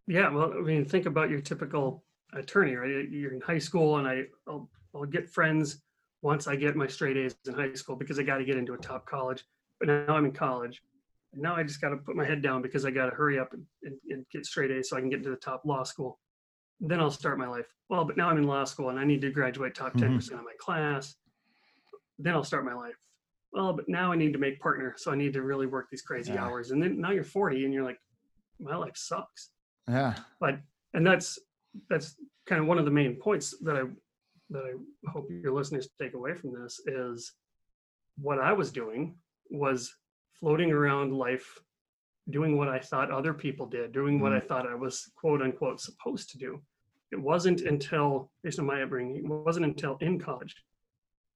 Yeah, 0.06 0.28
well, 0.30 0.52
I 0.52 0.60
mean, 0.60 0.84
think 0.84 1.06
about 1.06 1.30
your 1.30 1.40
typical 1.40 2.04
attorney, 2.34 2.74
right? 2.74 3.08
You're 3.08 3.34
in 3.34 3.40
high 3.40 3.58
school, 3.58 3.98
and 3.98 4.08
I, 4.08 4.24
I'll, 4.48 4.68
I'll 4.94 5.04
get 5.04 5.30
friends 5.30 5.82
once 6.22 6.46
I 6.46 6.56
get 6.56 6.76
my 6.76 6.86
straight 6.86 7.16
A's 7.16 7.34
in 7.46 7.54
high 7.54 7.74
school 7.74 7.96
because 7.96 8.18
I 8.18 8.22
got 8.22 8.38
to 8.38 8.44
get 8.44 8.56
into 8.56 8.74
a 8.74 8.78
top 8.78 9.06
college. 9.06 9.44
But 9.78 9.88
now 9.88 10.16
I'm 10.16 10.24
in 10.24 10.32
college, 10.32 10.82
and 11.32 11.42
now 11.42 11.54
I 11.54 11.62
just 11.62 11.80
got 11.80 11.90
to 11.90 11.96
put 11.96 12.16
my 12.16 12.24
head 12.24 12.42
down 12.42 12.62
because 12.62 12.84
I 12.84 12.90
got 12.90 13.06
to 13.06 13.16
hurry 13.16 13.38
up 13.38 13.52
and, 13.52 13.64
and, 13.84 13.96
and 14.10 14.26
get 14.32 14.44
straight 14.44 14.70
A's 14.70 14.90
so 14.90 14.96
I 14.96 15.00
can 15.00 15.08
get 15.08 15.18
into 15.18 15.30
the 15.30 15.36
top 15.36 15.62
law 15.64 15.84
school. 15.84 16.18
Then 16.82 17.00
I'll 17.00 17.10
start 17.10 17.38
my 17.38 17.46
life. 17.46 17.66
Well, 17.88 18.04
but 18.04 18.16
now 18.16 18.28
I'm 18.28 18.36
in 18.38 18.46
law 18.46 18.64
school 18.64 18.90
and 18.90 18.98
I 18.98 19.04
need 19.04 19.20
to 19.22 19.30
graduate 19.30 19.74
top 19.74 19.94
10% 19.94 20.18
Mhm. 20.36 20.38
of 20.40 20.44
my 20.44 20.54
class. 20.58 21.16
Then 22.18 22.34
I'll 22.34 22.44
start 22.44 22.64
my 22.64 22.74
life. 22.74 22.96
Well, 23.52 23.72
but 23.72 23.88
now 23.88 24.12
I 24.12 24.16
need 24.16 24.32
to 24.32 24.38
make 24.38 24.60
partner, 24.60 24.94
so 24.96 25.12
I 25.12 25.14
need 25.16 25.32
to 25.34 25.42
really 25.42 25.66
work 25.66 25.88
these 25.90 26.02
crazy 26.02 26.32
Yeah. 26.32 26.44
hours. 26.44 26.70
And 26.72 26.82
then 26.82 27.00
now 27.00 27.10
you're 27.12 27.24
40 27.24 27.64
and 27.64 27.72
you're 27.72 27.84
like, 27.84 28.00
my 28.60 28.76
life 28.76 28.96
sucks 28.96 29.50
yeah 29.88 30.14
but 30.38 30.60
and 30.94 31.04
that's 31.04 31.36
that's 31.90 32.16
kind 32.46 32.60
of 32.60 32.68
one 32.68 32.78
of 32.78 32.84
the 32.84 32.90
main 32.92 33.16
points 33.18 33.58
that 33.58 33.74
i 33.76 33.82
that 34.50 34.64
i 34.64 35.10
hope 35.10 35.28
your 35.28 35.50
listeners 35.52 35.88
take 36.00 36.14
away 36.14 36.32
from 36.32 36.52
this 36.52 36.78
is 36.86 37.34
what 38.18 38.38
i 38.38 38.52
was 38.52 38.70
doing 38.70 39.18
was 39.50 39.92
floating 40.38 40.70
around 40.70 41.12
life 41.12 41.58
doing 42.30 42.56
what 42.56 42.68
i 42.68 42.78
thought 42.78 43.10
other 43.10 43.34
people 43.34 43.66
did 43.66 43.90
doing 43.90 44.20
what 44.20 44.32
i 44.32 44.38
thought 44.38 44.64
i 44.68 44.74
was 44.76 45.10
quote 45.16 45.42
unquote 45.42 45.80
supposed 45.80 46.30
to 46.30 46.38
do 46.38 46.62
it 47.12 47.20
wasn't 47.20 47.60
until 47.60 48.30
based 48.42 48.58
on 48.58 48.66
my 48.66 48.82
upbringing 48.82 49.16
it 49.16 49.24
wasn't 49.24 49.64
until 49.64 49.96
in 50.00 50.18
college 50.18 50.54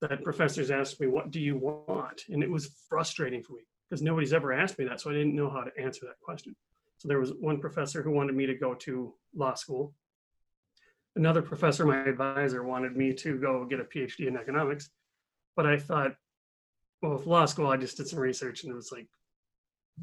that 0.01 0.25
professors 0.25 0.71
asked 0.71 1.01
me 1.01 1.07
what 1.07 1.31
do 1.31 1.41
you 1.41 1.57
want 1.57 2.23
and 2.29 2.43
it 2.43 2.51
was 2.51 2.71
frustrating 2.89 3.43
for 3.43 3.55
me 3.55 3.63
because 3.89 4.03
nobody's 4.03 4.33
ever 4.33 4.53
asked 4.53 4.79
me 4.79 4.85
that 4.85 5.01
so 5.01 5.11
i 5.11 5.13
didn't 5.13 5.37
know 5.37 5.49
how 5.51 5.63
to 5.63 5.71
answer 5.81 6.07
that 6.07 6.21
question 6.21 6.55
so 6.99 7.09
there 7.09 7.21
was 7.21 7.33
one 7.41 7.61
professor 7.61 8.03
who 8.03 8.11
wanted 8.11 8.35
me 8.35 8.47
to 8.47 8.55
go 8.55 8.75
to 8.75 9.15
law 9.35 9.55
school. 9.55 9.95
another 11.15 11.43
professor, 11.43 11.87
my 11.87 12.05
advisor, 12.05 12.63
wanted 12.63 12.97
me 12.97 13.13
to 13.15 13.39
go 13.39 13.65
get 13.65 13.81
a 13.81 13.85
PhD 13.85 14.27
in 14.29 14.37
economics. 14.37 14.91
But 15.57 15.67
I 15.67 15.79
thought, 15.79 16.15
well, 17.01 17.13
with 17.13 17.27
law 17.27 17.47
school, 17.47 17.69
I 17.69 17.79
just 17.79 17.97
did 17.97 18.09
some 18.09 18.19
research 18.19 18.65
and 18.65 18.73
it 18.73 18.77
was 18.77 18.93
like 18.93 19.09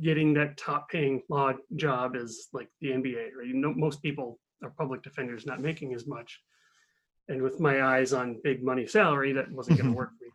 getting 0.02 0.34
that 0.34 0.58
top 0.58 0.90
paying 0.90 1.22
law 1.30 1.54
job 1.76 2.16
is 2.16 2.48
like 2.52 2.70
the 2.82 2.90
NBA, 2.90 3.30
right? 3.38 3.48
You 3.48 3.54
know, 3.54 3.74
most 3.76 4.02
people 4.02 4.40
are 4.64 4.72
public 4.72 5.04
defenders 5.04 5.46
not 5.46 5.62
making 5.62 5.94
as 5.94 6.08
much. 6.08 6.42
And 7.30 7.42
with 7.42 7.60
my 7.60 7.84
eyes 7.84 8.14
on 8.14 8.42
big 8.44 8.64
money 8.64 8.86
salary, 8.86 9.32
that 9.34 9.52
wasn't 9.52 9.78
going 9.78 9.86
to 9.86 9.92
mm-hmm. 9.92 9.98
work 9.98 10.10
for 10.18 10.26
me. 10.26 10.32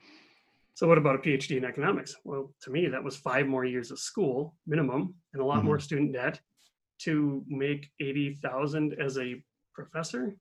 So 0.74 0.86
what 0.86 0.98
about 0.98 1.16
a 1.16 1.18
PhD 1.18 1.56
in 1.56 1.64
economics? 1.64 2.16
Well, 2.24 2.54
to 2.62 2.70
me, 2.70 2.86
that 2.86 3.02
was 3.02 3.16
five 3.16 3.46
more 3.46 3.64
years 3.64 3.90
of 3.90 3.98
school 3.98 4.54
minimum 4.66 5.14
and 5.32 5.42
a 5.42 5.44
lot 5.44 5.64
more 5.64 5.76
mm-hmm. 5.76 5.82
student 5.82 6.12
debt 6.12 6.40
to 7.00 7.44
make 7.48 7.90
80,000 8.00 8.94
as 9.00 9.18
a 9.18 9.42
professor. 9.74 10.36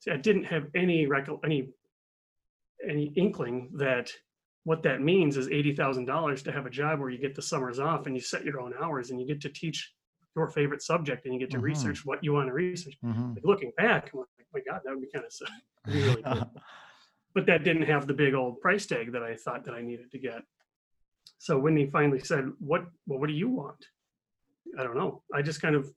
See, 0.00 0.10
I 0.10 0.16
didn't 0.16 0.44
have 0.44 0.66
any 0.74 1.06
recol 1.06 1.40
any 1.44 1.68
any 2.86 3.12
inkling 3.16 3.70
that 3.76 4.10
what 4.64 4.82
that 4.82 5.00
means 5.00 5.36
is 5.36 5.48
$80,000 5.48 6.44
to 6.44 6.52
have 6.52 6.66
a 6.66 6.70
job 6.70 7.00
where 7.00 7.10
you 7.10 7.18
get 7.18 7.34
the 7.34 7.42
summers 7.42 7.78
off 7.78 8.06
and 8.06 8.14
you 8.14 8.20
set 8.20 8.44
your 8.44 8.60
own 8.60 8.74
hours 8.80 9.10
and 9.10 9.20
you 9.20 9.26
get 9.26 9.40
to 9.42 9.48
teach 9.48 9.93
your 10.36 10.48
favorite 10.48 10.82
subject 10.82 11.24
and 11.24 11.34
you 11.34 11.40
get 11.40 11.50
to 11.50 11.58
Mhm. 11.58 11.62
research 11.62 12.04
what 12.04 12.22
you 12.22 12.32
want 12.32 12.48
to 12.48 12.52
research. 12.52 12.96
Mhm. 13.02 13.34
Like, 13.36 13.44
looking 13.44 13.72
back, 13.76 14.12
I'm 14.12 14.20
like, 14.20 14.28
my 14.52 14.60
God, 14.60 14.80
that 14.84 14.90
would 14.92 15.00
be 15.02 15.08
kind 15.10 15.24
of 15.24 15.32
really 15.86 16.22
cool. 16.22 16.50
But 17.34 17.46
that 17.46 17.64
didn't 17.64 17.82
have 17.82 18.06
the 18.06 18.14
big 18.14 18.32
old 18.32 18.60
price 18.60 18.86
tag 18.86 19.10
that 19.10 19.24
I 19.24 19.34
thought 19.34 19.64
that 19.64 19.74
I 19.74 19.82
needed 19.82 20.12
to 20.12 20.18
get. 20.20 20.44
So 21.38 21.58
when 21.58 21.76
he 21.76 21.86
finally 21.86 22.20
said, 22.20 22.52
"What? 22.60 22.86
Well, 23.08 23.18
what 23.18 23.26
do 23.26 23.32
you 23.32 23.48
want?" 23.48 23.88
I 24.78 24.84
don't 24.84 24.94
know. 24.96 25.24
I 25.34 25.42
just 25.42 25.60
kind 25.60 25.74
of 25.74 25.92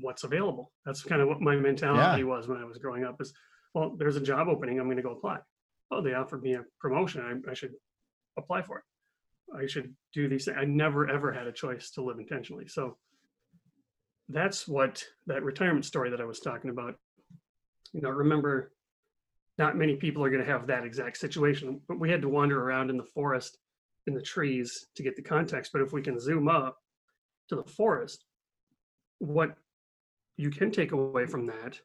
what's 0.00 0.22
available. 0.22 0.70
That's 0.86 1.02
kind 1.02 1.20
of 1.20 1.26
what 1.26 1.40
my 1.40 1.56
mentality 1.56 2.22
was 2.22 2.46
when 2.46 2.58
I 2.58 2.64
was 2.64 2.78
growing 2.78 3.02
up. 3.02 3.20
Is 3.20 3.34
well, 3.74 3.96
there's 3.96 4.14
a 4.14 4.20
job 4.20 4.46
opening. 4.46 4.78
I'm 4.78 4.86
going 4.86 4.98
to 4.98 5.02
go 5.02 5.10
apply. 5.10 5.40
Oh, 5.90 6.00
they 6.00 6.14
offered 6.14 6.42
me 6.44 6.54
a 6.54 6.64
promotion. 6.80 7.20
I, 7.22 7.50
I 7.50 7.54
should 7.54 7.74
apply 8.36 8.62
for 8.62 8.78
it. 8.78 8.84
I 9.56 9.66
should 9.66 9.94
do 10.12 10.28
these 10.28 10.44
things. 10.44 10.56
I 10.60 10.64
never 10.64 11.08
ever 11.08 11.32
had 11.32 11.46
a 11.46 11.52
choice 11.52 11.90
to 11.92 12.02
live 12.02 12.18
intentionally. 12.18 12.68
So 12.68 12.96
that's 14.28 14.68
what 14.68 15.04
that 15.26 15.42
retirement 15.42 15.84
story 15.84 16.10
that 16.10 16.20
I 16.20 16.24
was 16.24 16.40
talking 16.40 16.70
about. 16.70 16.94
You 17.92 18.02
know, 18.02 18.10
remember, 18.10 18.72
not 19.56 19.76
many 19.76 19.96
people 19.96 20.22
are 20.22 20.30
going 20.30 20.44
to 20.44 20.50
have 20.50 20.66
that 20.66 20.84
exact 20.84 21.16
situation, 21.16 21.80
but 21.88 21.98
we 21.98 22.10
had 22.10 22.22
to 22.22 22.28
wander 22.28 22.62
around 22.62 22.90
in 22.90 22.96
the 22.96 23.04
forest, 23.04 23.58
in 24.06 24.14
the 24.14 24.22
trees 24.22 24.86
to 24.94 25.02
get 25.02 25.16
the 25.16 25.22
context. 25.22 25.72
But 25.72 25.82
if 25.82 25.92
we 25.92 26.02
can 26.02 26.20
zoom 26.20 26.48
up 26.48 26.78
to 27.48 27.56
the 27.56 27.64
forest, 27.64 28.24
what 29.18 29.56
you 30.36 30.50
can 30.50 30.70
take 30.70 30.92
away 30.92 31.26
from 31.26 31.46
that 31.46 31.78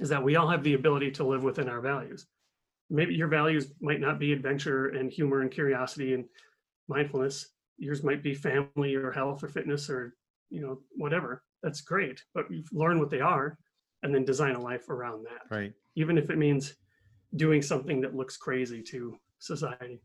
is 0.00 0.08
that 0.08 0.22
we 0.22 0.36
all 0.36 0.48
have 0.48 0.62
the 0.62 0.74
ability 0.74 1.10
to 1.12 1.24
live 1.24 1.42
within 1.42 1.68
our 1.68 1.80
values. 1.80 2.26
Maybe 2.90 3.14
your 3.14 3.28
values 3.28 3.72
might 3.80 4.00
not 4.00 4.18
be 4.18 4.32
adventure 4.32 4.88
and 4.88 5.10
humor 5.10 5.40
and 5.40 5.50
curiosity 5.50 6.12
and 6.14 6.24
mindfulness. 6.88 7.48
Yours 7.78 8.02
might 8.04 8.22
be 8.22 8.34
family 8.34 8.94
or 8.94 9.10
health 9.12 9.42
or 9.42 9.48
fitness 9.48 9.88
or 9.90 10.14
you 10.50 10.60
know 10.60 10.78
whatever. 10.96 11.42
That's 11.62 11.80
great, 11.80 12.22
but 12.34 12.50
you 12.50 12.64
learn 12.72 12.98
what 12.98 13.10
they 13.10 13.20
are, 13.20 13.56
and 14.02 14.14
then 14.14 14.24
design 14.24 14.54
a 14.54 14.60
life 14.60 14.88
around 14.88 15.24
that. 15.24 15.54
right. 15.54 15.72
Even 15.96 16.18
if 16.18 16.30
it 16.30 16.38
means 16.38 16.74
doing 17.36 17.62
something 17.62 18.00
that 18.02 18.14
looks 18.14 18.36
crazy 18.36 18.82
to 18.82 19.16
society. 19.38 20.00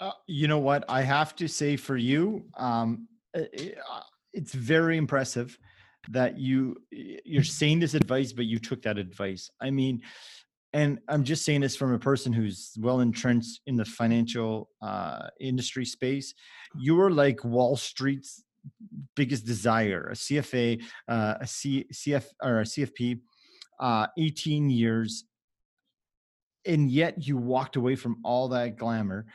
Uh, 0.00 0.12
you 0.26 0.48
know 0.48 0.58
what? 0.58 0.84
I 0.88 1.02
have 1.02 1.36
to 1.36 1.46
say 1.48 1.76
for 1.76 1.96
you, 1.96 2.46
um, 2.56 3.06
i- 3.36 3.48
i- 3.58 3.74
uh, 3.90 4.02
it's 4.32 4.54
very 4.54 4.96
impressive 4.96 5.58
that 6.08 6.38
you 6.38 6.76
you're 6.90 7.44
saying 7.44 7.78
this 7.80 7.92
advice, 7.94 8.32
but 8.32 8.46
you 8.46 8.58
took 8.58 8.80
that 8.82 8.96
advice. 8.98 9.50
I 9.60 9.70
mean, 9.70 10.00
and 10.72 10.98
I'm 11.08 11.24
just 11.24 11.44
saying 11.44 11.62
this 11.62 11.76
from 11.76 11.92
a 11.92 11.98
person 11.98 12.32
who's 12.32 12.74
well 12.78 13.00
entrenched 13.00 13.60
in 13.66 13.76
the 13.76 13.84
financial 13.84 14.68
uh, 14.80 15.28
industry 15.40 15.84
space. 15.84 16.34
You 16.78 16.94
were 16.94 17.10
like 17.10 17.44
Wall 17.44 17.76
Street's 17.76 18.44
biggest 19.16 19.46
desire, 19.46 20.08
a 20.10 20.14
CFA, 20.14 20.82
uh, 21.08 21.34
a 21.40 21.46
C, 21.46 21.86
CF 21.92 22.24
or 22.42 22.60
a 22.60 22.64
CFP, 22.64 23.20
uh, 23.80 24.06
18 24.18 24.70
years, 24.70 25.24
and 26.66 26.90
yet 26.90 27.26
you 27.26 27.36
walked 27.36 27.76
away 27.76 27.96
from 27.96 28.18
all 28.22 28.48
that 28.48 28.76
glamour 28.76 29.26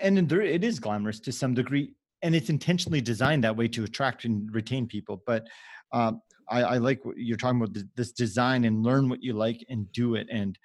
and 0.00 0.28
there 0.28 0.42
it 0.42 0.64
is 0.64 0.78
glamorous 0.78 1.20
to 1.20 1.32
some 1.32 1.54
degree 1.54 1.92
and 2.22 2.34
it's 2.34 2.48
intentionally 2.48 3.00
designed 3.00 3.44
that 3.44 3.56
way 3.56 3.68
to 3.68 3.84
attract 3.84 4.24
and 4.24 4.52
retain 4.54 4.86
people 4.86 5.22
but 5.26 5.46
um, 5.92 6.20
I, 6.48 6.62
I 6.62 6.76
like 6.78 7.04
what 7.04 7.16
you're 7.18 7.36
talking 7.36 7.60
about 7.60 7.76
this 7.96 8.12
design 8.12 8.64
and 8.64 8.84
learn 8.84 9.08
what 9.08 9.22
you 9.22 9.32
like 9.32 9.64
and 9.68 9.90
do 9.92 10.14
it. 10.14 10.28
And 10.30 10.58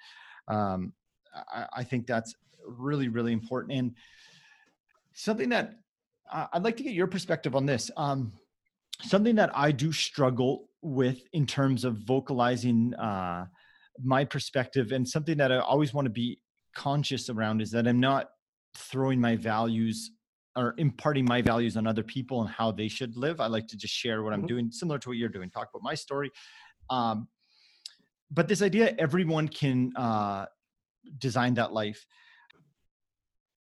um, 0.48 0.92
I, 1.34 1.66
I 1.78 1.84
think 1.84 2.06
that's 2.06 2.34
really 2.66 3.08
really 3.08 3.32
important. 3.32 3.72
And 3.72 3.94
something 5.12 5.48
that 5.48 5.74
i'd 6.32 6.62
like 6.62 6.76
to 6.76 6.82
get 6.82 6.94
your 6.94 7.06
perspective 7.06 7.54
on 7.54 7.66
this. 7.66 7.90
Um, 7.96 8.32
something 9.02 9.34
that 9.36 9.50
i 9.54 9.72
do 9.72 9.92
struggle 9.92 10.68
with 10.82 11.20
in 11.32 11.46
terms 11.46 11.84
of 11.84 11.96
vocalizing 11.98 12.94
uh, 12.94 13.46
my 14.02 14.24
perspective 14.24 14.92
and 14.92 15.06
something 15.06 15.36
that 15.38 15.52
i 15.52 15.58
always 15.58 15.92
want 15.92 16.06
to 16.06 16.10
be 16.10 16.40
conscious 16.74 17.28
around 17.28 17.60
is 17.60 17.70
that 17.72 17.86
i'm 17.86 18.00
not 18.00 18.30
throwing 18.76 19.20
my 19.20 19.36
values 19.36 20.10
or 20.56 20.74
imparting 20.78 21.24
my 21.24 21.40
values 21.42 21.76
on 21.76 21.86
other 21.86 22.02
people 22.02 22.40
and 22.40 22.50
how 22.50 22.72
they 22.72 22.88
should 22.88 23.16
live. 23.16 23.40
I 23.40 23.46
like 23.46 23.66
to 23.68 23.76
just 23.76 23.94
share 23.94 24.22
what 24.22 24.32
I'm 24.32 24.42
Mhm. 24.42 24.48
doing, 24.48 24.72
similar 24.72 24.98
to 24.98 25.08
what 25.10 25.18
you're 25.18 25.28
doing, 25.28 25.50
talk 25.50 25.68
about 25.72 25.82
my 25.82 25.94
story. 25.94 26.30
Um, 26.88 27.28
but 28.30 28.48
this 28.48 28.62
idea 28.62 28.94
everyone 28.98 29.48
can 29.48 29.94
uh, 29.96 30.46
design 31.18 31.54
that 31.54 31.72
life. 31.72 32.06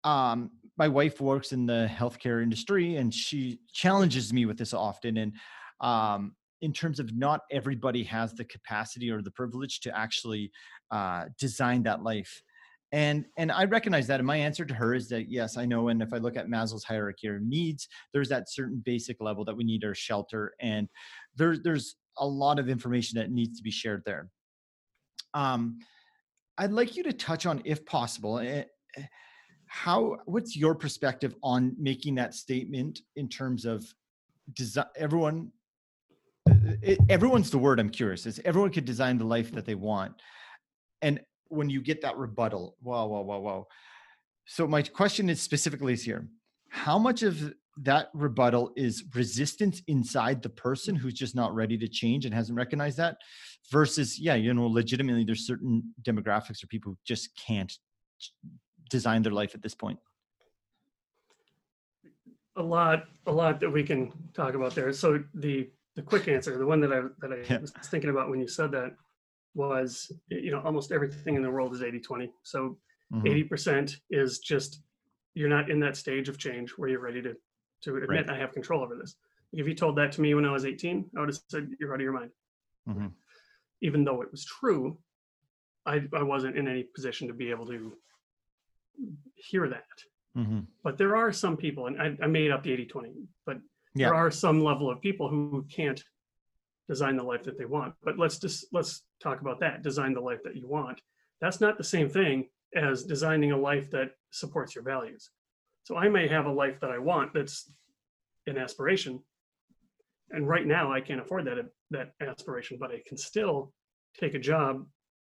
Um, 0.04 0.50
my 0.78 0.88
wife 0.88 1.20
works 1.20 1.52
in 1.52 1.66
the 1.66 1.86
healthcare 1.90 2.42
industry 2.42 2.96
and 2.96 3.12
she 3.12 3.60
challenges 3.72 4.32
me 4.32 4.46
with 4.46 4.56
this 4.56 4.72
often. 4.72 5.18
And 5.18 5.34
um, 5.80 6.34
in 6.62 6.72
terms 6.72 6.98
of 7.00 7.14
not 7.14 7.42
everybody 7.50 8.04
has 8.04 8.32
the 8.34 8.44
capacity 8.44 9.10
or 9.10 9.20
the 9.20 9.30
privilege 9.30 9.80
to 9.80 9.96
actually 9.96 10.50
uh, 10.90 11.26
design 11.38 11.82
that 11.82 12.02
life 12.02 12.42
and 12.92 13.24
and 13.36 13.52
i 13.52 13.64
recognize 13.64 14.06
that 14.06 14.20
and 14.20 14.26
my 14.26 14.36
answer 14.36 14.64
to 14.64 14.74
her 14.74 14.94
is 14.94 15.08
that 15.08 15.30
yes 15.30 15.56
i 15.56 15.64
know 15.64 15.88
and 15.88 16.02
if 16.02 16.12
i 16.12 16.16
look 16.16 16.36
at 16.36 16.48
maslow's 16.48 16.84
hierarchy 16.84 17.28
of 17.28 17.40
needs 17.42 17.88
there's 18.12 18.28
that 18.28 18.50
certain 18.50 18.82
basic 18.84 19.20
level 19.20 19.44
that 19.44 19.56
we 19.56 19.64
need 19.64 19.84
our 19.84 19.94
shelter 19.94 20.54
and 20.60 20.88
there, 21.36 21.56
there's 21.56 21.96
a 22.18 22.26
lot 22.26 22.58
of 22.58 22.68
information 22.68 23.18
that 23.18 23.30
needs 23.30 23.56
to 23.56 23.62
be 23.62 23.70
shared 23.70 24.02
there. 24.04 24.28
Um 25.34 25.78
i'd 26.58 26.72
like 26.72 26.96
you 26.96 27.02
to 27.04 27.12
touch 27.12 27.46
on 27.46 27.62
if 27.64 27.84
possible 27.86 28.38
eh, 28.40 28.64
eh, 28.96 29.02
how 29.66 30.16
what's 30.24 30.56
your 30.56 30.74
perspective 30.74 31.34
on 31.42 31.76
making 31.78 32.16
that 32.16 32.34
statement 32.34 33.00
in 33.14 33.28
terms 33.28 33.64
of 33.64 33.86
design 34.54 34.86
everyone 34.96 35.52
it, 36.82 36.98
everyone's 37.08 37.50
the 37.50 37.58
word 37.58 37.78
i'm 37.78 37.88
curious 37.88 38.26
is 38.26 38.40
everyone 38.44 38.70
could 38.72 38.84
design 38.84 39.16
the 39.16 39.24
life 39.24 39.52
that 39.52 39.64
they 39.64 39.76
want. 39.76 40.20
And 41.02 41.20
when 41.50 41.68
you 41.68 41.80
get 41.82 42.00
that 42.00 42.16
rebuttal 42.16 42.76
wow 42.82 43.06
wow 43.06 43.20
wow 43.20 43.38
wow 43.38 43.66
so 44.46 44.66
my 44.66 44.82
question 44.82 45.28
is 45.28 45.40
specifically 45.40 45.92
is 45.92 46.02
here 46.02 46.26
how 46.70 46.98
much 46.98 47.22
of 47.22 47.52
that 47.76 48.08
rebuttal 48.14 48.72
is 48.76 49.04
resistance 49.14 49.80
inside 49.86 50.42
the 50.42 50.48
person 50.48 50.94
who's 50.96 51.14
just 51.14 51.34
not 51.34 51.54
ready 51.54 51.78
to 51.78 51.88
change 51.88 52.24
and 52.24 52.34
hasn't 52.34 52.56
recognized 52.56 52.96
that 52.96 53.16
versus 53.70 54.18
yeah 54.18 54.34
you 54.34 54.52
know 54.54 54.66
legitimately 54.66 55.24
there's 55.24 55.46
certain 55.46 55.82
demographics 56.02 56.62
or 56.62 56.66
people 56.68 56.92
who 56.92 56.98
just 57.04 57.30
can't 57.36 57.78
design 58.90 59.22
their 59.22 59.32
life 59.32 59.54
at 59.54 59.62
this 59.62 59.74
point? 59.74 59.98
A 62.56 62.62
lot 62.62 63.04
a 63.26 63.32
lot 63.32 63.60
that 63.60 63.70
we 63.70 63.82
can 63.82 64.12
talk 64.34 64.54
about 64.54 64.74
there. 64.74 64.92
So 64.92 65.22
the 65.34 65.70
the 65.96 66.02
quick 66.02 66.28
answer 66.28 66.58
the 66.58 66.66
one 66.66 66.80
that 66.80 66.92
i 66.92 67.00
that 67.20 67.32
i 67.32 67.38
Yeah. 67.50 67.58
was 67.58 67.72
thinking 67.84 68.10
about 68.10 68.30
when 68.30 68.40
you 68.40 68.48
said 68.48 68.70
that 68.72 68.94
was 69.54 70.12
you 70.28 70.50
know 70.50 70.60
almost 70.60 70.92
everything 70.92 71.34
in 71.34 71.42
the 71.42 71.50
world 71.50 71.74
is 71.74 71.82
80 71.82 72.00
20 72.00 72.32
so 72.42 72.78
Mhm. 73.12 73.48
80% 73.48 73.96
is 74.10 74.38
just 74.38 74.82
you're 75.34 75.48
not 75.48 75.68
in 75.68 75.80
that 75.80 75.96
stage 75.96 76.28
of 76.28 76.38
change 76.38 76.70
where 76.78 76.88
you're 76.88 77.00
ready 77.00 77.20
to 77.22 77.34
to 77.82 77.96
admit 77.96 78.30
i 78.30 78.38
have 78.38 78.52
control 78.52 78.82
over 78.82 78.94
this 78.96 79.16
if 79.52 79.66
you 79.66 79.74
told 79.74 79.96
that 79.96 80.12
to 80.12 80.20
me 80.20 80.34
when 80.34 80.44
i 80.44 80.52
was 80.52 80.64
18 80.64 81.10
i 81.16 81.20
would 81.20 81.28
have 81.28 81.40
said 81.48 81.68
you're 81.80 81.92
out 81.92 81.96
of 82.00 82.02
your 82.02 82.12
mind 82.12 82.30
Mhm. 82.88 83.12
even 83.80 84.04
though 84.04 84.22
it 84.22 84.30
was 84.30 84.44
true 84.44 84.96
i 85.86 86.06
i 86.14 86.22
wasn't 86.22 86.56
in 86.56 86.68
any 86.68 86.84
position 86.84 87.26
to 87.26 87.34
be 87.34 87.50
able 87.50 87.66
to 87.66 87.96
hear 89.34 89.68
that 89.68 90.04
Mhm. 90.36 90.66
but 90.84 90.96
there 90.96 91.16
are 91.16 91.32
some 91.32 91.56
people 91.56 91.88
and 91.88 92.00
i, 92.00 92.16
I 92.22 92.28
made 92.28 92.52
up 92.52 92.62
the 92.62 92.72
80 92.72 92.86
20 92.86 93.28
but 93.44 93.58
Yeah. 93.96 94.06
there 94.10 94.14
are 94.14 94.30
some 94.30 94.62
level 94.62 94.88
of 94.88 95.00
people 95.00 95.28
who 95.28 95.64
can't 95.68 96.00
design 96.90 97.16
the 97.16 97.22
life 97.32 97.44
that 97.44 97.56
they 97.56 97.64
want. 97.64 97.94
But 98.02 98.18
let's 98.18 98.38
just 98.38 98.66
let's 98.72 98.92
talk 99.22 99.40
about 99.40 99.60
that 99.60 99.82
design 99.82 100.12
the 100.12 100.20
life 100.30 100.42
that 100.44 100.56
you 100.56 100.68
want. 100.68 101.00
That's 101.40 101.60
not 101.60 101.78
the 101.78 101.84
same 101.84 102.08
thing 102.08 102.48
as 102.74 103.04
designing 103.04 103.52
a 103.52 103.56
life 103.56 103.90
that 103.92 104.10
supports 104.30 104.74
your 104.74 104.84
values. 104.84 105.30
So 105.84 105.96
i 105.96 106.08
may 106.08 106.28
have 106.28 106.46
a 106.46 106.52
life 106.52 106.78
that 106.80 106.90
i 106.90 106.98
want 106.98 107.32
that's 107.32 107.72
an 108.46 108.58
aspiration 108.58 109.18
and 110.30 110.46
right 110.46 110.66
now 110.66 110.92
i 110.92 111.00
can't 111.00 111.20
afford 111.20 111.46
that 111.46 111.58
that 111.90 112.12
aspiration 112.20 112.76
but 112.78 112.92
i 112.92 113.00
can 113.08 113.16
still 113.16 113.72
take 114.18 114.34
a 114.34 114.38
job 114.38 114.86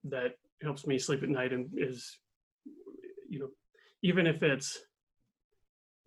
that 0.06 0.34
helps 0.62 0.88
me 0.88 0.98
sleep 0.98 1.24
at 1.24 1.30
night 1.30 1.54
and 1.54 1.70
is, 1.78 2.18
you 3.30 3.40
know, 3.40 3.50
even 4.04 4.28
if 4.28 4.44
it's 4.44 4.80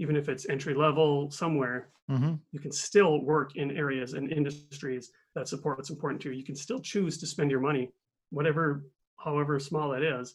even 0.01 0.17
if 0.17 0.29
it's 0.29 0.49
entry 0.49 0.75
level 0.75 1.31
somewhere, 1.31 1.91
hmm 2.09 2.35
you 2.51 2.59
can 2.59 2.73
still 2.73 3.23
work 3.23 3.55
in 3.55 3.71
areas 3.85 4.15
and 4.15 4.33
industries 4.33 5.13
that 5.37 5.47
support 5.47 5.77
what's 5.79 5.91
important 5.91 6.21
to 6.23 6.29
you. 6.31 6.35
You 6.37 6.45
can 6.45 6.57
still 6.57 6.81
choose 6.81 7.19
to 7.19 7.27
spend 7.27 7.49
your 7.53 7.61
money, 7.61 7.93
whatever, 8.31 8.85
however 9.25 9.61
small 9.61 9.91
that 9.91 10.03
is. 10.03 10.35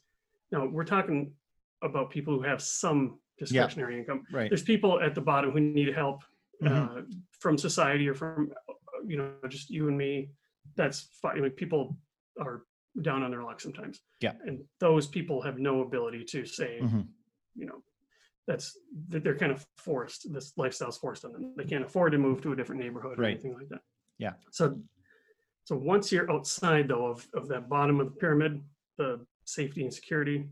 Now 0.53 0.65
we're 0.65 0.85
talking 0.85 1.33
about 1.81 2.09
people 2.11 2.33
who 2.35 2.43
have 2.43 2.61
some 2.61 3.19
discretionary 3.37 3.99
income. 3.99 4.23
Right. 4.31 4.49
There's 4.49 4.63
people 4.63 5.01
at 5.01 5.13
the 5.15 5.21
bottom 5.31 5.51
who 5.51 5.59
need 5.59 5.93
help 5.93 6.19
Mhm. 6.61 6.71
uh, 6.71 7.01
from 7.41 7.57
society 7.57 8.07
or 8.07 8.13
from, 8.13 8.53
you 9.05 9.17
know, 9.17 9.33
just 9.49 9.69
you 9.69 9.89
and 9.89 9.97
me. 9.97 10.29
That's 10.79 10.99
fine. 11.21 11.37
I 11.37 11.41
mean, 11.41 11.51
people 11.51 11.97
are 12.39 12.57
down 13.01 13.23
on 13.23 13.29
their 13.31 13.43
luck 13.43 13.59
sometimes. 13.59 13.99
Yeah. 14.21 14.35
And 14.45 14.63
those 14.79 15.05
people 15.07 15.41
have 15.41 15.57
no 15.59 15.81
ability 15.81 16.23
to 16.33 16.45
say, 16.45 16.79
Mhm. 16.81 17.03
you 17.55 17.65
know, 17.65 17.83
that's 18.47 18.77
that 19.09 19.23
they're 19.23 19.37
kind 19.37 19.51
of 19.51 19.65
forced. 19.77 20.31
This 20.31 20.53
lifestyle's 20.57 20.97
forced 20.97 21.25
on 21.25 21.31
them. 21.33 21.53
They 21.57 21.63
can't 21.63 21.83
afford 21.85 22.11
to 22.11 22.17
move 22.17 22.41
to 22.43 22.51
a 22.53 22.55
different 22.55 22.81
neighborhood 22.81 23.17
or 23.19 23.23
Right. 23.23 23.31
anything 23.31 23.53
like 23.55 23.69
that. 23.69 23.81
Yeah. 24.19 24.33
So, 24.51 24.79
so 25.63 25.75
once 25.75 26.11
you're 26.11 26.31
outside 26.31 26.87
though 26.87 27.07
of 27.07 27.27
of 27.33 27.47
that 27.49 27.69
bottom 27.69 27.99
of 27.99 28.07
the 28.07 28.19
pyramid, 28.19 28.63
the 28.97 29.25
safety 29.45 29.83
and 29.83 29.93
security, 29.93 30.47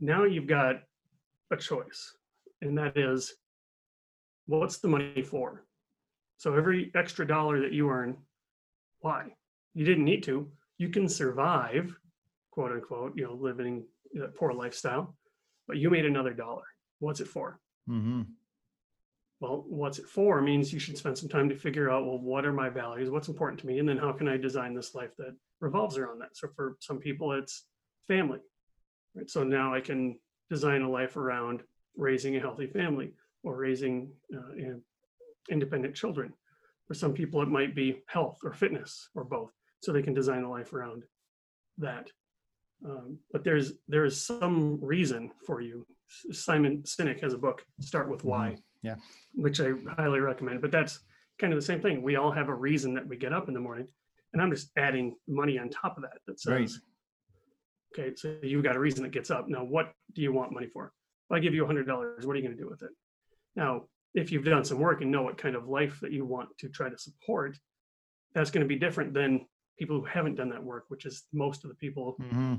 now 0.00 0.24
you've 0.24 0.46
got 0.46 0.82
a 1.50 1.56
choice, 1.56 2.16
and 2.62 2.76
that 2.78 2.96
is, 2.96 3.34
what's 4.46 4.78
the 4.78 4.88
money 4.88 5.22
for? 5.22 5.64
So 6.38 6.54
every 6.54 6.90
extra 6.94 7.26
dollar 7.26 7.60
that 7.60 7.72
you 7.72 7.88
earn, 7.90 8.16
why? 9.00 9.26
You 9.74 9.84
didn't 9.84 10.04
need 10.04 10.22
to. 10.24 10.50
You 10.78 10.88
can 10.88 11.08
survive, 11.08 11.96
quote 12.50 12.72
unquote, 12.72 13.12
you 13.16 13.24
know, 13.24 13.34
living 13.34 13.84
that 14.14 14.34
poor 14.34 14.52
lifestyle, 14.52 15.16
but 15.68 15.76
you 15.76 15.90
made 15.90 16.04
another 16.06 16.32
dollar. 16.34 16.64
What's 17.04 17.20
it 17.20 17.28
for? 17.28 17.60
hmm 17.86 18.22
Well, 19.40 19.64
what's 19.68 19.98
it 19.98 20.08
for 20.08 20.40
means 20.40 20.72
you 20.72 20.78
should 20.78 20.96
spend 20.96 21.18
some 21.18 21.28
time 21.28 21.48
to 21.50 21.56
figure 21.56 21.90
out, 21.90 22.06
well, 22.06 22.18
what 22.18 22.46
are 22.46 22.52
my 22.52 22.70
values? 22.70 23.10
What's 23.10 23.28
important 23.28 23.60
to 23.60 23.66
me? 23.66 23.78
And 23.78 23.88
then 23.88 23.98
how 23.98 24.12
can 24.12 24.26
I 24.26 24.36
design 24.38 24.74
this 24.74 24.94
life 24.94 25.14
that 25.18 25.36
revolves 25.60 25.98
around 25.98 26.20
that? 26.20 26.36
So 26.36 26.48
for 26.56 26.76
some 26.80 26.98
people, 26.98 27.32
it's 27.32 27.66
family. 28.08 28.38
Right. 29.14 29.28
So 29.28 29.44
now 29.44 29.74
I 29.74 29.80
can 29.80 30.18
design 30.48 30.82
a 30.82 30.90
life 30.90 31.16
around 31.16 31.62
raising 31.96 32.36
a 32.36 32.40
healthy 32.40 32.66
family 32.66 33.12
or 33.42 33.56
raising 33.56 34.10
uh, 34.34 34.54
you 34.56 34.68
know, 34.68 34.80
independent 35.50 35.94
children. 35.94 36.32
For 36.88 36.94
some 36.94 37.12
people, 37.12 37.42
it 37.42 37.48
might 37.48 37.74
be 37.74 38.02
health 38.06 38.38
or 38.44 38.52
fitness 38.52 39.10
or 39.14 39.24
both. 39.24 39.52
So 39.82 39.92
they 39.92 40.02
can 40.02 40.14
design 40.14 40.42
a 40.44 40.50
life 40.50 40.72
around 40.72 41.04
that. 41.78 42.08
Um, 42.84 43.18
but 43.32 43.44
there's 43.44 43.72
there 43.88 44.04
is 44.04 44.20
some 44.20 44.78
reason 44.82 45.30
for 45.46 45.60
you. 45.60 45.86
Simon 46.08 46.82
Sinek 46.82 47.20
has 47.22 47.32
a 47.34 47.38
book, 47.38 47.64
Start 47.80 48.10
with 48.10 48.24
Why, 48.24 48.56
Yeah. 48.82 48.96
which 49.34 49.60
I 49.60 49.72
highly 49.96 50.20
recommend. 50.20 50.60
But 50.60 50.70
that's 50.70 51.00
kind 51.38 51.52
of 51.52 51.58
the 51.58 51.64
same 51.64 51.80
thing. 51.80 52.02
We 52.02 52.16
all 52.16 52.30
have 52.32 52.48
a 52.48 52.54
reason 52.54 52.94
that 52.94 53.06
we 53.06 53.16
get 53.16 53.32
up 53.32 53.48
in 53.48 53.54
the 53.54 53.60
morning, 53.60 53.88
and 54.32 54.40
I'm 54.42 54.50
just 54.50 54.70
adding 54.76 55.16
money 55.26 55.58
on 55.58 55.68
top 55.70 55.96
of 55.96 56.02
that. 56.02 56.18
That 56.26 56.40
says, 56.40 56.52
Right. 56.52 56.70
okay, 57.98 58.14
so 58.16 58.36
you've 58.42 58.64
got 58.64 58.76
a 58.76 58.80
reason 58.80 59.02
that 59.02 59.12
gets 59.12 59.30
up. 59.30 59.48
Now, 59.48 59.64
what 59.64 59.92
do 60.12 60.22
you 60.22 60.32
want 60.32 60.52
money 60.52 60.68
for? 60.68 60.92
If 61.30 61.34
I 61.36 61.40
give 61.40 61.54
you 61.54 61.64
a 61.64 61.66
hundred 61.66 61.86
dollars, 61.86 62.26
what 62.26 62.34
are 62.34 62.38
you 62.38 62.44
going 62.44 62.56
to 62.56 62.62
do 62.62 62.68
with 62.68 62.82
it? 62.82 62.90
Now, 63.56 63.88
if 64.14 64.30
you've 64.30 64.44
done 64.44 64.64
some 64.64 64.78
work 64.78 65.00
and 65.00 65.10
know 65.10 65.22
what 65.22 65.38
kind 65.38 65.56
of 65.56 65.68
life 65.68 65.98
that 66.00 66.12
you 66.12 66.24
want 66.24 66.48
to 66.58 66.68
try 66.68 66.88
to 66.88 66.98
support, 66.98 67.58
that's 68.34 68.50
going 68.50 68.62
to 68.62 68.68
be 68.68 68.76
different 68.78 69.14
than 69.14 69.46
people 69.78 69.98
who 69.98 70.04
haven't 70.04 70.36
done 70.36 70.50
that 70.50 70.62
work, 70.62 70.84
which 70.88 71.04
is 71.06 71.24
most 71.32 71.64
of 71.64 71.70
the 71.70 71.76
people 71.76 72.16
hmm 72.18 72.54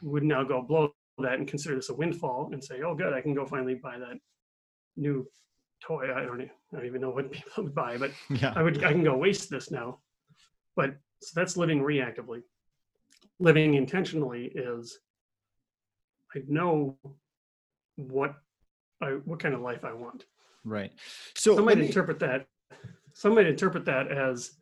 who 0.00 0.08
would 0.10 0.22
now 0.22 0.42
go 0.42 0.62
blow 0.62 0.90
that 1.18 1.34
and 1.34 1.46
consider 1.46 1.74
this 1.74 1.90
a 1.90 1.94
windfall 1.94 2.50
and 2.52 2.62
say, 2.62 2.82
"Oh, 2.82 2.94
good, 2.94 3.12
I 3.12 3.20
can 3.20 3.34
go 3.34 3.46
finally 3.46 3.74
buy 3.74 3.98
that 3.98 4.18
new 4.96 5.28
toy." 5.82 6.12
I 6.14 6.22
don't, 6.24 6.40
I 6.40 6.50
don't 6.72 6.86
even 6.86 7.00
know 7.00 7.10
what 7.10 7.30
people 7.32 7.64
would 7.64 7.74
buy, 7.74 7.96
but 7.98 8.10
Yeah. 8.30 8.52
I 8.56 8.62
would, 8.62 8.82
I 8.84 8.92
can 8.92 9.04
go 9.04 9.16
waste 9.16 9.50
this 9.50 9.70
now. 9.70 9.98
But 10.76 10.96
so 11.22 11.32
that's 11.38 11.56
living 11.56 11.80
reactively. 11.80 12.42
Living 13.38 13.74
intentionally 13.74 14.46
is, 14.54 14.98
I 16.34 16.40
know 16.48 16.96
what 17.96 18.34
I, 19.02 19.12
what 19.24 19.40
kind 19.40 19.54
of 19.54 19.60
life 19.60 19.84
I 19.84 19.92
want. 19.92 20.24
Right. 20.64 20.92
So 21.34 21.56
Some 21.56 21.64
might 21.64 21.78
me- 21.78 21.86
interpret 21.86 22.18
that. 22.20 22.46
Some 23.14 23.34
might 23.34 23.46
interpret 23.46 23.84
that 23.86 24.08
as, 24.08 24.52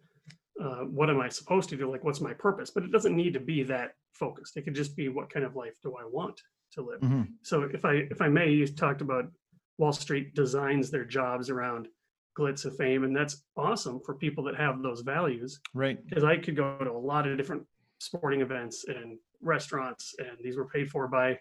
uh, 0.60 0.84
what 0.84 1.08
am 1.10 1.20
I 1.20 1.28
supposed 1.28 1.68
to 1.70 1.76
do? 1.76 1.90
Like, 1.90 2.04
what's 2.04 2.20
my 2.20 2.32
purpose? 2.34 2.70
But 2.70 2.84
it 2.84 2.92
doesn't 2.92 3.14
need 3.16 3.32
to 3.34 3.40
be 3.40 3.62
that 3.64 3.92
focused. 4.12 4.56
It 4.56 4.62
could 4.62 4.74
just 4.74 4.96
be, 4.96 5.08
what 5.08 5.30
kind 5.32 5.44
of 5.44 5.54
life 5.56 5.74
do 5.82 5.94
I 6.00 6.04
want 6.04 6.40
to 6.72 6.82
live? 6.82 7.00
Mhm. 7.00 7.28
So 7.42 7.62
if 7.62 7.84
I 7.84 7.94
if 8.10 8.20
I 8.20 8.28
may, 8.28 8.50
you 8.50 8.66
talked 8.66 9.00
about 9.00 9.30
Wall 9.78 9.92
Street 9.92 10.34
designs 10.34 10.90
their 10.90 11.04
jobs 11.04 11.48
around 11.50 11.88
glitz 12.36 12.64
and 12.64 12.76
fame, 12.76 13.04
and 13.04 13.14
that's 13.16 13.44
awesome 13.56 14.00
for 14.04 14.14
people 14.14 14.44
that 14.44 14.56
have 14.56 14.82
those 14.82 15.00
values. 15.02 15.60
Right. 15.74 16.04
Because 16.04 16.24
I 16.24 16.36
could 16.36 16.56
go 16.56 16.78
to 16.78 16.90
a 16.90 17.04
lot 17.12 17.26
of 17.26 17.36
different 17.36 17.64
sporting 18.00 18.40
events 18.42 18.84
and 18.88 19.18
restaurants, 19.40 20.14
and 20.18 20.36
these 20.42 20.56
were 20.56 20.66
paid 20.68 20.88
for 20.90 21.06
by 21.08 21.38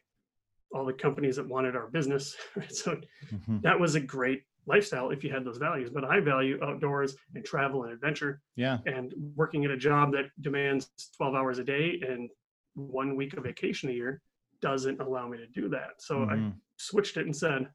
all 0.72 0.86
the 0.86 0.94
companies 0.94 1.36
that 1.38 1.48
wanted 1.48 1.76
our 1.76 1.88
business. 1.88 2.36
So 2.70 3.00
Mhm. 3.34 3.62
that 3.64 3.80
was 3.80 3.96
a 3.96 4.00
great 4.00 4.44
lifestyle 4.72 5.10
if 5.12 5.24
you 5.24 5.32
had 5.32 5.44
those 5.46 5.58
values. 5.58 5.90
But 5.90 6.04
I 6.04 6.20
value 6.20 6.60
outdoors 6.64 7.16
and 7.34 7.44
travel 7.44 7.84
and 7.86 7.94
adventure, 7.94 8.42
Yeah. 8.56 8.80
and 8.86 9.14
working 9.36 9.66
at 9.66 9.72
a 9.72 9.78
job 9.78 10.12
that 10.12 10.26
demands 10.42 10.92
12 11.16 11.34
hours 11.34 11.58
a 11.58 11.64
day 11.64 12.00
and 12.08 12.30
one 12.76 13.16
week 13.16 13.34
of 13.36 13.44
vacation 13.44 13.90
a 13.90 13.94
year 13.94 14.22
doesn't 14.62 15.00
allow 15.00 15.28
me 15.28 15.38
to 15.38 15.48
do 15.48 15.70
that. 15.70 16.02
So 16.02 16.24
I 16.24 16.36
Mhm. 16.36 16.60
switched 16.78 17.18
it 17.18 17.26
and 17.26 17.36
said, 17.36 17.72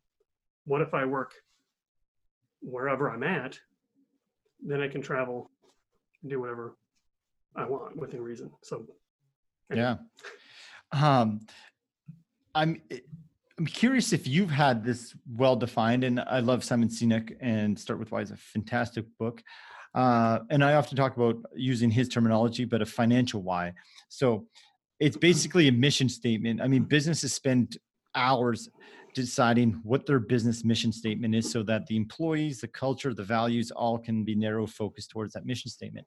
what 0.65 0.81
if 0.83 0.95
I 0.95 1.05
work 1.07 1.33
wherever 2.61 3.11
I'm 3.11 3.23
at? 3.25 3.59
Then 4.61 4.81
I 4.81 4.89
can 4.89 5.03
travel 5.03 5.51
and 6.21 6.31
do 6.31 6.41
whatever 6.41 6.77
I 7.57 7.65
want 7.65 7.97
within 7.97 8.23
reason. 8.23 8.53
So 8.63 8.87
Yeah. 9.71 9.97
Um, 10.93 11.41
I'm 12.55 12.83
I'm 13.59 13.67
curious 13.67 14.13
if 14.13 14.27
you've 14.27 14.51
had 14.51 14.85
this 14.85 15.15
well 15.37 15.57
defined, 15.57 16.05
and 16.05 16.21
I 16.21 16.41
love 16.41 16.65
Simon 16.65 16.89
Sinek 16.89 17.37
and 17.41 17.79
Start 17.79 17.99
with 17.99 18.11
Why 18.11 18.23
is 18.23 18.31
a 18.31 18.37
fantastic 18.37 19.05
book. 19.19 19.43
Uh, 19.95 20.39
and 20.51 20.65
I 20.65 20.75
often 20.75 20.97
talk 20.97 21.17
about 21.17 21.37
using 21.55 21.91
his 21.91 22.09
terminology, 22.09 22.65
but 22.65 22.81
a 22.81 22.87
financial 22.87 23.43
why. 23.43 23.75
So 24.09 24.47
it's 25.01 25.19
basically 25.19 25.69
a 25.69 25.73
mission 25.73 26.09
statement. 26.09 26.63
I 26.63 26.69
mean, 26.69 26.85
businesses 26.85 27.35
spend 27.35 27.77
hours 28.15 28.71
deciding 29.15 29.81
what 29.83 30.07
their 30.07 30.19
business 30.19 30.65
mission 30.65 30.91
statement 30.91 31.35
is 31.35 31.51
so 31.51 31.63
that 31.65 31.87
the 31.87 31.97
employees, 31.97 32.61
the 32.61 32.69
culture, 32.69 33.13
the 33.13 33.23
values 33.23 33.71
all 33.71 33.99
can 33.99 34.25
be 34.25 34.35
narrow 34.35 34.67
focused 34.67 35.11
towards 35.11 35.35
that 35.35 35.45
mission 35.45 35.71
statement. 35.71 36.07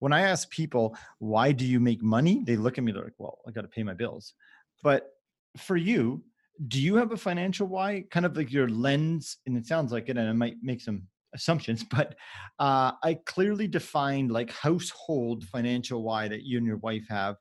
When 0.00 0.12
I 0.12 0.22
ask 0.22 0.50
people, 0.50 0.96
why 1.18 1.52
do 1.52 1.64
you 1.64 1.78
make 1.78 2.02
money? 2.02 2.42
They 2.44 2.56
look 2.56 2.78
at 2.78 2.82
me, 2.82 2.90
they're 2.90 3.04
like, 3.04 3.12
well, 3.18 3.38
I 3.46 3.52
got 3.52 3.62
to 3.62 3.68
pay 3.68 3.84
my 3.84 3.94
bills. 3.94 4.34
But 4.82 5.10
for 5.56 5.76
you, 5.76 6.24
do 6.68 6.80
you 6.80 6.96
have 6.96 7.12
a 7.12 7.16
financial 7.16 7.66
why? 7.66 8.04
Kind 8.10 8.26
of 8.26 8.36
like 8.36 8.52
your 8.52 8.68
lens, 8.68 9.38
and 9.46 9.56
it 9.56 9.66
sounds 9.66 9.92
like 9.92 10.08
it, 10.08 10.16
and 10.16 10.28
I 10.28 10.32
might 10.32 10.56
make 10.62 10.80
some 10.80 11.02
assumptions, 11.34 11.84
but 11.90 12.14
uh, 12.58 12.92
I 13.02 13.18
clearly 13.26 13.68
defined 13.68 14.30
like 14.30 14.50
household 14.50 15.44
financial 15.44 16.02
why 16.02 16.28
that 16.28 16.42
you 16.42 16.58
and 16.58 16.66
your 16.66 16.78
wife 16.78 17.04
have 17.08 17.36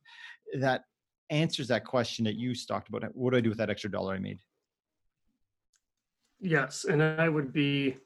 that 0.60 0.84
answers 1.30 1.68
that 1.68 1.86
question 1.86 2.26
that 2.26 2.36
you 2.36 2.56
talked 2.56 2.90
about. 2.90 3.04
What 3.16 3.32
do 3.32 3.38
I 3.38 3.42
do 3.42 3.50
with 3.50 3.60
that 3.60 3.70
extra 3.70 3.92
dollar 3.92 4.16
I 4.16 4.20
made? 4.20 4.40
yes, 6.40 6.86
and 6.86 7.04
I 7.04 7.30
would 7.30 7.52
be 7.52 7.98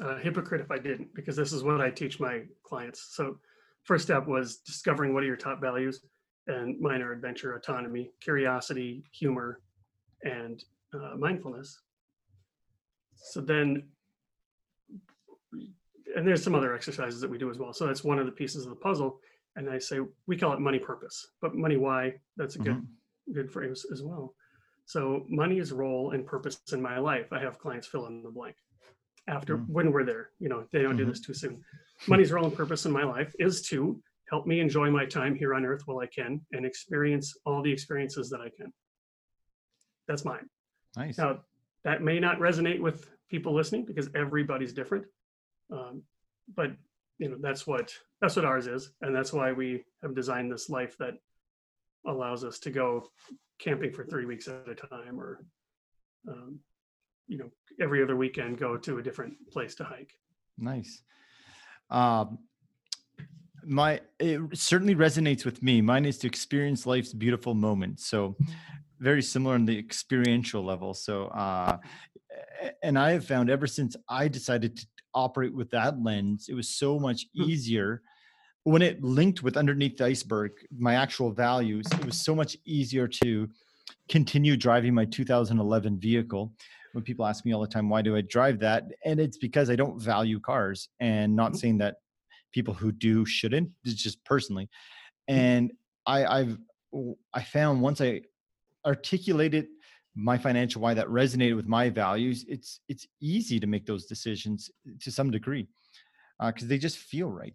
a 0.00 0.18
hypocrite 0.18 0.60
if 0.60 0.70
I 0.70 0.78
didn't, 0.78 1.14
because 1.14 1.36
this 1.36 1.52
is 1.52 1.62
what 1.62 1.80
I 1.80 1.90
teach 1.90 2.20
my 2.20 2.42
clients. 2.62 3.14
So 3.14 3.38
first 3.84 4.04
step 4.04 4.26
was 4.26 4.58
discovering 4.58 5.14
what 5.14 5.22
are 5.22 5.26
your 5.26 5.36
top 5.36 5.60
values, 5.60 6.02
and 6.46 6.78
mine 6.80 7.02
are 7.02 7.12
adventure, 7.12 7.54
autonomy, 7.54 8.10
curiosity, 8.20 9.04
humor, 9.12 9.60
and 10.22 10.62
uh, 10.94 11.14
mindfulness. 11.16 11.80
So 13.14 13.40
then, 13.40 13.88
and 16.16 16.26
there's 16.26 16.42
some 16.42 16.54
other 16.54 16.74
exercises 16.74 17.20
that 17.20 17.30
we 17.30 17.38
do 17.38 17.50
as 17.50 17.58
well. 17.58 17.72
So 17.72 17.86
that's 17.86 18.04
one 18.04 18.18
of 18.18 18.26
the 18.26 18.32
pieces 18.32 18.64
of 18.64 18.70
the 18.70 18.76
puzzle. 18.76 19.20
And 19.56 19.68
I 19.68 19.78
say 19.78 20.00
we 20.26 20.36
call 20.36 20.52
it 20.52 20.60
money 20.60 20.78
purpose, 20.78 21.26
but 21.40 21.54
money 21.54 21.76
why? 21.76 22.20
That's 22.36 22.56
a 22.56 22.58
good 22.60 22.76
Mhm. 22.76 22.86
good 23.34 23.50
phrase 23.50 23.84
as 23.92 24.02
well. 24.02 24.34
So 24.86 25.26
money's 25.28 25.70
role 25.72 26.12
and 26.12 26.24
purpose 26.26 26.62
in 26.72 26.80
my 26.80 26.98
life. 26.98 27.30
I 27.32 27.40
have 27.40 27.58
clients 27.58 27.86
fill 27.86 28.06
in 28.06 28.22
the 28.22 28.30
blank 28.30 28.56
after 29.26 29.58
Mm. 29.58 29.68
when 29.68 29.92
we're 29.92 30.04
there. 30.04 30.30
You 30.38 30.48
know, 30.48 30.66
they 30.72 30.80
don't 30.82 30.96
do 30.96 31.04
Mhm. 31.04 31.08
this 31.08 31.20
too 31.20 31.34
soon. 31.34 31.62
Money's 32.06 32.32
role 32.32 32.46
and 32.46 32.54
purpose 32.54 32.86
in 32.86 32.92
my 32.92 33.04
life 33.04 33.34
is 33.38 33.60
to 33.68 34.02
help 34.30 34.46
me 34.46 34.60
enjoy 34.60 34.90
my 34.90 35.04
time 35.04 35.34
here 35.34 35.52
on 35.54 35.66
earth 35.66 35.86
while 35.86 35.98
I 35.98 36.06
can 36.06 36.46
and 36.52 36.64
experience 36.64 37.36
all 37.44 37.60
the 37.62 37.72
experiences 37.72 38.30
that 38.30 38.40
I 38.40 38.48
can. 38.48 38.72
That's 40.08 40.24
mine. 40.24 40.48
Nice. 40.96 41.18
Now, 41.18 41.40
that 41.84 42.02
may 42.02 42.18
not 42.18 42.38
resonate 42.38 42.80
with 42.80 43.08
people 43.30 43.54
listening 43.54 43.84
because 43.84 44.08
everybody's 44.14 44.72
different. 44.72 45.04
Um, 45.70 46.02
but 46.56 46.72
you 47.18 47.28
know 47.28 47.36
that's 47.40 47.66
what 47.66 47.92
that's 48.20 48.36
what 48.36 48.44
ours 48.44 48.66
is 48.66 48.92
and 49.02 49.14
that's 49.14 49.32
why 49.32 49.52
we 49.52 49.84
have 50.02 50.14
designed 50.14 50.50
this 50.50 50.70
life 50.70 50.96
that 50.98 51.14
allows 52.06 52.42
us 52.44 52.58
to 52.60 52.70
go 52.70 53.04
camping 53.58 53.92
for 53.92 54.04
three 54.04 54.24
weeks 54.24 54.48
at 54.48 54.68
a 54.68 54.74
time 54.74 55.20
or 55.20 55.44
um, 56.28 56.58
you 57.26 57.36
know 57.36 57.50
every 57.82 58.02
other 58.02 58.16
weekend 58.16 58.56
go 58.56 58.76
to 58.76 58.98
a 58.98 59.02
different 59.02 59.34
place 59.50 59.74
to 59.74 59.84
hike 59.84 60.14
Nice. 60.58 61.02
Um, 61.90 62.38
my 63.64 64.00
it 64.18 64.40
certainly 64.54 64.94
resonates 64.94 65.44
with 65.44 65.62
me. 65.62 65.80
Mine 65.80 66.04
is 66.04 66.18
to 66.18 66.26
experience 66.26 66.86
life's 66.86 67.12
beautiful 67.12 67.54
moments. 67.54 68.06
So 68.06 68.36
very 69.00 69.22
similar 69.22 69.54
on 69.54 69.64
the 69.64 69.78
experiential 69.78 70.64
level. 70.64 70.94
So 70.94 71.26
uh, 71.28 71.78
and 72.82 72.98
I 72.98 73.12
have 73.12 73.24
found 73.24 73.50
ever 73.50 73.66
since 73.66 73.96
I 74.08 74.28
decided 74.28 74.76
to 74.76 74.86
operate 75.14 75.54
with 75.54 75.70
that 75.70 76.02
lens, 76.02 76.46
it 76.48 76.54
was 76.54 76.68
so 76.68 76.98
much 76.98 77.26
Hmm. 77.36 77.44
easier 77.44 78.02
when 78.64 78.82
it 78.82 79.02
linked 79.02 79.42
with 79.42 79.56
underneath 79.56 79.96
the 79.96 80.04
iceberg, 80.06 80.52
my 80.76 80.94
actual 80.94 81.32
values. 81.32 81.86
It 81.92 82.04
was 82.04 82.20
so 82.20 82.34
much 82.34 82.56
easier 82.66 83.08
to 83.08 83.48
continue 84.08 84.56
driving 84.56 84.94
my 84.94 85.06
2011 85.06 85.98
vehicle 85.98 86.52
when 86.92 87.04
people 87.04 87.24
ask 87.24 87.44
me 87.46 87.52
all 87.54 87.60
the 87.62 87.66
time 87.66 87.88
why 87.88 88.02
do 88.02 88.16
i 88.16 88.20
drive 88.20 88.58
that 88.58 88.84
and 89.04 89.18
it's 89.20 89.38
because 89.38 89.70
i 89.70 89.76
don't 89.76 89.98
value 90.00 90.38
cars 90.40 90.88
and 91.00 91.34
not 91.34 91.52
Mhm. 91.52 91.56
saying 91.56 91.78
that 91.78 91.96
people 92.52 92.74
who 92.74 92.92
do 92.92 93.24
shouldn't 93.24 93.70
it's 93.84 94.02
just 94.02 94.22
personally 94.24 94.68
and 95.26 95.72
i 96.06 96.24
i've 96.40 96.58
i 97.32 97.42
found 97.42 97.80
once 97.80 98.00
i 98.00 98.20
articulated 98.88 99.68
my 100.16 100.36
financial 100.36 100.82
why 100.82 100.94
that 100.94 101.06
resonated 101.06 101.54
with 101.54 101.68
my 101.68 101.88
values 101.88 102.44
it's 102.48 102.80
it's 102.88 103.06
easy 103.20 103.60
to 103.60 103.68
make 103.68 103.86
those 103.86 104.06
decisions 104.06 104.68
to 105.00 105.12
some 105.12 105.30
degree 105.30 105.68
uh, 106.40 106.52
because 106.52 106.68
they 106.68 106.78
just 106.78 106.98
feel 106.98 107.30
right. 107.30 107.54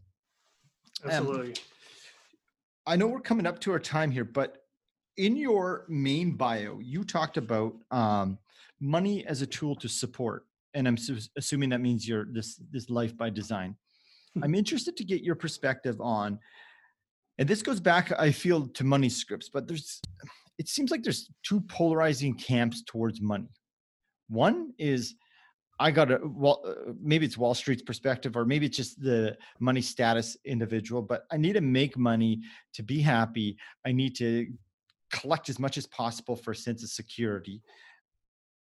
Um, 1.04 1.12
Absolutely. 1.12 1.56
I 2.86 2.96
know 2.96 3.08
we're 3.08 3.22
coming 3.22 3.46
up 3.46 3.60
to 3.62 3.72
our 3.72 3.80
time 3.80 4.12
here, 4.12 4.26
but 4.26 4.58
in 5.18 5.38
your 5.38 5.86
main 5.88 6.32
bio, 6.32 6.80
you 6.80 7.04
talked 7.04 7.38
about 7.38 7.76
um, 7.92 8.38
money 8.80 9.26
as 9.26 9.42
a 9.42 9.48
tool 9.48 9.76
to 9.76 9.88
support, 9.88 10.46
and 10.74 10.88
I'm 10.88 10.98
su- 10.98 11.20
assuming 11.38 11.70
that 11.70 11.82
means 11.82 12.08
your 12.08 12.26
this 12.32 12.60
this 12.72 12.90
life 12.90 13.16
by 13.16 13.30
design. 13.30 13.76
Hmm. 14.34 14.44
I'm 14.44 14.56
interested 14.56 14.98
to 14.98 15.04
get 15.04 15.22
your 15.22 15.36
perspective 15.36 16.02
on, 16.02 16.40
and 17.38 17.48
this 17.48 17.62
goes 17.62 17.80
back, 17.80 18.12
I 18.18 18.32
feel, 18.32 18.68
to 18.68 18.84
money 18.84 19.10
scripts, 19.10 19.50
but 19.50 19.68
there's 19.68 20.02
it 20.58 20.68
seems 20.68 20.91
like 20.91 21.04
there's 21.04 21.30
two 21.43 21.62
polarizing 21.62 22.36
camps 22.36 22.84
towards 22.86 23.22
money. 23.22 23.49
One 24.30 24.74
is 24.78 25.16
I 25.80 25.91
got 25.91 26.12
a 26.12 26.20
well, 26.24 26.62
uh, 26.66 26.93
maybe 27.01 27.26
it's 27.26 27.38
Wall 27.38 27.56
Street's 27.56 27.82
perspective, 27.82 28.38
or 28.38 28.45
maybe 28.45 28.68
it's 28.68 28.78
just 28.78 29.01
the 29.01 29.36
money 29.60 29.82
status 29.82 30.38
individual. 30.45 31.01
But 31.01 31.24
I 31.32 31.38
need 31.38 31.54
to 31.54 31.62
make 31.62 31.97
money 31.97 32.41
to 32.74 32.84
be 32.84 33.01
happy. 33.01 33.58
I 33.86 33.91
need 33.91 34.16
to 34.18 34.47
collect 35.12 35.49
as 35.49 35.60
much 35.60 35.78
as 35.78 35.88
possible 35.88 36.36
for 36.36 36.51
a 36.51 36.56
sense 36.56 36.84
of 36.84 36.89
security. 36.89 37.62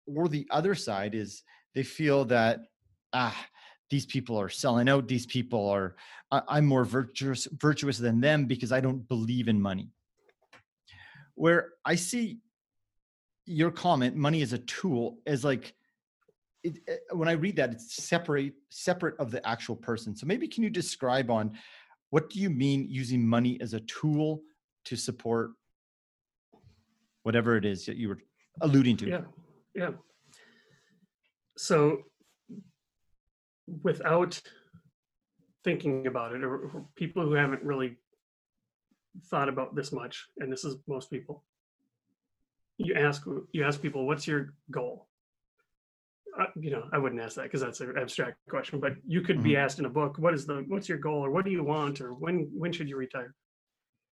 Or 0.07 0.29
the 0.29 0.47
other 0.51 0.75
side 0.75 1.15
is 1.15 1.43
they 1.75 1.83
feel 1.83 2.25
that 2.27 2.61
ah, 3.13 3.37
these 3.91 4.07
people 4.07 4.41
are 4.41 4.49
selling 4.49 4.89
out. 4.89 5.07
These 5.07 5.27
people 5.27 5.69
are 5.69 5.97
I, 6.31 6.43
I'm 6.49 6.67
more 6.67 6.85
virtuous 6.85 7.47
virtuous 7.61 7.99
than 7.99 8.21
them 8.21 8.47
because 8.47 8.73
I 8.73 8.81
don't 8.81 9.07
believe 9.07 9.49
in 9.49 9.61
money. 9.61 9.91
Where 11.35 11.71
I 11.85 11.95
see 11.95 12.39
your 13.47 13.71
comment, 13.71 14.17
money 14.17 14.43
as 14.43 14.53
a 14.53 14.59
tool, 14.59 15.19
as 15.27 15.45
like 15.45 15.75
it, 16.63 16.79
uh, 16.89 17.17
when 17.17 17.29
I 17.29 17.33
read 17.33 17.57
that, 17.57 17.73
it's 17.73 17.95
separate 17.97 18.55
separate 18.71 19.19
of 19.19 19.31
the 19.31 19.47
actual 19.47 19.77
person. 19.77 20.15
So 20.15 20.27
maybe 20.27 20.47
can 20.47 20.63
you 20.63 20.71
describe 20.71 21.31
on 21.31 21.59
what 22.11 22.31
do 22.31 22.39
you 22.39 22.51
mean 22.51 22.87
using 22.89 23.27
money 23.27 23.59
as 23.61 23.75
a 23.75 23.81
tool 23.81 24.43
to 24.85 24.97
support 24.97 25.53
whatever 27.23 27.57
it 27.57 27.65
is 27.65 27.87
that 27.87 27.97
you 27.97 28.09
were 28.09 28.19
alluding 28.61 28.97
to? 28.99 29.09
yeah 29.09 29.21
yeah 29.75 29.91
so 31.57 32.03
without 33.83 34.41
thinking 35.65 36.07
about 36.07 36.33
it 36.33 36.43
or 36.43 36.85
people 36.97 37.23
who 37.23 37.33
haven't 37.33 37.63
really 37.63 37.97
thought 39.31 39.49
about 39.49 39.75
this 39.75 39.93
much 39.93 40.27
and 40.39 40.51
this 40.53 40.65
is 40.65 40.77
most 40.87 41.11
people. 41.11 41.45
You 42.79 42.95
ask 42.95 43.25
you 43.53 43.65
ask 43.65 43.81
people 43.81 44.07
what's 44.07 44.27
your 44.27 44.55
goal? 44.71 45.09
Uh, 46.41 46.47
you 46.59 46.71
know 46.71 46.89
i 46.95 46.97
wouldn't 46.97 47.21
ask 47.21 47.37
that 47.37 47.43
because 47.43 47.61
that's 47.61 47.81
an 47.83 47.93
abstract 47.99 48.39
question 48.49 48.81
but 48.81 48.95
you 49.07 49.21
could 49.21 49.43
be 49.43 49.55
asked 49.55 49.79
in 49.79 49.85
a 49.85 49.91
book 49.91 50.17
what 50.19 50.33
is 50.33 50.47
the 50.47 50.65
what's 50.67 50.89
your 50.89 50.97
goal 50.97 51.23
or 51.23 51.31
what 51.31 51.45
do 51.45 51.51
you 51.51 51.63
want 51.63 52.01
or 52.01 52.15
when 52.15 52.51
when 52.57 52.73
should 52.73 52.89
you 52.89 52.97
retire? 52.97 53.35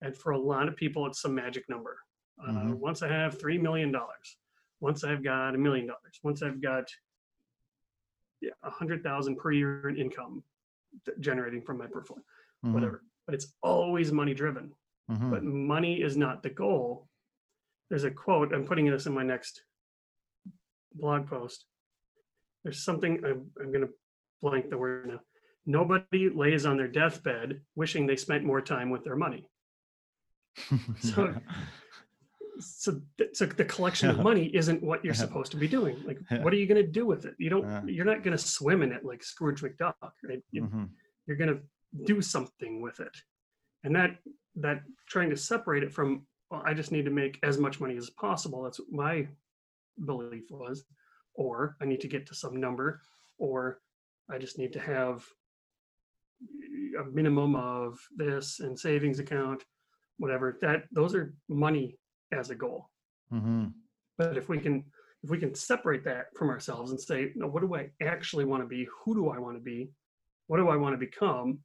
And 0.03 0.15
for 0.15 0.33
a 0.33 0.39
lot 0.39 0.69
of 0.69 0.77
people 0.77 1.07
it's 1.07 1.23
some 1.23 1.35
magic 1.35 1.65
number. 1.71 1.97
Uh, 2.39 2.53
Mhm. 2.53 2.75
once 2.75 3.01
i 3.03 3.09
have 3.09 3.39
three 3.41 3.57
million 3.57 3.91
dollars 3.91 4.37
once 4.81 5.03
i've 5.03 5.25
got 5.25 5.55
a 5.55 5.59
million 5.59 5.87
dollars 5.87 6.21
once 6.23 6.43
i've 6.43 6.61
got 6.61 6.85
yeah, 8.43 8.51
a 8.65 8.71
hundred 8.71 9.03
thousand 9.03 9.37
per 9.37 9.51
year 9.53 9.89
in 9.89 9.97
income 9.97 10.43
generating 11.21 11.63
from 11.63 11.79
my 11.79 11.87
portfolio 11.87 12.23
Mhm, 12.65 12.73
whatever. 12.75 13.03
But 13.27 13.35
it's 13.35 13.55
always 13.63 14.13
money 14.13 14.35
driven 14.35 14.73
mhm, 15.11 15.31
but 15.31 15.43
money 15.45 16.01
is 16.03 16.17
not 16.17 16.43
the 16.43 16.51
goal. 16.51 17.09
There's 17.89 18.05
a 18.05 18.11
quote, 18.11 18.53
I'm 18.55 18.65
putting 18.65 18.87
this 18.91 19.07
in 19.07 19.15
my 19.15 19.25
next 19.25 19.63
blog 20.95 21.27
post. 21.27 21.65
There's 22.63 22.83
something, 22.85 23.21
I'm, 23.25 23.51
I'm 23.61 23.73
going 23.73 23.87
to 23.87 23.93
blank 24.43 24.71
the 24.71 24.79
word 24.79 25.09
now. 25.09 25.21
Nobody 25.67 26.29
lays 26.31 26.67
on 26.67 26.77
their 26.77 26.89
deathbed 26.89 27.61
wishing 27.75 28.07
they 28.07 28.17
spent 28.17 28.45
more 28.45 28.61
time 28.61 28.91
with 28.91 29.05
their 29.05 29.17
money. 29.17 29.47
So- 31.01 31.35
So, 32.63 33.01
th- 33.17 33.31
so 33.35 33.47
the 33.47 33.65
collection 33.65 34.11
of 34.11 34.19
money 34.19 34.55
isn't 34.55 34.83
what 34.83 35.03
you're 35.03 35.15
supposed 35.27 35.51
to 35.53 35.57
be 35.57 35.67
doing. 35.67 35.97
Like, 36.05 36.19
what 36.43 36.53
are 36.53 36.57
you 36.59 36.67
going 36.67 36.85
to 36.85 36.91
do 37.01 37.07
with 37.07 37.25
it? 37.25 37.35
You 37.39 37.49
don't, 37.49 37.65
you're 37.89 38.05
not 38.05 38.23
going 38.23 38.37
to 38.37 38.43
swim 38.43 38.83
in 38.83 38.93
it 38.93 39.03
like 39.03 39.23
Scrooge 39.23 39.63
McDuck, 39.63 39.95
right? 40.29 40.43
You- 40.51 40.65
you're 41.27 41.39
going 41.39 41.55
to 41.57 41.61
do 42.05 42.21
something 42.21 42.83
with 42.83 43.01
it 43.01 43.17
and 43.85 43.97
that 43.97 44.19
that 44.57 44.83
trying 45.09 45.31
to 45.31 45.37
separate 45.37 45.83
it 45.83 45.93
from 45.93 46.27
well 46.51 46.63
i 46.65 46.75
just 46.75 46.93
need 46.93 47.05
to 47.05 47.11
make 47.11 47.39
as 47.43 47.59
much 47.59 47.81
money 47.81 47.97
as 47.97 48.11
possible 48.11 48.63
that's 48.63 48.81
what 48.81 48.93
my 48.93 49.27
belief 50.07 50.45
was 50.51 50.85
or 51.35 51.77
i 51.81 51.85
need 51.85 52.01
to 52.01 52.09
get 52.09 52.27
to 52.27 52.35
some 52.35 52.59
number 52.59 53.01
or 53.39 53.81
i 54.31 54.39
just 54.39 54.59
need 54.59 54.73
to 54.73 54.81
have 54.81 55.25
a 56.99 57.05
minimum 57.05 57.55
of 57.55 57.99
this 58.17 58.61
and 58.61 58.79
savings 58.79 59.19
account 59.19 59.65
whatever 60.19 60.59
that 60.61 60.85
those 60.93 61.15
are 61.15 61.35
money 61.49 61.99
as 62.33 62.51
a 62.51 62.55
goal. 62.55 62.89
Mhm, 63.33 63.73
but 64.19 64.37
if 64.37 64.49
we 64.49 64.59
can 64.59 64.85
if 65.23 65.31
we 65.31 65.39
can 65.39 65.55
separate 65.55 66.05
that 66.05 66.27
from 66.37 66.49
ourselves 66.49 66.91
and 66.91 67.01
say 67.01 67.33
no 67.35 67.47
what 67.47 67.61
do 67.63 67.75
i 67.75 67.91
actually 68.01 68.45
want 68.45 68.63
to 68.63 68.67
be? 68.67 68.87
Who 69.05 69.15
do 69.15 69.29
i 69.31 69.39
want 69.39 69.57
to 69.57 69.63
be? 69.63 69.91
What 70.47 70.59
do 70.59 70.69
i 70.69 70.77
want 70.77 70.95
to 70.95 70.99
become? 70.99 71.61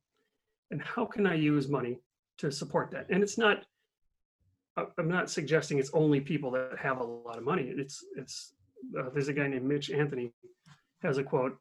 And 0.71 0.81
how 0.81 1.05
can 1.05 1.27
i 1.27 1.36
use 1.36 1.67
money 1.67 1.99
to 2.38 2.51
support 2.51 2.91
that 2.91 3.05
and 3.09 3.23
it's 3.23 3.38
not 3.38 3.65
i'm 4.77 5.07
not 5.07 5.29
suggesting 5.29 5.79
it's 5.79 5.91
only 5.93 6.19
people 6.19 6.51
that 6.51 6.71
have 6.77 6.99
a 6.99 7.03
lot 7.03 7.38
of 7.38 7.43
money 7.43 7.71
it's 7.77 8.03
it's 8.17 8.53
uh, 8.99 9.09
there's 9.13 9.29
a 9.29 9.33
guy 9.33 9.47
named 9.47 9.63
mitch 9.65 9.89
anthony 9.89 10.31
has 11.01 11.17
a 11.17 11.23
quote 11.23 11.57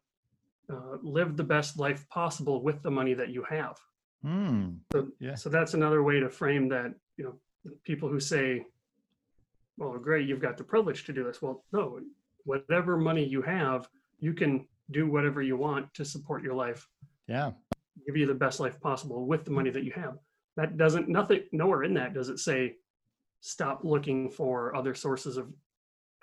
uh, 0.71 0.97
live 1.01 1.37
the 1.37 1.43
best 1.43 1.77
life 1.79 2.07
possible 2.09 2.61
with 2.61 2.81
the 2.81 2.91
money 2.91 3.13
that 3.13 3.29
you 3.29 3.43
have 3.49 3.77
mm, 4.25 4.75
so, 4.91 5.07
Yeah. 5.19 5.35
so 5.35 5.49
that's 5.49 5.75
another 5.75 6.01
way 6.03 6.19
to 6.19 6.29
frame 6.29 6.67
that, 6.69 6.91
you 7.17 7.23
know, 7.25 7.35
people 7.83 8.09
who 8.09 8.19
say, 8.19 8.65
well, 9.77 9.95
great, 9.99 10.27
you've 10.27 10.41
got 10.41 10.57
the 10.57 10.63
privilege 10.63 11.03
to 11.05 11.13
do 11.13 11.23
this. 11.23 11.39
Well, 11.41 11.63
no, 11.71 11.99
whatever 12.45 12.97
money 12.97 13.23
you 13.23 13.43
have, 13.43 13.87
you 14.19 14.33
can 14.33 14.65
do 14.89 15.07
whatever 15.07 15.43
you 15.43 15.55
want 15.55 15.93
to 15.93 16.03
support 16.03 16.41
your 16.41 16.55
life, 16.55 16.87
Yeah. 17.27 17.51
give 18.07 18.17
you 18.17 18.25
the 18.25 18.33
best 18.33 18.59
life 18.59 18.79
possible 18.81 19.27
with 19.27 19.45
the 19.45 19.51
money 19.51 19.69
that 19.69 19.83
you 19.83 19.91
have. 19.91 20.17
That 20.57 20.77
doesn't, 20.77 21.09
nothing, 21.09 21.43
nowhere 21.51 21.83
in 21.83 21.93
that 21.95 22.13
does 22.13 22.29
it 22.29 22.39
say, 22.39 22.75
stop 23.41 23.83
looking 23.83 24.29
for 24.31 24.75
other 24.75 24.95
sources 24.95 25.37
of 25.37 25.51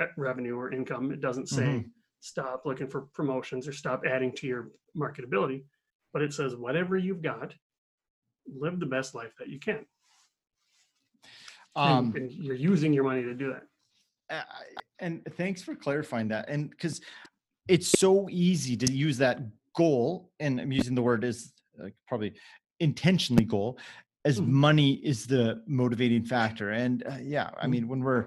uh, 0.00 0.06
revenue 0.16 0.56
or 0.56 0.72
income. 0.72 1.12
It 1.12 1.20
doesn't 1.20 1.48
say, 1.48 1.62
Mhm. 1.64 1.90
stop 2.20 2.64
looking 2.64 2.88
for 2.88 3.02
promotions 3.12 3.68
or 3.68 3.72
stop 3.72 4.04
adding 4.06 4.32
to 4.36 4.46
your 4.46 4.72
marketability, 4.96 5.64
but 6.12 6.22
it 6.22 6.32
says, 6.32 6.56
whatever 6.56 6.96
you've 6.96 7.22
got, 7.22 7.54
live 8.46 8.80
the 8.80 8.86
best 8.86 9.14
life 9.14 9.34
that 9.38 9.48
you 9.48 9.60
can. 9.60 9.86
And- 11.74 11.92
Um, 12.08 12.16
and, 12.16 12.30
you're 12.30 12.54
using 12.56 12.92
your 12.92 13.04
money 13.04 13.22
to 13.22 13.34
do 13.34 13.52
that. 13.52 13.66
Uh, 14.30 14.42
and 14.98 15.22
thanks 15.36 15.62
for 15.62 15.74
clarifying 15.74 16.28
that 16.28 16.48
and 16.48 16.70
because 16.70 17.00
it's 17.68 17.88
so 17.98 18.28
easy 18.30 18.76
to 18.76 18.90
use 18.90 19.18
that 19.18 19.40
goal 19.76 20.32
and 20.40 20.58
i'm 20.58 20.72
using 20.72 20.94
the 20.94 21.02
word 21.02 21.22
as 21.22 21.52
uh, 21.82 21.88
probably 22.08 22.32
intentionally 22.80 23.44
goal 23.44 23.78
as 24.24 24.40
Mhm. 24.40 24.46
money 24.48 24.92
is 25.04 25.26
the 25.26 25.62
motivating 25.66 26.24
factor 26.24 26.70
and 26.70 27.02
uh, 27.06 27.18
yeah 27.20 27.50
i 27.60 27.66
Mhm. 27.66 27.70
mean 27.70 27.88
when 27.88 28.00
we're 28.00 28.26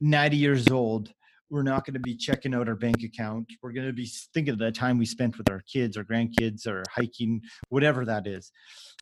90 0.00 0.36
years 0.36 0.68
old 0.68 1.12
we're 1.48 1.62
not 1.62 1.84
going 1.86 1.94
to 1.94 2.00
be 2.00 2.16
checking 2.16 2.52
out 2.54 2.68
our 2.68 2.74
bank 2.74 3.02
account 3.04 3.46
we're 3.62 3.72
going 3.72 3.86
to 3.86 3.92
be 3.92 4.08
thinking 4.34 4.52
of 4.52 4.58
the 4.58 4.72
time 4.72 4.98
we 4.98 5.06
spent 5.06 5.38
with 5.38 5.48
our 5.48 5.60
kids 5.72 5.96
or 5.96 6.04
grandkids 6.04 6.66
or 6.66 6.82
hiking 6.90 7.40
whatever 7.68 8.04
that 8.04 8.26
is 8.26 8.50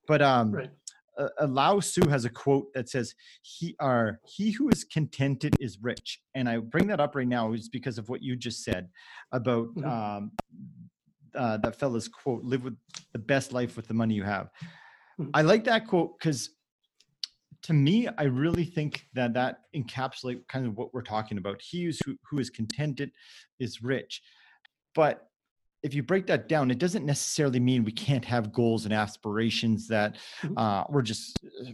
but 0.07 0.21
um 0.23 0.53
Right. 0.53 0.71
uh, 1.17 1.47
Lao 1.47 1.79
Tzu 1.79 2.09
has 2.09 2.25
a 2.25 2.29
quote 2.29 2.67
that 2.75 2.89
says, 2.89 3.15
"He 3.43 3.77
are 3.79 4.19
he 4.27 4.51
who 4.51 4.69
is 4.69 4.83
contented 4.83 5.55
is 5.61 5.79
rich." 5.81 6.21
And 6.35 6.49
I 6.49 6.59
bring 6.59 6.89
that 6.89 6.99
up 6.99 7.15
right 7.15 7.29
now 7.29 7.53
is 7.53 7.69
because 7.69 7.99
of 7.99 8.09
what 8.09 8.21
you 8.21 8.35
just 8.35 8.65
said 8.65 8.89
about 9.31 9.69
Mhm. 9.77 9.85
um, 9.87 10.33
uh, 11.37 11.57
that 11.59 11.77
fella's 11.77 12.09
quote: 12.09 12.43
"Live 12.43 12.65
with 12.65 12.77
the 13.13 13.21
best 13.21 13.53
life 13.53 13.77
with 13.77 13.87
the 13.87 13.95
money 13.95 14.15
you 14.17 14.25
have." 14.25 14.51
I 15.33 15.43
like 15.43 15.65
that 15.65 15.87
quote 15.87 16.19
because, 16.19 16.51
to 17.63 17.73
me, 17.73 18.09
I 18.19 18.25
really 18.25 18.65
think 18.65 19.07
that 19.15 19.33
that 19.35 19.61
encapsulates 19.75 20.47
kind 20.49 20.67
of 20.67 20.77
what 20.77 20.93
we're 20.93 21.03
talking 21.03 21.39
about. 21.39 21.63
He 21.63 21.87
is 21.87 22.01
who, 22.05 22.17
who 22.29 22.39
is 22.39 22.51
contented 22.51 23.11
is 23.59 23.83
rich, 23.83 24.23
but 24.95 25.29
if 25.83 25.93
you 25.93 26.03
break 26.03 26.27
that 26.29 26.49
down, 26.49 26.71
it 26.71 26.79
doesn't 26.79 27.05
necessarily 27.05 27.61
mean 27.61 27.85
we 27.85 27.93
can't 27.93 28.25
have 28.25 28.53
goals 28.53 28.85
and 28.87 28.95
aspirations 28.95 29.87
that 29.89 30.17
Mhm. 30.43 30.55
uh, 30.57 30.85
we're 30.89 31.03
just 31.03 31.39
uh, 31.45 31.73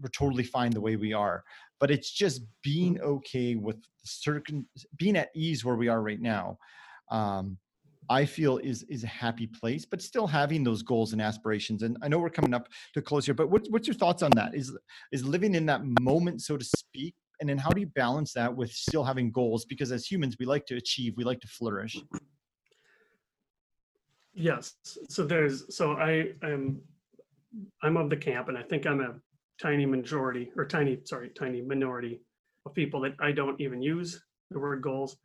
we're 0.00 0.10
totally 0.10 0.44
fine 0.44 0.70
the 0.70 0.80
way 0.80 0.94
we 0.94 1.12
are. 1.12 1.42
But 1.80 1.90
it's 1.90 2.12
just 2.12 2.42
being 2.62 3.00
okay 3.00 3.56
with 3.56 3.78
certain 4.04 4.66
being 4.96 5.16
at 5.16 5.30
ease 5.34 5.64
where 5.64 5.74
we 5.76 5.88
are 5.88 6.02
right 6.02 6.20
now. 6.20 6.58
Um, 7.10 7.58
I 8.10 8.24
feel 8.24 8.58
is 8.58 8.82
is 8.84 9.04
a 9.04 9.08
happy 9.08 9.46
place, 9.46 9.84
but 9.84 10.00
still 10.00 10.26
having 10.26 10.64
those 10.64 10.82
goals 10.82 11.12
and 11.12 11.20
aspirations. 11.20 11.82
And 11.82 11.96
I 12.02 12.08
know 12.08 12.18
we're 12.18 12.30
coming 12.30 12.54
up 12.54 12.68
to 12.94 13.02
close 13.02 13.24
here, 13.26 13.34
but 13.34 13.50
what's 13.50 13.68
what's 13.70 13.86
your 13.86 13.94
thoughts 13.94 14.22
on 14.22 14.30
that? 14.36 14.54
Is 14.54 14.76
is 15.12 15.24
living 15.24 15.54
in 15.54 15.66
that 15.66 15.82
moment, 16.00 16.42
so 16.42 16.56
to 16.56 16.64
speak, 16.64 17.14
and 17.40 17.48
then 17.48 17.58
how 17.58 17.70
do 17.70 17.80
you 17.80 17.86
balance 17.86 18.32
that 18.32 18.54
with 18.54 18.72
still 18.72 19.04
having 19.04 19.30
goals? 19.30 19.64
Because 19.64 19.92
as 19.92 20.06
humans, 20.06 20.36
we 20.38 20.46
like 20.46 20.66
to 20.66 20.76
achieve, 20.76 21.14
we 21.16 21.24
like 21.24 21.40
to 21.40 21.48
flourish. 21.48 21.98
Yes. 24.34 24.76
So 25.08 25.24
there's 25.24 25.74
so 25.74 25.92
I 25.92 26.32
am 26.42 26.80
I'm 27.82 27.96
of 27.96 28.08
the 28.08 28.16
camp, 28.16 28.48
and 28.48 28.56
I 28.56 28.62
think 28.62 28.86
I'm 28.86 29.00
a 29.00 29.14
tiny 29.60 29.84
majority 29.84 30.50
or 30.56 30.64
tiny 30.64 31.00
sorry 31.04 31.30
tiny 31.30 31.60
minority 31.60 32.20
of 32.64 32.74
people 32.74 33.00
that 33.00 33.14
I 33.20 33.32
don't 33.32 33.60
even 33.60 33.82
use 33.82 34.22
the 34.50 34.58
word 34.58 34.80
goals. 34.80 35.16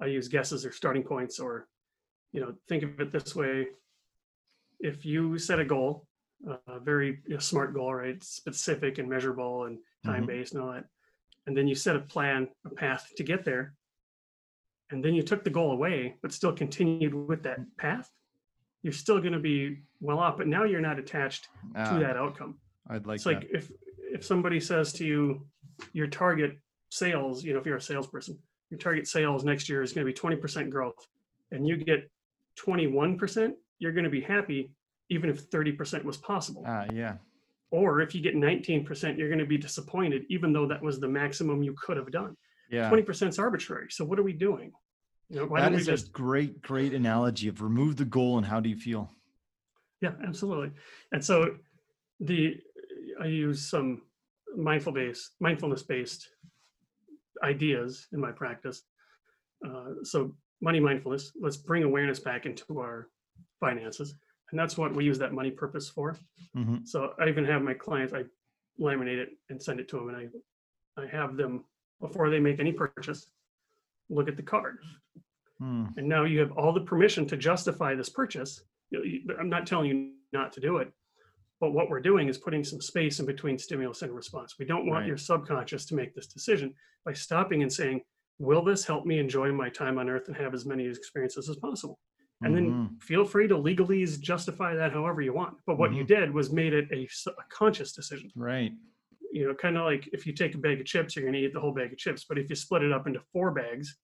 I 0.00 0.06
use 0.06 0.28
guesses 0.28 0.66
or 0.66 0.72
starting 0.72 1.02
points, 1.02 1.38
or 1.38 1.68
you 2.36 2.42
know, 2.42 2.54
think 2.68 2.82
of 2.82 3.00
it 3.00 3.10
this 3.10 3.34
way: 3.34 3.66
if 4.78 5.04
you 5.04 5.38
set 5.38 5.58
a 5.58 5.64
goal, 5.64 6.06
a 6.68 6.78
very 6.78 7.20
you 7.26 7.34
know, 7.34 7.40
smart 7.40 7.74
goal, 7.74 7.94
right, 7.94 8.22
specific 8.22 8.98
and 8.98 9.08
measurable 9.08 9.64
and 9.64 9.78
mm-hmm. 9.78 10.10
time 10.10 10.26
based 10.26 10.54
and 10.54 10.62
all 10.62 10.72
that, 10.72 10.84
and 11.46 11.56
then 11.56 11.66
you 11.66 11.74
set 11.74 11.96
a 11.96 12.00
plan, 12.00 12.48
a 12.66 12.70
path 12.70 13.10
to 13.16 13.24
get 13.24 13.44
there, 13.44 13.74
and 14.90 15.04
then 15.04 15.14
you 15.14 15.22
took 15.22 15.44
the 15.44 15.50
goal 15.50 15.72
away, 15.72 16.16
but 16.22 16.32
still 16.32 16.52
continued 16.52 17.14
with 17.14 17.42
that 17.42 17.60
mm. 17.60 17.66
path, 17.78 18.10
you're 18.82 18.92
still 18.92 19.18
going 19.18 19.32
to 19.32 19.40
be 19.40 19.78
well 20.00 20.18
off. 20.18 20.36
But 20.36 20.46
now 20.46 20.64
you're 20.64 20.80
not 20.80 20.98
attached 20.98 21.48
to 21.74 21.80
Ah, 21.80 21.98
that 21.98 22.16
outcome. 22.16 22.58
I'd 22.88 23.06
like 23.06 23.16
it's 23.16 23.24
that. 23.24 23.34
like 23.34 23.48
if 23.50 23.72
if 23.98 24.24
somebody 24.24 24.60
says 24.60 24.92
to 24.94 25.04
you, 25.04 25.46
your 25.92 26.06
target 26.06 26.58
sales, 26.90 27.44
you 27.44 27.52
know, 27.52 27.60
if 27.60 27.66
you're 27.66 27.76
a 27.76 27.80
salesperson, 27.80 28.38
your 28.70 28.78
target 28.78 29.08
sales 29.08 29.44
next 29.44 29.68
year 29.68 29.82
is 29.82 29.92
going 29.92 30.06
to 30.06 30.12
be 30.12 30.18
20% 30.18 30.70
growth, 30.70 31.06
and 31.50 31.66
you 31.66 31.76
get 31.76 32.10
21%, 32.64 33.52
you're 33.78 33.92
going 33.92 34.04
to 34.04 34.10
be 34.10 34.20
happy, 34.20 34.70
even 35.10 35.30
if 35.30 35.50
30% 35.50 36.04
was 36.04 36.16
possible. 36.16 36.64
Ah, 36.66 36.86
yeah. 36.92 37.14
Or 37.70 38.00
if 38.00 38.14
you 38.14 38.20
get 38.20 38.34
19%, 38.34 39.18
you're 39.18 39.28
going 39.28 39.38
to 39.38 39.46
be 39.46 39.58
disappointed, 39.58 40.24
even 40.30 40.52
though 40.52 40.66
that 40.66 40.82
was 40.82 41.00
the 41.00 41.08
maximum 41.08 41.62
you 41.62 41.74
could 41.80 41.96
have 41.96 42.10
done. 42.10 42.36
Yeah. 42.70 42.90
20% 42.90 43.28
is 43.28 43.38
arbitrary. 43.38 43.88
So 43.90 44.04
what 44.04 44.18
are 44.18 44.22
we 44.22 44.32
doing? 44.32 44.72
You 45.28 45.40
know, 45.40 45.46
why 45.46 45.60
That 45.60 45.72
we 45.72 45.82
just 45.82 46.08
a 46.08 46.10
great, 46.10 46.62
great 46.62 46.94
analogy 46.94 47.48
of 47.48 47.60
remove 47.60 47.96
the 47.96 48.04
goal 48.04 48.38
and 48.38 48.46
how 48.46 48.60
do 48.60 48.68
you 48.68 48.76
feel? 48.76 49.10
Yeah, 50.00 50.12
absolutely. 50.26 50.70
And 51.12 51.24
so 51.24 51.56
the 52.20 52.56
I 53.20 53.26
use 53.26 53.68
some 53.68 54.02
mindful 54.56 54.92
based 54.92 55.32
mindfulness 55.40 55.82
based 55.82 56.28
ideas 57.42 58.06
in 58.12 58.20
my 58.20 58.30
practice. 58.30 58.82
Uh, 59.66 60.02
so 60.04 60.34
money 60.60 60.80
mindfulness, 60.80 61.32
let's 61.40 61.56
bring 61.56 61.82
awareness 61.82 62.18
back 62.20 62.46
into 62.46 62.80
our 62.80 63.08
finances. 63.60 64.14
And 64.50 64.58
that's 64.60 64.78
what 64.78 64.94
we 64.94 65.04
use 65.04 65.18
that 65.18 65.32
money 65.32 65.50
purpose 65.50 65.88
for. 65.88 66.16
hmm 66.54 66.76
So 66.84 67.14
I 67.18 67.28
even 67.28 67.44
have 67.44 67.62
my 67.62 67.74
clients, 67.74 68.12
I 68.14 68.24
laminate 68.80 69.18
it 69.18 69.30
and 69.50 69.62
send 69.62 69.80
it 69.80 69.88
to 69.88 69.96
them 69.96 70.08
and 70.08 70.16
I 70.16 70.28
I 71.02 71.06
have 71.08 71.36
them 71.36 71.64
before 72.00 72.30
they 72.30 72.38
make 72.40 72.58
any 72.58 72.72
purchase, 72.72 73.26
look 74.08 74.28
at 74.28 74.36
the 74.36 74.42
card. 74.42 74.78
Hmm. 75.58 75.86
And 75.98 76.08
now 76.08 76.24
you 76.24 76.40
have 76.40 76.52
all 76.52 76.72
the 76.72 76.80
permission 76.80 77.26
to 77.28 77.36
justify 77.36 77.94
this 77.94 78.08
purchase. 78.08 78.62
You 78.90 78.98
know, 78.98 79.04
you- 79.04 79.36
I'm 79.38 79.50
not 79.50 79.66
telling 79.66 79.90
you 79.90 80.12
not 80.32 80.52
to 80.54 80.60
do 80.60 80.78
it, 80.78 80.90
but 81.60 81.72
what 81.72 81.90
we're 81.90 82.00
doing 82.00 82.28
is 82.28 82.38
putting 82.38 82.64
some 82.64 82.80
space 82.80 83.20
in 83.20 83.26
between 83.26 83.58
stimulus 83.58 84.00
and 84.02 84.12
response. 84.12 84.58
We 84.58 84.64
don't 84.64 84.86
want 84.86 85.00
Right. 85.02 85.08
your 85.08 85.16
subconscious 85.18 85.84
to 85.86 85.94
make 85.94 86.14
this 86.14 86.26
decision 86.28 86.74
by 87.04 87.12
stopping 87.12 87.62
and 87.62 87.72
saying, 87.72 88.02
"Will 88.38 88.62
this 88.62 88.84
help 88.84 89.06
me 89.06 89.18
enjoy 89.18 89.52
my 89.52 89.68
time 89.70 89.98
on 89.98 90.08
Earth 90.08 90.28
and 90.28 90.36
have 90.36 90.54
as 90.54 90.66
many 90.66 90.86
experiences 90.86 91.48
as 91.48 91.56
possible?" 91.56 91.98
And 92.42 92.54
then 92.54 92.72
Mhm. 92.72 93.02
feel 93.02 93.24
free 93.24 93.48
to 93.48 93.54
legalese 93.56 94.20
justify 94.20 94.74
that 94.74 94.92
however 94.92 95.22
you 95.22 95.32
want. 95.32 95.58
But 95.66 95.78
what 95.78 95.92
you 95.94 96.04
Mm-hmm. 96.04 96.06
did 96.24 96.34
was 96.34 96.52
made 96.52 96.74
it 96.74 96.90
a 96.92 97.08
conscious 97.48 97.92
decision 97.92 98.30
Right. 98.36 98.72
you 99.32 99.46
know, 99.46 99.54
kind 99.54 99.76
of 99.76 99.84
like 99.84 100.06
if 100.14 100.26
you 100.26 100.32
take 100.32 100.54
a 100.54 100.58
bag 100.58 100.80
of 100.80 100.86
chips, 100.86 101.14
you're 101.14 101.22
going 101.24 101.34
to 101.34 101.38
eat 101.40 101.52
the 101.52 101.60
whole 101.60 101.72
bag 101.72 101.92
of 101.92 101.98
chips. 101.98 102.24
But 102.24 102.38
if 102.38 102.48
you 102.48 102.56
split 102.56 102.82
it 102.82 102.92
up 102.92 103.06
into 103.06 103.20
four 103.32 103.50
bags, 103.52 103.98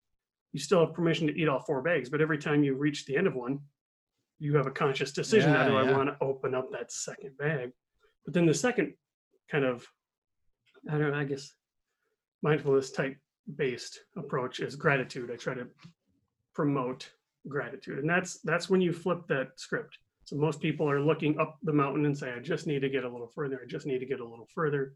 you 0.54 0.60
still 0.60 0.84
have 0.86 0.96
permission 0.96 1.28
to 1.28 1.34
eat 1.40 1.48
all 1.48 1.60
four 1.60 1.82
bags. 1.84 2.10
But 2.10 2.22
every 2.22 2.38
time 2.40 2.64
you 2.64 2.74
reach 2.76 3.06
the 3.06 3.16
end 3.16 3.28
of 3.28 3.36
one, 3.36 3.60
you 4.40 4.56
have 4.56 4.66
a 4.66 4.72
conscious 4.72 5.12
decision. 5.12 5.54
now, 5.54 5.62
Yeah, 5.64 5.68
do 5.70 5.76
I 5.78 5.92
want 5.92 6.10
to 6.10 6.18
open 6.24 6.56
up 6.56 6.72
that 6.72 6.92
second 6.92 7.38
bag? 7.38 7.74
But 8.26 8.34
then 8.34 8.46
the 8.48 8.54
second 8.56 8.96
kind 9.50 9.66
of, 9.66 9.86
I 10.90 10.98
don't 10.98 11.12
know, 11.12 11.18
I 11.20 11.26
guess 11.26 11.54
mindfulness 12.42 12.90
type 12.92 13.18
based 13.56 14.00
approach 14.16 14.60
is 14.60 14.76
gratitude. 14.76 15.32
I 15.32 15.36
try 15.36 15.54
to 15.54 15.68
promote 16.54 17.10
gratitude. 17.48 18.00
And 18.00 18.10
that's 18.10 18.40
that's 18.42 18.70
when 18.70 18.82
you 18.82 18.94
flip 18.94 19.22
that 19.28 19.60
script. 19.60 19.98
So 20.26 20.36
most 20.36 20.62
people 20.62 20.90
are 20.90 21.02
looking 21.02 21.40
up 21.40 21.58
the 21.64 21.74
mountain 21.74 22.06
and 22.06 22.18
say, 22.18 22.32
I 22.32 22.40
just 22.40 22.68
need 22.68 22.82
to 22.82 22.90
get 22.90 23.04
a 23.04 23.10
little 23.10 23.28
further. 23.34 23.60
I 23.64 23.68
just 23.68 23.86
need 23.88 24.00
to 24.00 24.06
get 24.06 24.20
a 24.20 24.26
little 24.28 24.48
further. 24.54 24.94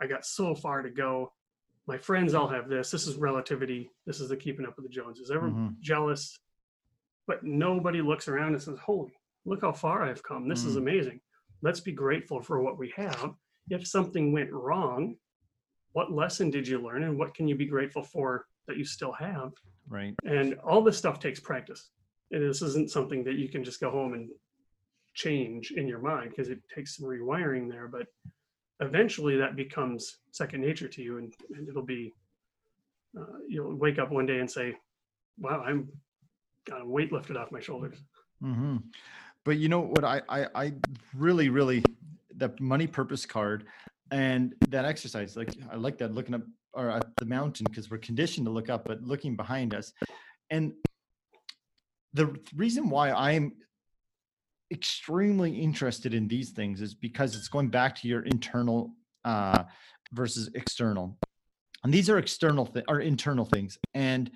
I 0.00 0.06
got 0.06 0.26
so 0.26 0.54
far 0.54 0.82
to 0.82 0.90
go. 0.90 1.32
My 1.86 1.96
friends 1.96 2.34
all 2.34 2.48
have 2.48 2.68
this. 2.68 2.90
This 2.90 3.06
is 3.06 3.16
relativity. 3.16 3.90
This 4.06 4.20
is 4.20 4.28
the 4.28 4.36
keeping 4.36 4.66
up 4.66 4.74
with 4.76 4.84
the 4.86 4.90
Joneses. 4.92 5.30
Everyone 5.30 5.70
Mhm. 5.70 5.80
jealous, 5.80 6.38
but 7.26 7.44
nobody 7.44 8.02
looks 8.02 8.28
around 8.28 8.52
and 8.54 8.62
says, 8.62 8.78
Holy, 8.78 9.12
look 9.46 9.62
how 9.62 9.72
far 9.72 10.02
I've 10.02 10.22
come. 10.22 10.48
This 10.48 10.64
is 10.64 10.74
Mm. 10.76 10.78
amazing. 10.80 11.20
Let's 11.62 11.80
be 11.80 11.92
grateful 11.92 12.42
for 12.42 12.60
what 12.60 12.78
we 12.78 12.90
have. 12.96 13.34
If 13.70 13.86
something 13.86 14.32
went 14.32 14.52
wrong, 14.52 15.16
what 15.94 16.12
lesson 16.12 16.50
did 16.50 16.68
you 16.68 16.78
learn 16.78 17.04
and 17.04 17.16
what 17.16 17.34
can 17.34 17.48
you 17.48 17.54
be 17.54 17.66
grateful 17.66 18.02
for 18.02 18.46
that 18.66 18.76
you 18.76 18.84
still 18.84 19.12
have? 19.12 19.52
Right. 19.88 20.14
And 20.24 20.56
all 20.64 20.82
this 20.82 20.98
stuff 20.98 21.20
takes 21.20 21.40
practice. 21.40 21.90
And 22.32 22.42
this 22.42 22.62
isn't 22.62 22.90
something 22.90 23.22
that 23.24 23.36
you 23.36 23.48
can 23.48 23.62
just 23.62 23.80
go 23.80 23.90
home 23.90 24.12
and 24.12 24.28
change 25.14 25.70
in 25.70 25.86
your 25.86 26.00
mind 26.00 26.30
because 26.30 26.48
it 26.48 26.58
takes 26.74 26.96
some 26.96 27.06
rewiring 27.06 27.70
there. 27.70 27.86
But 27.86 28.06
eventually 28.80 29.36
that 29.36 29.54
becomes 29.54 30.18
second 30.32 30.62
nature 30.62 30.88
to 30.88 31.02
you 31.02 31.18
and, 31.18 31.32
and 31.54 31.68
it'll 31.68 31.82
be, 31.82 32.12
uh, 33.18 33.38
you'll 33.48 33.76
wake 33.76 34.00
up 34.00 34.10
one 34.10 34.26
day 34.26 34.40
and 34.40 34.50
say, 34.50 34.74
wow, 35.38 35.62
I'm 35.64 35.88
got 36.66 36.80
a 36.80 36.86
weight 36.86 37.12
lifted 37.12 37.36
off 37.36 37.52
my 37.52 37.60
shoulders. 37.60 37.98
hmm 38.42 38.78
But 39.44 39.58
you 39.58 39.68
know 39.68 39.80
what? 39.80 40.04
I, 40.04 40.22
I, 40.28 40.46
I 40.56 40.72
really, 41.16 41.50
really, 41.50 41.84
the 42.36 42.52
money 42.58 42.88
purpose 42.88 43.24
card 43.26 43.66
and 44.14 44.54
that 44.68 44.84
exercise, 44.84 45.36
like 45.36 45.52
I 45.72 45.74
like 45.74 45.98
that 45.98 46.14
looking 46.14 46.36
up 46.36 46.42
or 46.72 46.88
at 46.88 47.16
the 47.16 47.26
mountain 47.26 47.66
because 47.68 47.90
we're 47.90 47.98
conditioned 47.98 48.46
to 48.46 48.52
look 48.52 48.70
up, 48.70 48.84
but 48.84 49.02
looking 49.02 49.34
behind 49.34 49.74
us. 49.74 49.92
And 50.50 50.72
the 52.12 52.32
reason 52.54 52.90
why 52.90 53.10
I'm 53.10 53.54
extremely 54.72 55.50
interested 55.50 56.14
in 56.14 56.28
these 56.28 56.50
things 56.50 56.80
is 56.80 56.94
because 56.94 57.34
it's 57.34 57.48
going 57.48 57.70
back 57.70 57.96
to 57.96 58.08
your 58.08 58.22
internal 58.22 58.92
uh, 59.24 59.64
versus 60.12 60.48
external. 60.54 61.18
And 61.82 61.92
these 61.92 62.08
are 62.08 62.18
external 62.18 62.66
th- 62.66 62.84
or 62.86 63.00
internal 63.00 63.46
things. 63.46 63.78
And 63.94 64.30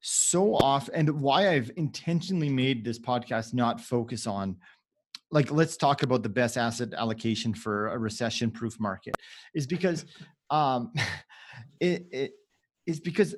so 0.00 0.54
often 0.54 0.94
and 0.94 1.20
why 1.20 1.50
I've 1.50 1.70
intentionally 1.76 2.48
made 2.48 2.82
this 2.82 2.98
podcast 2.98 3.52
not 3.52 3.78
focus 3.78 4.26
on 4.26 4.56
like 5.30 5.50
let's 5.50 5.76
talk 5.76 6.02
about 6.02 6.22
the 6.22 6.28
best 6.28 6.56
asset 6.56 6.92
allocation 6.94 7.52
for 7.54 7.88
a 7.88 7.98
recession 7.98 8.50
proof 8.50 8.78
market 8.78 9.14
is 9.54 9.66
because 9.66 10.04
um 10.50 10.92
it, 11.80 12.06
it 12.10 12.32
is 12.86 13.00
because 13.00 13.34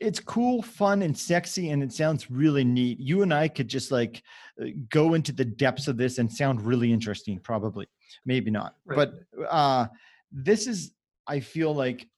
it's 0.00 0.20
cool 0.20 0.62
fun 0.62 1.02
and 1.02 1.16
sexy 1.16 1.70
and 1.70 1.82
it 1.82 1.92
sounds 1.92 2.30
really 2.30 2.64
neat. 2.64 2.98
You 2.98 3.22
and 3.22 3.34
i 3.34 3.48
could 3.48 3.68
just 3.68 3.90
like 3.90 4.22
uh, 4.60 4.66
go 4.88 5.14
into 5.14 5.32
the 5.32 5.44
depths 5.44 5.88
of 5.88 5.96
this 5.96 6.18
and 6.18 6.32
sound 6.32 6.62
really 6.62 6.92
interesting 6.92 7.38
probably. 7.38 7.86
Maybe 8.24 8.50
not. 8.50 8.76
Right. 8.86 8.96
but 8.96 9.14
uh 9.50 9.86
this 10.32 10.66
is 10.66 10.92
i 11.26 11.40
feel 11.40 11.74
like 11.74 12.08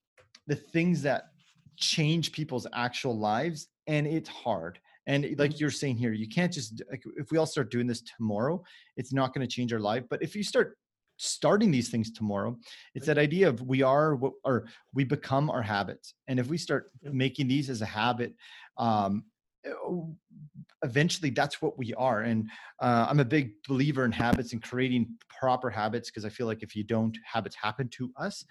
the 0.46 0.56
things 0.56 1.02
that 1.02 1.24
change 1.76 2.32
people's 2.32 2.66
actual 2.72 3.18
lives 3.18 3.68
and 3.86 4.06
it's 4.06 4.28
hard 4.28 4.78
and 5.06 5.24
Mm-hmm. 5.24 5.40
like 5.40 5.60
you're 5.60 5.70
saying 5.70 5.96
here 5.96 6.12
you 6.12 6.28
can't 6.28 6.52
just 6.52 6.82
like 6.90 7.02
if 7.16 7.30
we 7.30 7.38
all 7.38 7.46
start 7.46 7.70
doing 7.70 7.86
this 7.86 8.02
tomorrow 8.02 8.62
it's 8.96 9.12
not 9.12 9.32
going 9.34 9.46
to 9.46 9.52
change 9.52 9.72
our 9.72 9.80
life. 9.80 10.04
But 10.08 10.22
if 10.22 10.34
you 10.36 10.42
start 10.42 10.78
starting 11.18 11.70
these 11.70 11.88
things 11.88 12.12
tomorrow 12.12 12.56
it's 12.94 13.06
that 13.06 13.18
idea 13.18 13.48
of 13.48 13.62
we 13.62 13.82
are 13.82 14.16
what 14.16 14.32
or 14.44 14.66
we 14.92 15.04
become 15.04 15.48
our 15.50 15.62
habits. 15.62 16.14
And 16.28 16.38
if 16.38 16.48
we 16.48 16.58
start 16.58 16.90
making 17.02 17.48
these 17.48 17.70
as 17.70 17.82
a 17.82 17.86
habit 17.86 18.34
um 18.76 19.24
uh, 19.66 19.90
eventually 20.82 21.30
that's 21.30 21.60
what 21.62 21.76
we 21.78 21.94
are. 21.94 22.22
And 22.22 22.48
uh, 22.80 23.06
i'm 23.08 23.20
a 23.20 23.24
big 23.24 23.52
believer 23.68 24.04
in 24.04 24.12
habits 24.12 24.52
and 24.52 24.62
creating 24.62 25.08
proper 25.40 25.70
habits 25.70 26.10
because 26.10 26.24
i 26.24 26.28
feel 26.28 26.46
like 26.46 26.62
if 26.62 26.76
you 26.76 26.84
don't 26.84 27.16
habits 27.24 27.56
happen 27.56 27.88
to 27.90 28.12
us. 28.16 28.44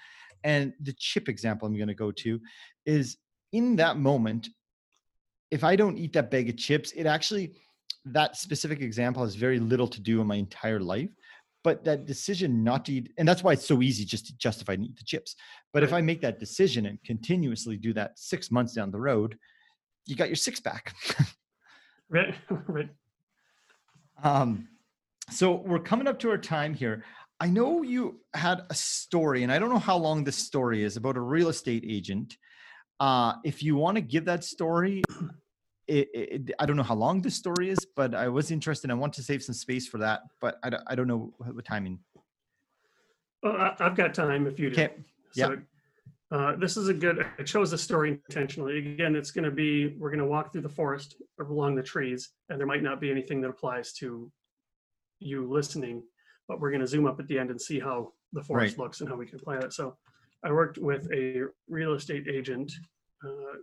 And 0.44 0.74
the 0.82 0.94
chip 0.94 1.30
example 1.30 1.68
i'm 1.68 1.78
going 1.78 1.88
to 1.88 1.94
go 1.94 2.12
to 2.12 2.40
is 2.86 3.18
in 3.52 3.76
that 3.78 3.98
moment 3.98 4.50
if 5.52 5.64
i 5.64 5.76
don't 5.76 5.98
eat 5.98 6.14
that 6.14 6.32
bag 6.32 6.50
of 6.50 6.58
chips 6.58 6.92
it 6.94 7.06
actually 7.06 7.54
that 8.06 8.36
specific 8.38 8.82
example 8.82 9.24
has 9.24 9.36
very 9.36 9.60
little 9.60 9.88
to 9.88 10.00
do 10.00 10.22
in 10.22 10.28
my 10.28 10.36
entire 10.36 10.80
life 10.80 11.10
but 11.64 11.84
that 11.84 12.06
decision 12.06 12.64
not 12.64 12.86
to 12.86 12.94
eat 12.94 13.12
and 13.18 13.28
that's 13.28 13.44
why 13.44 13.54
it's 13.54 13.66
so 13.66 13.82
easy 13.82 14.06
just 14.06 14.28
to 14.28 14.38
justify 14.38 14.74
and 14.74 14.86
eat 14.86 14.96
the 14.98 15.04
chips 15.04 15.36
but 15.74 15.84
if 15.84 15.94
i 15.94 16.02
make 16.02 16.22
that 16.22 16.40
decision 16.40 16.86
and 16.86 17.00
continuously 17.04 17.78
do 17.78 17.94
that 17.94 18.18
six 18.18 18.52
months 18.52 18.74
down 18.74 18.92
the 18.92 19.00
road 19.00 19.38
you 20.06 20.16
got 20.16 20.30
your 20.30 20.36
six 20.36 20.60
pack 20.60 20.94
Right, 22.10 22.36
right. 22.68 22.90
Um, 24.24 24.68
so 25.30 25.54
we're 25.54 25.80
coming 25.80 26.08
up 26.08 26.20
to 26.20 26.30
our 26.30 26.38
time 26.38 26.74
here. 26.74 27.04
I 27.40 27.48
know 27.48 27.82
you 27.82 28.22
had 28.34 28.62
a 28.70 28.76
story, 28.76 29.44
and 29.44 29.52
I 29.52 29.60
don't 29.60 29.70
know 29.70 29.80
how 29.80 29.98
long 29.98 30.24
this 30.24 30.38
story 30.38 30.84
is 30.84 30.98
about 30.98 31.18
a 31.18 31.22
real 31.22 31.50
estate 31.50 31.84
agent. 31.88 32.38
Uh, 33.00 33.34
if 33.44 33.62
you 33.62 33.76
want 33.76 33.96
to 33.96 34.02
give 34.02 34.26
that 34.26 34.44
story, 34.44 35.04
it, 35.88 36.08
it, 36.14 36.52
I 36.60 36.66
don't 36.66 36.78
know 36.78 36.84
how 36.84 36.96
long 36.96 37.22
this 37.22 37.36
story 37.36 37.70
is, 37.70 37.86
but 37.96 38.16
I 38.16 38.30
was 38.30 38.52
interested. 38.52 38.90
I 38.90 38.94
want 38.94 39.14
to 39.14 39.24
save 39.24 39.44
some 39.44 39.56
space 39.56 39.88
for 39.88 39.98
that, 40.00 40.22
but 40.42 40.60
I 40.64 40.70
don't, 40.70 40.84
I 40.88 40.96
don't 40.96 41.08
know 41.08 41.34
what, 41.38 41.56
what 41.56 41.66
timing. 41.66 42.00
Well, 43.44 43.56
I, 43.58 43.76
I've 43.80 43.96
got 43.96 44.14
time 44.14 44.48
if 44.48 44.60
you 44.60 44.70
do. 44.70 44.82
Okay. 44.82 44.94
yeah. 45.36 45.48
So, 45.48 45.58
uh, 46.32 46.56
this 46.56 46.76
is 46.76 46.88
a 46.88 46.94
good, 46.94 47.26
I 47.38 47.44
chose 47.44 47.70
the 47.72 47.78
story 47.78 48.20
intentionally. 48.30 48.80
Again, 48.80 49.16
it's 49.16 49.30
going 49.30 49.46
to 49.46 49.52
be, 49.52 49.96
we're 50.00 50.10
going 50.10 50.20
to 50.20 50.26
walk 50.26 50.52
through 50.52 50.62
the 50.62 50.70
forest 50.70 51.16
along 51.40 51.76
the 51.76 51.84
trees, 51.84 52.32
and 52.50 52.60
there 52.60 52.66
might 52.66 52.82
not 52.82 53.00
be 53.00 53.12
anything 53.12 53.42
that 53.42 53.50
applies 53.50 53.94
to 53.94 54.32
you 55.20 55.48
listening, 55.50 56.02
but 56.48 56.60
we're 56.60 56.72
going 56.72 56.82
to 56.82 56.88
zoom 56.88 57.06
up 57.06 57.20
at 57.20 57.28
the 57.28 57.38
end 57.38 57.52
and 57.52 57.62
see 57.62 57.80
how 57.80 58.12
the 58.34 58.42
forest 58.44 58.78
Right. 58.78 58.84
looks 58.84 59.02
and 59.02 59.10
how 59.10 59.16
we 59.16 59.26
can 59.28 59.40
apply 59.40 59.58
that. 59.58 59.74
So 59.74 59.98
I 60.44 60.52
worked 60.52 60.78
with 60.78 61.08
a 61.12 61.44
real 61.68 61.94
estate 61.94 62.28
agent. 62.28 62.72
Uh, 63.24 63.58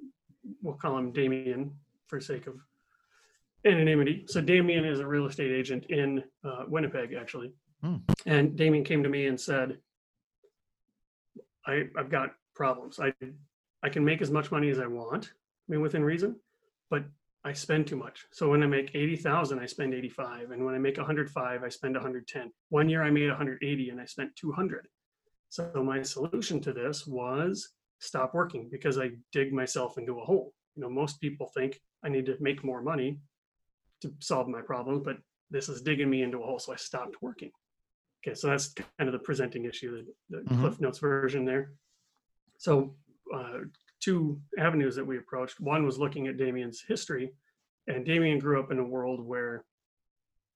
we'll 0.63 0.75
call 0.75 0.99
him 0.99 1.13
Damien 1.13 1.73
for 2.09 2.21
sake 2.21 2.47
of 2.47 2.57
anonymity. 3.65 4.25
So 4.29 4.41
Damien 4.41 4.85
is 4.85 5.01
a 5.01 5.07
real 5.07 5.27
estate 5.27 5.53
agent 5.53 5.87
in 5.87 6.25
uh, 6.45 6.65
Winnipeg, 6.67 7.15
actually. 7.15 7.53
Hmm. 7.83 7.97
And 8.27 8.57
Damien 8.57 8.85
came 8.85 9.03
to 9.03 9.09
me 9.09 9.27
and 9.27 9.41
said, 9.41 9.79
I, 11.67 11.85
I've 11.97 12.11
got 12.11 12.35
problems. 12.55 12.99
I, 12.99 13.13
I 13.83 13.89
can 13.89 14.05
make 14.05 14.23
as 14.23 14.31
much 14.31 14.51
money 14.51 14.71
as 14.71 14.79
I 14.79 14.87
want, 14.87 15.27
I 15.27 15.73
mean, 15.73 15.81
within 15.81 16.05
reason, 16.05 16.37
but 16.91 17.05
I 17.45 17.53
spend 17.53 17.87
too 17.87 17.97
much. 17.97 18.25
So 18.31 18.51
when 18.51 18.63
I 18.63 18.67
make 18.67 18.95
80,000, 18.95 19.59
I 19.59 19.67
spend 19.67 19.95
85. 19.95 20.53
And 20.53 20.65
when 20.65 20.75
I 20.75 20.79
make 20.79 20.97
105, 20.97 21.63
I 21.65 21.69
spend 21.69 21.95
110. 21.95 22.53
One 22.69 22.89
year 22.89 23.03
I 23.03 23.11
made 23.11 23.29
180 23.29 23.91
and 23.91 24.01
I 24.01 24.05
spent 24.05 24.35
200. 24.37 24.87
So 25.53 25.71
my 25.85 26.01
solution 26.01 26.61
to 26.63 26.73
this 26.73 27.07
was 27.07 27.73
stop 27.99 28.33
working 28.33 28.71
because 28.73 28.99
I 28.99 29.11
dig 29.33 29.53
myself 29.53 29.99
into 29.99 30.19
a 30.19 30.25
hole. 30.25 30.55
You 30.75 30.81
know, 30.83 30.89
most 30.89 31.21
people 31.21 31.51
think 31.55 31.79
I 32.03 32.09
need 32.09 32.25
to 32.25 32.39
make 32.41 32.65
more 32.65 32.81
money 32.81 33.21
to 34.01 34.11
solve 34.19 34.49
my 34.49 34.63
problems, 34.63 35.03
but 35.05 35.19
this 35.51 35.69
is 35.69 35.83
digging 35.83 36.09
me 36.09 36.23
into 36.23 36.39
a 36.39 36.47
hole. 36.47 36.59
So 36.59 36.73
I 36.73 36.77
stopped 36.77 37.17
working. 37.21 37.51
Okay, 38.25 38.35
so 38.35 38.47
that's 38.47 38.73
kind 38.73 39.09
of 39.11 39.13
the 39.13 39.19
presenting 39.19 39.67
issue, 39.67 40.07
the, 40.31 40.39
the 40.39 40.55
Mhm. 40.55 40.61
Cliff 40.61 40.81
Notes 40.81 40.99
version 41.01 41.45
there. 41.45 41.75
So 42.57 42.97
uh, 43.35 43.59
two 44.01 44.41
avenues 44.57 44.97
that 44.97 45.05
we 45.07 45.19
approached. 45.19 45.61
One 45.61 45.85
was 45.85 45.99
looking 45.99 46.29
at 46.29 46.39
Damien's 46.39 46.81
history, 46.81 47.35
and 47.89 48.07
Damien 48.07 48.39
grew 48.39 48.59
up 48.59 48.73
in 48.73 48.79
a 48.79 48.85
world 48.97 49.21
where 49.21 49.67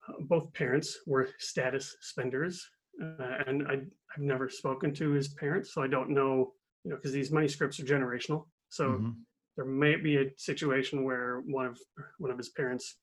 uh, 0.08 0.14
both 0.20 0.54
parents 0.54 1.00
were 1.06 1.28
status 1.38 1.96
spenders, 2.00 2.66
uh, 3.02 3.42
and 3.46 3.68
I, 3.68 3.82
I've 4.16 4.22
never 4.22 4.48
spoken 4.48 4.94
to 4.94 5.10
his 5.10 5.28
parents, 5.28 5.72
so 5.74 5.82
I 5.82 5.88
don't 5.88 6.10
know, 6.10 6.54
you 6.84 6.90
know, 6.90 6.96
because 6.96 7.12
these 7.12 7.30
money 7.30 7.48
scripts 7.48 7.78
are 7.80 7.84
generational. 7.84 8.46
So 8.68 8.92
Mhm. 8.92 9.16
there 9.56 9.64
may 9.64 9.96
be 9.96 10.16
a 10.16 10.32
situation 10.38 11.04
where 11.04 11.40
one 11.40 11.66
of 11.66 11.78
one 12.18 12.30
of 12.30 12.38
his 12.38 12.48
parents 12.48 12.98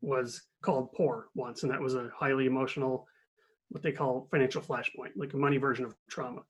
was 0.00 0.46
called 0.62 0.92
poor 0.92 1.28
once, 1.34 1.62
and 1.62 1.72
that 1.72 1.80
was 1.80 1.94
a 1.94 2.08
highly 2.10 2.46
emotional, 2.46 3.08
what 3.68 3.82
they 3.82 3.92
call 3.92 4.28
financial 4.30 4.62
flashpoint, 4.62 5.16
like 5.16 5.34
a 5.34 5.36
money 5.36 5.56
version 5.56 5.84
of 5.84 5.96
trauma. 6.08 6.44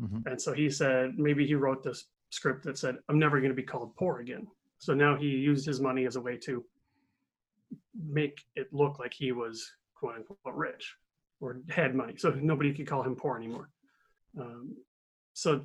Mhm. 0.00 0.26
And 0.26 0.40
so 0.40 0.52
he 0.54 0.70
said 0.70 1.18
maybe 1.18 1.46
he 1.46 1.54
wrote 1.54 1.82
this 1.82 2.08
script 2.30 2.64
that 2.64 2.78
said, 2.78 3.02
"I'm 3.08 3.18
never 3.18 3.38
going 3.40 3.50
to 3.50 3.54
be 3.54 3.62
called 3.62 3.94
poor 3.96 4.20
again." 4.20 4.50
So 4.78 4.94
now 4.94 5.16
he 5.16 5.28
used 5.28 5.66
his 5.66 5.80
money 5.80 6.06
as 6.06 6.16
a 6.16 6.20
way 6.20 6.36
to 6.38 6.66
make 7.94 8.44
it 8.56 8.72
look 8.72 8.98
like 8.98 9.12
he 9.12 9.32
was 9.32 9.76
quote 9.94 10.16
unquote 10.16 10.54
rich 10.54 10.96
or 11.44 11.60
had 11.68 11.94
money, 11.94 12.14
so 12.16 12.30
nobody 12.30 12.72
could 12.72 12.86
call 12.86 13.02
him 13.02 13.14
poor 13.14 13.36
anymore. 13.36 13.68
Um, 14.40 14.76
so 15.34 15.64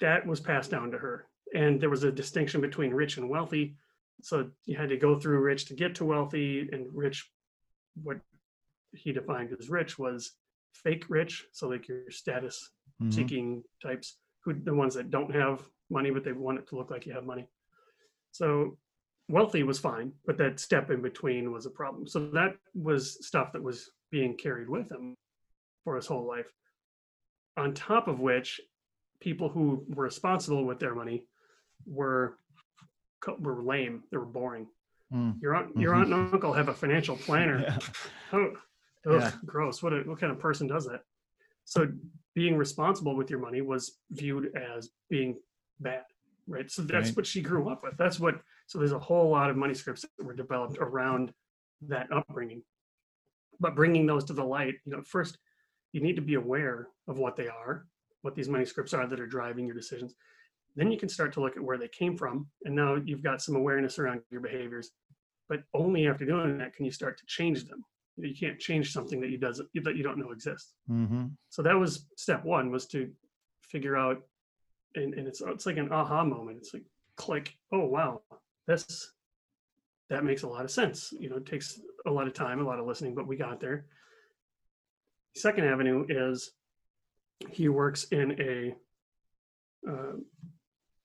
that 0.00 0.26
was 0.26 0.40
passed 0.40 0.70
down 0.70 0.90
to 0.90 0.98
her, 0.98 1.26
and 1.54 1.80
there 1.80 1.90
was 1.90 2.04
a 2.04 2.10
distinction 2.12 2.60
between 2.60 2.92
rich 2.92 3.16
and 3.16 3.28
wealthy. 3.30 3.76
So 4.22 4.50
you 4.66 4.76
had 4.76 4.88
to 4.90 4.96
go 4.96 5.18
through 5.18 5.38
rich 5.40 5.66
to 5.66 5.74
get 5.74 5.94
to 5.96 6.04
wealthy, 6.04 6.68
and 6.72 6.86
rich, 6.92 7.30
what 8.02 8.18
he 8.92 9.12
defined 9.12 9.54
as 9.58 9.70
rich 9.70 9.98
was 9.98 10.32
fake 10.74 11.04
rich, 11.08 11.46
so 11.52 11.68
like 11.68 11.86
your 11.88 12.10
status 12.10 12.72
Mhm. 13.00 13.12
seeking 13.12 13.64
types 13.80 14.18
who 14.44 14.52
the 14.52 14.74
ones 14.74 14.94
that 14.94 15.10
don't 15.10 15.34
have 15.34 15.66
money 15.90 16.10
but 16.10 16.22
they 16.24 16.32
want 16.32 16.58
it 16.58 16.66
to 16.68 16.76
look 16.76 16.90
like 16.90 17.06
you 17.06 17.12
have 17.14 17.24
money 17.24 17.48
so 18.30 18.76
wealthy 19.28 19.62
was 19.62 19.78
fine 19.78 20.12
but 20.26 20.36
that 20.36 20.60
step 20.60 20.90
in 20.90 21.00
between 21.00 21.50
was 21.50 21.64
a 21.66 21.70
problem 21.70 22.06
so 22.06 22.30
that 22.30 22.56
was 22.74 23.26
stuff 23.26 23.52
that 23.52 23.62
was 23.62 23.90
being 24.10 24.36
carried 24.36 24.68
with 24.68 24.90
him 24.92 25.16
for 25.84 25.96
his 25.96 26.06
whole 26.06 26.26
life 26.26 26.50
on 27.56 27.74
top 27.74 28.08
of 28.08 28.20
which 28.20 28.60
people 29.20 29.48
who 29.48 29.84
were 29.88 30.04
responsible 30.04 30.64
with 30.64 30.78
their 30.78 30.94
money 30.94 31.24
were 31.86 32.36
were 33.38 33.62
lame 33.62 34.02
they 34.10 34.16
were 34.16 34.24
boring 34.26 34.66
Mm. 35.12 35.42
your 35.42 35.56
aunt 35.56 35.76
your 35.76 35.92
aunt 35.92 36.12
and 36.12 36.32
uncle 36.32 36.52
have 36.52 36.68
a 36.68 36.74
financial 36.74 37.16
planner 37.16 37.58
Yeah. 37.68 37.78
Oh, 38.32 38.52
ugh, 39.10 39.20
Yeah. 39.22 39.32
gross. 39.44 39.82
What, 39.82 39.92
a, 39.92 39.96
what 40.02 40.20
kind 40.20 40.30
of 40.30 40.38
person 40.38 40.68
does 40.68 40.86
that? 40.86 41.00
So 41.64 41.88
being 42.36 42.56
responsible 42.56 43.16
with 43.16 43.28
your 43.28 43.40
money 43.40 43.60
was 43.60 43.98
viewed 44.12 44.54
as 44.56 44.90
being 45.08 45.36
bad, 45.80 46.04
right? 46.46 46.70
So 46.70 46.82
that's 46.82 47.08
Right. 47.08 47.16
what 47.16 47.26
she 47.26 47.40
grew 47.42 47.68
up 47.68 47.82
with. 47.82 47.96
That's 47.96 48.20
what, 48.20 48.40
so 48.68 48.78
there's 48.78 48.92
a 48.92 49.00
whole 49.00 49.28
lot 49.30 49.50
of 49.50 49.56
money 49.56 49.74
scripts 49.74 50.02
that 50.16 50.24
were 50.24 50.32
developed 50.32 50.78
around 50.80 51.32
that 51.88 52.06
upbringing. 52.12 52.62
But 53.58 53.74
bringing 53.74 54.06
those 54.06 54.22
to 54.26 54.32
the 54.32 54.44
light, 54.44 54.74
you 54.84 54.92
know, 54.92 55.02
first 55.02 55.38
you 55.92 56.00
need 56.00 56.16
to 56.16 56.22
be 56.22 56.34
aware 56.34 56.88
of 57.08 57.18
what 57.18 57.36
they 57.36 57.48
are, 57.48 57.86
what 58.22 58.34
these 58.34 58.48
money 58.48 58.64
scripts 58.64 58.94
are 58.94 59.06
that 59.06 59.20
are 59.20 59.26
driving 59.26 59.66
your 59.66 59.74
decisions. 59.74 60.14
Then 60.76 60.90
you 60.92 60.98
can 60.98 61.08
start 61.08 61.32
to 61.34 61.40
look 61.40 61.56
at 61.56 61.62
where 61.62 61.78
they 61.78 61.88
came 61.88 62.16
from. 62.16 62.46
And 62.64 62.74
now 62.76 62.94
you've 62.94 63.22
got 63.22 63.42
some 63.42 63.56
awareness 63.56 63.98
around 63.98 64.20
your 64.30 64.40
behaviors. 64.40 64.92
But 65.48 65.64
only 65.74 66.06
after 66.06 66.24
doing 66.24 66.58
that 66.58 66.74
can 66.74 66.84
you 66.84 66.92
start 66.92 67.18
to 67.18 67.26
change 67.26 67.64
them 67.64 67.84
you 68.16 68.34
can't 68.38 68.58
change 68.58 68.92
something 68.92 69.18
that 69.20 69.30
you 69.30 69.38
doesn't 69.38 69.66
that 69.82 69.96
you 69.96 70.02
don't 70.02 70.18
know 70.18 70.30
exists 70.30 70.74
Mhm. 70.90 71.30
so 71.48 71.62
that 71.62 71.72
was 71.78 72.06
step 72.16 72.44
one 72.44 72.70
was 72.70 72.86
to 72.88 73.10
figure 73.62 73.96
out 73.96 74.22
and, 74.94 75.14
and 75.14 75.26
it's 75.26 75.40
it's 75.40 75.64
like 75.64 75.78
an 75.78 75.90
aha 75.90 76.22
moment 76.24 76.58
it's 76.58 76.74
like 76.74 76.84
click 77.16 77.56
oh 77.72 77.86
wow 77.86 78.20
this 78.66 79.12
that 80.10 80.22
makes 80.24 80.42
a 80.42 80.46
lot 80.46 80.66
of 80.66 80.70
sense 80.70 81.14
you 81.18 81.30
know 81.30 81.36
it 81.36 81.46
takes 81.46 81.80
a 82.04 82.10
lot 82.10 82.26
of 82.26 82.34
time 82.34 82.60
a 82.60 82.64
lot 82.64 82.78
of 82.78 82.84
listening 82.86 83.14
but 83.14 83.26
we 83.26 83.36
got 83.36 83.58
there 83.58 83.86
second 85.34 85.64
avenue 85.64 86.04
is 86.08 86.52
he 87.50 87.68
works 87.68 88.04
in 88.04 88.40
a 88.40 88.74
uh, 89.90 90.16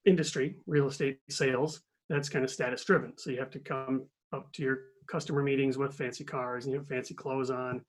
industry 0.05 0.57
real 0.67 0.87
estate 0.87 1.19
sales 1.29 1.81
that's 2.09 2.29
kind 2.29 2.45
of 2.45 2.51
status 2.51 2.83
driven. 2.85 3.13
So 3.17 3.31
you 3.31 3.39
have 3.39 3.49
to 3.51 3.59
come 3.59 4.05
up 4.33 4.51
to 4.53 4.63
your 4.63 4.79
customer 5.07 5.41
meetings 5.43 5.77
with 5.77 5.93
fancy 5.93 6.23
cars 6.23 6.65
and 6.65 6.73
you 6.73 6.79
have 6.79 6.87
fancy 6.87 7.13
clothes 7.13 7.49
on 7.49 7.81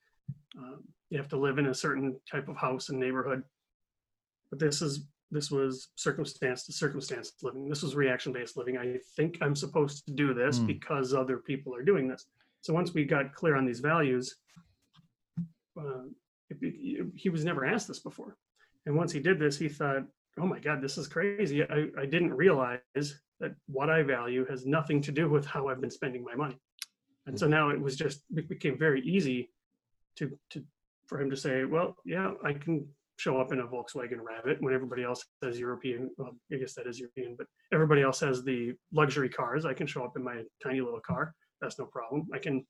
um, 0.59 0.81
you 1.11 1.19
have 1.19 1.29
to 1.29 1.37
live 1.39 1.59
in 1.59 1.67
a 1.67 1.75
certain 1.75 2.19
type 2.31 2.49
of 2.49 2.57
house 2.57 2.89
and 2.89 2.99
neighborhood. 2.99 3.43
But 4.51 4.59
this 4.59 4.81
is 4.83 5.07
this 5.31 5.51
was 5.51 5.89
circumstance 5.97 6.65
to 6.67 6.73
circumstance 6.73 7.33
living. 7.43 7.69
This 7.69 7.83
was 7.83 7.97
reaction 7.97 8.33
based 8.33 8.57
living. 8.57 8.79
I 8.79 8.99
think 9.17 9.39
i'm 9.41 9.57
supposed 9.57 10.07
to 10.07 10.13
do 10.13 10.33
this 10.35 10.59
Mm. 10.61 10.67
because 10.69 11.13
other 11.15 11.39
people 11.39 11.75
are 11.75 11.83
doing 11.83 12.07
this. 12.09 12.27
So 12.61 12.73
once 12.73 12.95
we 12.95 13.05
got 13.05 13.35
clear 13.35 13.57
on 13.57 13.67
these 13.67 13.81
values 13.81 14.37
uh, 15.79 16.05
it 16.51 16.61
be- 16.61 17.03
he 17.15 17.29
was 17.29 17.45
never 17.45 17.65
asked 17.65 17.89
this 17.89 18.01
before 18.01 18.37
and 18.87 18.97
once 18.97 19.13
he 19.13 19.21
did 19.21 19.39
this 19.39 19.59
he 19.59 19.69
thought 19.69 20.05
oh 20.39 20.47
my 20.47 20.59
God, 20.59 20.83
this 20.83 20.99
is 20.99 21.09
crazy. 21.09 21.63
I, 21.63 21.87
I 21.99 22.07
didn't 22.07 22.35
realize 22.35 22.81
that 23.41 23.55
what 23.67 23.91
I 23.91 24.03
value 24.03 24.47
has 24.49 24.67
nothing 24.67 25.01
to 25.03 25.13
do 25.13 25.29
with 25.29 25.47
how 25.47 25.69
I've 25.69 25.81
been 25.81 25.91
spending 25.91 26.25
my 26.25 26.35
money. 26.35 26.59
And 27.27 27.39
so 27.39 27.47
now 27.47 27.71
it 27.71 27.81
was 27.81 27.97
just, 27.97 28.23
it 28.35 28.49
became 28.49 28.79
very 28.79 29.01
easy 29.03 29.51
to, 30.17 30.39
to, 30.51 30.65
for 31.07 31.21
him 31.21 31.31
to 31.31 31.37
say, 31.37 31.65
well, 31.65 31.97
yeah, 32.05 32.33
I 32.45 32.53
can 32.53 32.87
show 33.19 33.41
up 33.41 33.53
in 33.53 33.61
a 33.61 33.67
Volkswagen 33.67 34.21
Rabbit 34.23 34.61
when 34.61 34.75
everybody 34.75 35.03
else 35.03 35.25
has 35.43 35.59
European, 35.59 36.11
well, 36.19 36.37
I 36.53 36.57
guess 36.57 36.75
that 36.75 36.87
is 36.87 37.01
European, 37.01 37.35
but 37.37 37.47
everybody 37.73 38.03
else 38.03 38.21
has 38.21 38.45
the 38.45 38.75
luxury 38.93 39.29
cars. 39.29 39.65
I 39.65 39.75
can 39.75 39.87
show 39.87 40.05
up 40.05 40.17
in 40.17 40.23
my 40.23 40.43
tiny 40.63 40.81
little 40.81 41.01
car. 41.01 41.35
That's 41.61 41.79
no 41.79 41.87
problem. 41.87 42.29
I 42.33 42.39
can 42.39 42.65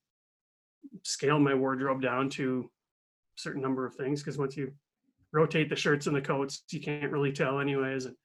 scale 1.03 1.39
my 1.39 1.53
wardrobe 1.53 2.01
down 2.01 2.29
to 2.29 2.69
certain 3.37 3.61
number 3.61 3.85
of 3.85 3.95
things 3.95 4.21
because 4.21 4.37
once 4.37 4.57
you 4.57 4.71
rotate 5.31 5.69
the 5.69 5.75
shirts 5.75 6.07
and 6.07 6.15
the 6.15 6.21
coats, 6.21 6.63
you 6.71 6.81
can't 6.81 7.11
really 7.11 7.31
tell 7.31 7.59
anyways. 7.59 8.05
And 8.05 8.15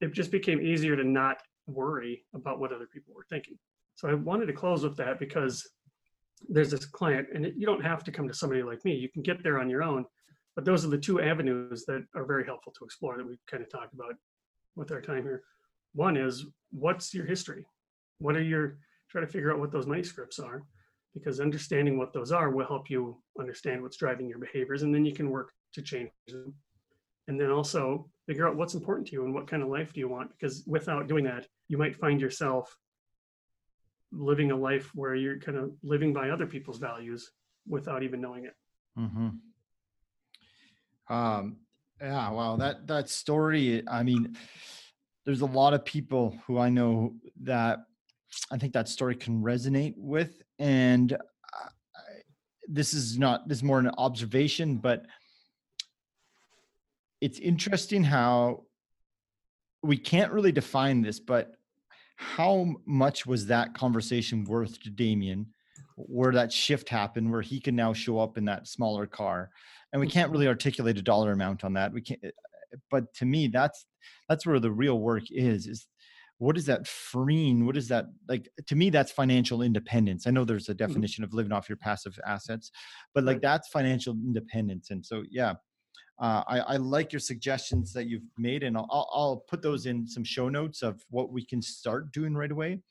it 0.00 0.12
just 0.12 0.30
became 0.30 0.60
easier 0.60 0.96
to 0.96 1.04
not 1.04 1.38
worry 1.66 2.24
about 2.34 2.58
what 2.58 2.72
other 2.72 2.86
people 2.86 3.12
were 3.14 3.26
thinking. 3.28 3.58
So 3.94 4.08
I 4.08 4.14
wanted 4.14 4.46
to 4.46 4.52
close 4.52 4.82
with 4.82 4.96
that 4.98 5.18
because 5.18 5.68
there's 6.48 6.70
this 6.70 6.86
client, 6.86 7.28
and 7.34 7.44
it, 7.44 7.54
you 7.56 7.66
don't 7.66 7.84
have 7.84 8.04
to 8.04 8.12
come 8.12 8.28
to 8.28 8.34
somebody 8.34 8.62
like 8.62 8.84
me. 8.84 8.94
You 8.94 9.08
can 9.08 9.22
get 9.22 9.42
there 9.42 9.58
on 9.58 9.68
your 9.68 9.82
own. 9.82 10.04
But 10.54 10.64
those 10.64 10.84
are 10.84 10.88
the 10.88 10.98
two 10.98 11.20
avenues 11.20 11.84
that 11.86 12.04
are 12.14 12.24
very 12.24 12.44
helpful 12.44 12.72
to 12.78 12.84
explore 12.84 13.16
that 13.16 13.26
we 13.26 13.38
kind 13.50 13.62
of 13.62 13.70
talked 13.70 13.94
about 13.94 14.14
with 14.76 14.92
our 14.92 15.00
time 15.00 15.22
here. 15.22 15.42
One 15.94 16.16
is 16.16 16.46
what's 16.70 17.14
your 17.14 17.26
history? 17.26 17.64
What 18.18 18.36
are 18.36 18.42
your 18.42 18.78
try 19.08 19.20
to 19.20 19.26
figure 19.26 19.52
out 19.52 19.58
what 19.58 19.72
those 19.72 19.86
money 19.86 20.02
scripts 20.02 20.38
are 20.38 20.62
because 21.14 21.40
understanding 21.40 21.98
what 21.98 22.12
those 22.12 22.32
are 22.32 22.50
will 22.50 22.66
help 22.66 22.90
you 22.90 23.16
understand 23.38 23.82
what's 23.82 23.96
driving 23.96 24.28
your 24.28 24.38
behaviors 24.38 24.82
and 24.82 24.94
then 24.94 25.04
you 25.04 25.12
can 25.12 25.30
work 25.30 25.52
to 25.72 25.82
change 25.82 26.10
them. 26.28 26.54
And 27.26 27.38
then 27.38 27.50
also 27.50 28.08
figure 28.26 28.48
out 28.48 28.56
what's 28.56 28.74
important 28.74 29.06
to 29.08 29.12
you 29.12 29.24
and 29.24 29.34
what 29.34 29.46
kind 29.46 29.62
of 29.62 29.68
life 29.68 29.92
do 29.92 30.00
you 30.00 30.08
want 30.08 30.30
because 30.30 30.64
without 30.66 31.08
doing 31.08 31.24
that, 31.24 31.46
you 31.68 31.76
might 31.76 31.96
find 31.96 32.20
yourself 32.20 32.74
living 34.12 34.50
a 34.50 34.56
life 34.56 34.90
where 34.94 35.14
you're 35.14 35.38
kind 35.38 35.58
of 35.58 35.72
living 35.82 36.12
by 36.12 36.30
other 36.30 36.46
people's 36.46 36.78
values 36.78 37.30
without 37.66 38.02
even 38.02 38.20
knowing 38.20 38.44
it. 38.44 38.54
Mm-hmm. 38.98 39.28
Um, 41.14 41.56
yeah, 42.00 42.30
wow, 42.30 42.56
that 42.56 42.86
that 42.86 43.08
story. 43.08 43.82
I 43.88 44.02
mean, 44.02 44.36
there's 45.24 45.40
a 45.40 45.46
lot 45.46 45.74
of 45.74 45.84
people 45.84 46.36
who 46.46 46.58
I 46.58 46.68
know 46.68 47.14
that 47.42 47.80
I 48.50 48.58
think 48.58 48.72
that 48.74 48.88
story 48.88 49.16
can 49.16 49.42
resonate 49.42 49.94
with, 49.96 50.42
and 50.58 51.16
I, 51.52 51.68
this 52.68 52.92
is 52.92 53.18
not 53.18 53.48
this 53.48 53.58
is 53.58 53.64
more 53.64 53.78
an 53.78 53.90
observation, 53.98 54.76
but 54.76 55.06
it's 57.20 57.38
interesting 57.38 58.04
how 58.04 58.64
we 59.82 59.96
can't 59.96 60.32
really 60.32 60.52
define 60.52 61.02
this, 61.02 61.20
but 61.20 61.52
how 62.16 62.74
much 62.84 63.26
was 63.26 63.46
that 63.46 63.74
conversation 63.74 64.44
worth 64.44 64.80
to 64.82 64.90
Damien, 64.90 65.46
where 65.96 66.32
that 66.32 66.52
shift 66.52 66.88
happened, 66.88 67.30
where 67.30 67.42
he 67.42 67.60
can 67.60 67.76
now 67.76 67.92
show 67.92 68.18
up 68.18 68.36
in 68.36 68.44
that 68.46 68.66
smaller 68.66 69.06
car, 69.06 69.50
and 69.92 70.00
we 70.00 70.06
mm-hmm. 70.06 70.14
can't 70.14 70.32
really 70.32 70.48
articulate 70.48 70.98
a 70.98 71.02
dollar 71.02 71.32
amount 71.32 71.64
on 71.64 71.74
that. 71.74 71.92
We 71.92 72.02
can't, 72.02 72.20
eh, 72.22 72.28
eh, 72.28 72.76
but 72.90 73.12
to 73.14 73.24
me, 73.24 73.48
that's 73.48 73.86
that's 74.28 74.46
where 74.46 74.60
the 74.60 74.70
real 74.70 74.98
work 74.98 75.24
is. 75.30 75.66
Is 75.66 75.86
what 76.38 76.56
is 76.56 76.66
that 76.66 76.86
freeing? 76.86 77.66
What 77.66 77.76
is 77.76 77.88
that 77.88 78.06
like? 78.28 78.48
To 78.66 78.76
me, 78.76 78.90
that's 78.90 79.10
financial 79.12 79.62
independence. 79.62 80.26
I 80.26 80.30
know 80.30 80.44
there's 80.44 80.68
a 80.68 80.74
Mm-hmm. 80.86 81.02
definition 81.02 81.24
of 81.24 81.34
living 81.34 81.52
off 81.52 81.68
your 81.68 81.76
passive 81.76 82.18
assets, 82.26 82.70
but 83.14 83.24
like 83.24 83.40
that's 83.40 83.68
financial 83.68 84.14
independence. 84.14 84.90
And 84.90 85.04
so, 85.04 85.24
yeah, 85.30 85.54
uh, 86.20 86.44
I, 86.46 86.60
I 86.60 86.76
like 86.76 87.12
your 87.12 87.20
suggestions 87.20 87.92
that 87.92 88.06
you've 88.06 88.22
made, 88.38 88.62
and 88.62 88.76
I'll, 88.76 88.88
I'll 88.90 89.10
I'll 89.12 89.36
put 89.48 89.62
those 89.62 89.86
in 89.86 90.06
some 90.06 90.24
show 90.24 90.48
notes 90.48 90.82
of 90.82 91.04
what 91.10 91.32
we 91.32 91.44
can 91.44 91.62
start 91.62 92.12
doing 92.12 92.34
right 92.34 92.50
away. 92.52 92.82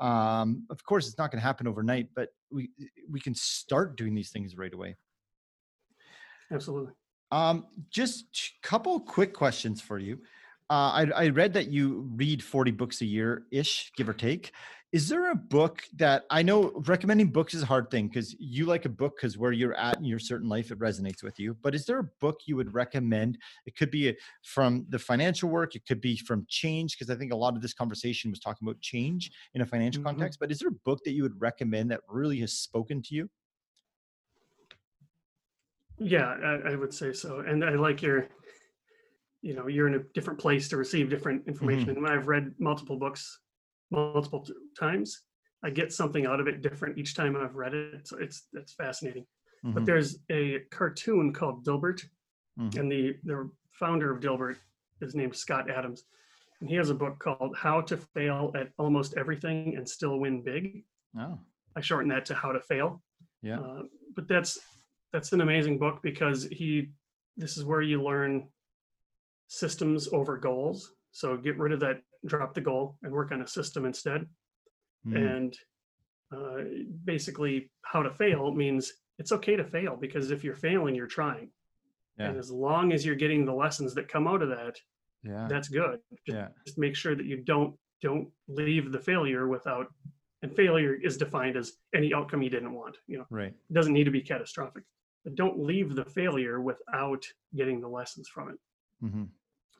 Um, 0.00 0.66
of 0.70 0.84
course, 0.84 1.06
it's 1.08 1.18
not 1.18 1.30
going 1.30 1.40
to 1.40 1.46
happen 1.46 1.66
overnight, 1.68 2.08
but 2.14 2.30
we 2.50 2.70
we 3.08 3.20
can 3.20 3.34
start 3.34 3.96
doing 3.96 4.14
these 4.14 4.30
things 4.30 4.56
right 4.56 4.72
away. 4.72 4.96
Absolutely. 6.50 6.92
Um, 7.30 7.66
just 7.90 8.24
a 8.62 8.66
couple 8.66 9.00
quick 9.00 9.32
questions 9.32 9.80
for 9.80 9.98
you. 9.98 10.20
Uh, 10.72 11.04
I, 11.04 11.24
I 11.24 11.28
read 11.28 11.52
that 11.52 11.70
you 11.70 12.08
read 12.16 12.42
40 12.42 12.70
books 12.70 13.02
a 13.02 13.04
year 13.04 13.44
ish, 13.50 13.92
give 13.94 14.08
or 14.08 14.14
take. 14.14 14.52
Is 14.90 15.06
there 15.06 15.30
a 15.30 15.34
book 15.34 15.82
that 15.96 16.24
I 16.30 16.42
know 16.42 16.72
recommending 16.86 17.30
books 17.30 17.52
is 17.52 17.62
a 17.62 17.66
hard 17.66 17.90
thing 17.90 18.08
because 18.08 18.34
you 18.40 18.64
like 18.64 18.86
a 18.86 18.88
book 18.88 19.16
because 19.16 19.36
where 19.36 19.52
you're 19.52 19.74
at 19.74 19.98
in 19.98 20.04
your 20.06 20.18
certain 20.18 20.48
life, 20.48 20.70
it 20.70 20.78
resonates 20.78 21.22
with 21.22 21.38
you. 21.38 21.58
But 21.60 21.74
is 21.74 21.84
there 21.84 21.98
a 21.98 22.04
book 22.22 22.40
you 22.46 22.56
would 22.56 22.72
recommend? 22.72 23.36
It 23.66 23.76
could 23.76 23.90
be 23.90 24.16
from 24.44 24.86
the 24.88 24.98
financial 24.98 25.50
work, 25.50 25.76
it 25.76 25.84
could 25.84 26.00
be 26.00 26.16
from 26.16 26.46
change, 26.48 26.96
because 26.96 27.10
I 27.10 27.16
think 27.16 27.34
a 27.34 27.36
lot 27.36 27.54
of 27.54 27.60
this 27.60 27.74
conversation 27.74 28.30
was 28.30 28.40
talking 28.40 28.66
about 28.66 28.80
change 28.80 29.30
in 29.52 29.60
a 29.60 29.66
financial 29.66 30.00
Mhm. 30.00 30.06
context. 30.06 30.40
But 30.40 30.50
is 30.50 30.60
there 30.60 30.70
a 30.70 30.72
book 30.86 31.00
that 31.04 31.12
you 31.12 31.22
would 31.22 31.38
recommend 31.38 31.90
that 31.90 32.00
really 32.08 32.40
has 32.40 32.54
spoken 32.54 33.02
to 33.02 33.14
you? 33.14 33.28
Yeah, 35.98 36.28
I, 36.28 36.72
I 36.72 36.76
would 36.76 36.94
say 36.94 37.12
so. 37.12 37.40
And 37.40 37.62
I 37.62 37.74
like 37.74 38.00
your, 38.00 38.28
you 39.42 39.54
know, 39.54 39.66
you're 39.66 39.88
in 39.88 39.94
a 39.94 40.02
different 40.14 40.38
place 40.38 40.68
to 40.68 40.76
receive 40.76 41.10
different 41.10 41.46
information. 41.46 41.90
And 41.90 42.02
when 42.02 42.12
I've 42.12 42.28
read 42.28 42.54
multiple 42.58 42.96
books 42.96 43.40
multiple 43.90 44.46
times, 44.78 45.22
I 45.64 45.70
get 45.70 45.92
something 45.92 46.26
out 46.26 46.40
of 46.40 46.46
it 46.48 46.62
different 46.62 46.96
each 46.96 47.14
time 47.14 47.36
I've 47.36 47.56
read 47.56 47.74
it. 47.74 48.06
So 48.08 48.18
it's 48.18 48.48
it's 48.54 48.72
fascinating. 48.72 49.26
But 49.64 49.82
Mhm, 49.82 49.86
there's 49.86 50.18
a 50.30 50.60
cartoon 50.70 51.32
called 51.32 51.64
Dilbert, 51.64 52.04
mhm. 52.58 52.76
and 52.78 52.90
the 52.90 53.16
the 53.24 53.50
founder 53.72 54.10
of 54.12 54.20
Dilbert 54.20 54.56
is 55.00 55.14
named 55.14 55.36
Scott 55.36 55.70
Adams, 55.70 56.04
and 56.60 56.68
he 56.68 56.76
has 56.76 56.90
a 56.90 56.94
book 56.94 57.18
called 57.18 57.56
How 57.56 57.80
to 57.82 57.96
Fail 57.96 58.52
at 58.56 58.72
Almost 58.78 59.14
Everything 59.16 59.76
and 59.76 59.88
Still 59.88 60.18
Win 60.18 60.42
Big. 60.42 60.84
Oh, 61.16 61.38
I 61.76 61.80
shorten 61.80 62.08
that 62.10 62.24
to 62.26 62.34
How 62.34 62.52
to 62.52 62.60
Fail. 62.60 63.02
yeah. 63.42 63.60
Uh, 63.60 63.82
but 64.16 64.26
that's 64.28 64.58
that's 65.12 65.32
an 65.32 65.40
amazing 65.42 65.78
book 65.78 66.00
because 66.02 66.44
he 66.44 66.92
this 67.36 67.56
is 67.56 67.64
where 67.64 67.82
you 67.82 68.02
learn 68.02 68.48
systems 69.62 70.08
over 70.12 70.38
goals. 70.38 70.94
So 71.10 71.36
get 71.36 71.58
rid 71.58 71.72
of 71.72 71.80
that, 71.80 72.00
drop 72.24 72.54
the 72.54 72.60
goal, 72.62 72.96
and 73.02 73.12
work 73.12 73.32
on 73.32 73.42
a 73.42 73.46
system 73.46 73.84
instead. 73.84 74.26
Mhm. 75.06 75.16
And 75.36 75.58
uh, 76.30 76.64
basically, 77.04 77.70
how 77.82 78.02
to 78.02 78.10
fail 78.10 78.54
means 78.54 78.90
it's 79.18 79.32
okay 79.32 79.54
to 79.54 79.64
fail 79.64 79.94
because 79.96 80.30
if 80.30 80.42
you're 80.42 80.56
failing, 80.56 80.94
you're 80.94 81.06
trying. 81.06 81.50
And 82.18 82.38
as 82.38 82.50
long 82.52 82.92
as 82.92 83.04
you're 83.04 83.16
getting 83.16 83.44
the 83.44 83.52
lessons 83.52 83.94
that 83.94 84.06
come 84.08 84.26
out 84.28 84.42
of 84.42 84.48
that, 84.50 84.80
Yeah. 85.24 85.46
that's 85.48 85.68
good. 85.68 86.00
Just, 86.26 86.36
Yeah. 86.38 86.48
just 86.64 86.78
make 86.78 86.94
sure 86.96 87.14
that 87.14 87.26
you 87.26 87.36
don't 87.42 87.78
don't 88.00 88.32
leave 88.48 88.90
the 88.90 88.98
failure 88.98 89.46
without. 89.48 89.92
And 90.42 90.52
failure 90.56 90.94
is 90.94 91.16
defined 91.16 91.56
as 91.56 91.78
any 91.94 92.12
outcome 92.14 92.42
you 92.42 92.50
didn't 92.50 92.72
want. 92.72 92.96
You 93.06 93.18
know 93.18 93.26
Right. 93.30 93.52
it 93.70 93.72
doesn't 93.72 93.92
need 93.92 94.04
to 94.04 94.10
be 94.10 94.22
catastrophic 94.22 94.84
but 95.24 95.34
don't 95.36 95.58
leave 95.60 95.94
the 95.94 96.04
failure 96.04 96.60
without 96.60 97.24
getting 97.54 97.80
the 97.80 97.88
lessons 97.88 98.26
from 98.28 98.48
it 98.50 98.58
hmm 99.00 99.24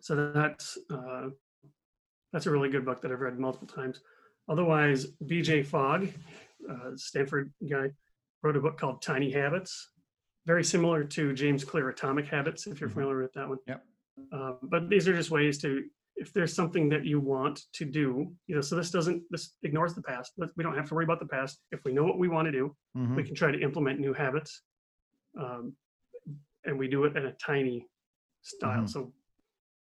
so 0.02 0.30
that's 0.32 0.76
uh, 0.90 1.28
that's 2.32 2.46
a 2.46 2.50
really 2.50 2.68
good 2.68 2.84
book 2.84 3.00
that 3.00 3.10
i've 3.12 3.20
read 3.20 3.38
multiple 3.38 3.68
times 3.68 4.00
otherwise 4.48 5.06
bj 5.24 5.64
fogg 5.64 6.08
uh, 6.70 6.90
stanford 6.96 7.52
guy 7.70 7.86
wrote 8.42 8.56
a 8.56 8.60
book 8.60 8.78
called 8.78 9.00
tiny 9.00 9.30
habits 9.30 9.90
very 10.44 10.64
similar 10.64 11.04
to 11.04 11.32
james 11.32 11.64
clear 11.64 11.88
atomic 11.88 12.26
habits 12.26 12.66
if 12.66 12.80
you're 12.80 12.90
Mhm. 12.90 12.94
familiar 12.94 13.22
with 13.22 13.32
that 13.34 13.48
one 13.48 13.58
Yep. 13.66 13.84
uh, 14.32 14.52
but 14.62 14.88
these 14.90 15.06
are 15.08 15.14
just 15.14 15.30
ways 15.30 15.56
to 15.62 15.84
if 16.16 16.32
there's 16.32 16.54
something 16.54 16.88
that 16.90 17.04
you 17.06 17.18
want 17.20 17.56
to 17.78 17.84
do 17.84 18.34
you 18.48 18.54
know 18.56 18.60
so 18.60 18.74
this 18.76 18.90
doesn't 18.90 19.22
this 19.30 19.54
ignores 19.62 19.94
the 19.94 20.02
past 20.02 20.32
Let's- 20.36 20.52
we 20.56 20.62
don't 20.64 20.76
have 20.76 20.88
to 20.88 20.94
worry 20.94 21.04
about 21.04 21.20
the 21.20 21.26
past 21.38 21.62
if 21.70 21.80
we 21.84 21.92
know 21.92 22.04
what 22.04 22.18
we 22.18 22.28
want 22.28 22.46
to 22.46 22.52
do 22.60 22.76
hmm 22.94 23.16
we 23.16 23.22
can 23.24 23.34
try 23.36 23.50
to 23.52 23.60
implement 23.60 24.00
new 24.00 24.12
habits 24.12 24.62
um, 25.42 25.74
and 26.66 26.78
we 26.78 26.86
do 26.88 27.04
it 27.04 27.16
in 27.16 27.26
a 27.26 27.32
tiny 27.50 27.78
style 28.42 28.82
Mhm. 28.82 28.88
so 28.94 29.12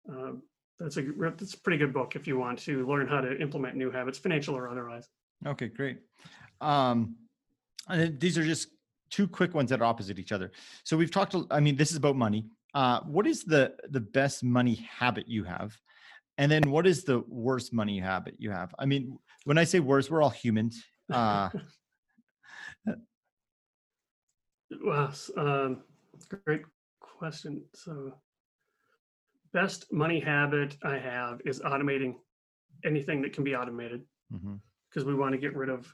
um, 0.10 0.44
that's 0.80 0.98
a 0.98 1.04
that's 1.38 1.54
a 1.54 1.60
pretty 1.62 1.78
good 1.78 1.94
book 1.94 2.16
if 2.16 2.28
you 2.28 2.38
want 2.38 2.60
to 2.60 2.88
learn 2.88 3.08
how 3.08 3.22
to 3.22 3.40
implement 3.40 3.76
new 3.76 3.92
habits 3.92 4.18
financial 4.18 4.56
or 4.56 4.70
otherwise 4.70 5.08
Okay, 5.46 5.68
great. 5.68 6.00
Um, 6.62 7.16
and 7.88 8.20
these 8.20 8.38
are 8.38 8.44
just 8.44 8.68
two 9.10 9.28
quick 9.28 9.54
ones 9.54 9.70
that 9.70 9.82
are 9.82 9.86
opposite 9.86 10.20
each 10.20 10.32
other. 10.32 10.52
So 10.84 10.98
we've 10.98 11.12
talked. 11.12 11.36
I 11.50 11.60
mean, 11.60 11.76
this 11.76 11.92
is 11.92 11.98
about 11.98 12.16
money. 12.16 12.48
Uh, 12.74 13.02
what 13.02 13.26
is 13.26 13.44
the 13.44 13.76
the 13.90 14.00
best 14.00 14.44
money 14.44 14.88
habit 14.90 15.28
you 15.28 15.44
have, 15.44 15.76
and 16.38 16.52
then 16.52 16.70
what 16.70 16.86
is 16.86 17.04
the 17.04 17.24
worst 17.28 17.74
money 17.74 18.00
habit 18.00 18.36
you 18.38 18.52
have? 18.52 18.76
I 18.78 18.86
mean, 18.86 19.18
when 19.46 19.58
I 19.58 19.64
say 19.64 19.80
worst, 19.80 20.12
we're 20.12 20.22
all 20.22 20.30
humans. 20.30 20.84
Uh, 21.12 21.50
well 24.86 25.12
um, 25.36 25.82
great 26.46 26.62
question 27.00 27.64
so 27.74 28.14
best 29.54 29.92
money 29.92 30.20
habit 30.20 30.78
i 30.84 30.98
have 30.98 31.40
is 31.46 31.60
automating 31.62 32.16
anything 32.86 33.22
that 33.22 33.34
can 33.34 33.44
be 33.44 33.56
automated 33.56 34.02
because 34.90 35.06
we 35.06 35.16
want 35.16 35.32
to 35.34 35.38
get 35.38 35.56
rid 35.56 35.70
of 35.70 35.94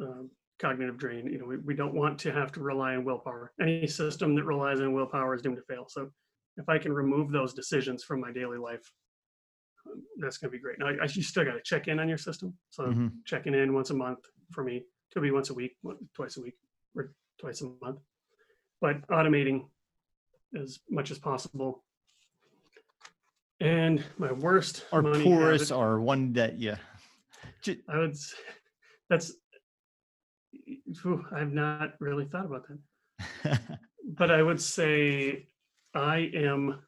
um, 0.00 0.30
cognitive 0.58 0.96
drain. 0.96 1.26
You 1.26 1.38
know, 1.38 1.44
we, 1.46 1.56
we 1.58 1.74
don't 1.74 1.94
want 1.94 2.18
to 2.20 2.32
have 2.32 2.52
to 2.52 2.60
rely 2.60 2.94
on 2.94 3.04
willpower. 3.04 3.52
Any 3.60 3.86
system 3.86 4.34
that 4.36 4.44
relies 4.44 4.80
on 4.80 4.92
willpower 4.92 5.34
is 5.34 5.42
doomed 5.42 5.56
to 5.56 5.62
fail. 5.62 5.86
So 5.88 6.10
if 6.56 6.68
I 6.68 6.78
can 6.78 6.92
remove 6.92 7.30
those 7.32 7.52
decisions 7.52 8.04
from 8.04 8.20
my 8.20 8.30
daily 8.32 8.58
life, 8.58 8.92
um, 9.86 10.02
that's 10.20 10.38
going 10.38 10.50
to 10.50 10.56
be 10.56 10.62
great. 10.62 10.78
Now, 10.78 10.86
I, 10.88 11.04
you 11.04 11.22
still 11.22 11.44
got 11.44 11.54
to 11.54 11.62
check 11.64 11.88
in 11.88 11.98
on 11.98 12.08
your 12.08 12.18
system. 12.18 12.54
So 12.70 12.84
Mhm. 12.84 13.10
checking 13.24 13.54
in 13.54 13.72
once 13.74 13.90
a 13.90 13.94
month 13.94 14.20
for 14.52 14.62
me 14.62 14.84
could 15.12 15.22
be 15.22 15.30
once 15.30 15.50
a 15.50 15.54
week, 15.54 15.76
twice 16.14 16.36
a 16.36 16.40
week, 16.40 16.54
or 16.94 17.12
twice 17.40 17.62
a 17.62 17.66
month. 17.82 17.98
But 18.80 19.06
automating 19.08 19.68
as 20.60 20.80
much 20.90 21.10
as 21.10 21.18
possible. 21.18 21.84
And 23.62 24.04
my 24.18 24.32
worst 24.32 24.84
Or 24.90 25.02
money 25.02 25.22
poorest, 25.22 25.70
habit- 25.70 25.80
or 25.80 26.00
one 26.00 26.32
that 26.32 26.58
yeah. 26.58 26.78
I 27.88 27.98
would. 27.98 28.10
s- 28.10 28.34
That's. 29.08 29.32
I've 31.32 31.52
not 31.52 31.94
really 32.00 32.24
thought 32.26 32.44
about 32.46 32.66
that, 32.68 33.60
but 34.18 34.30
I 34.32 34.42
would 34.42 34.60
say 34.60 35.46
I 35.94 36.28
am. 36.34 36.80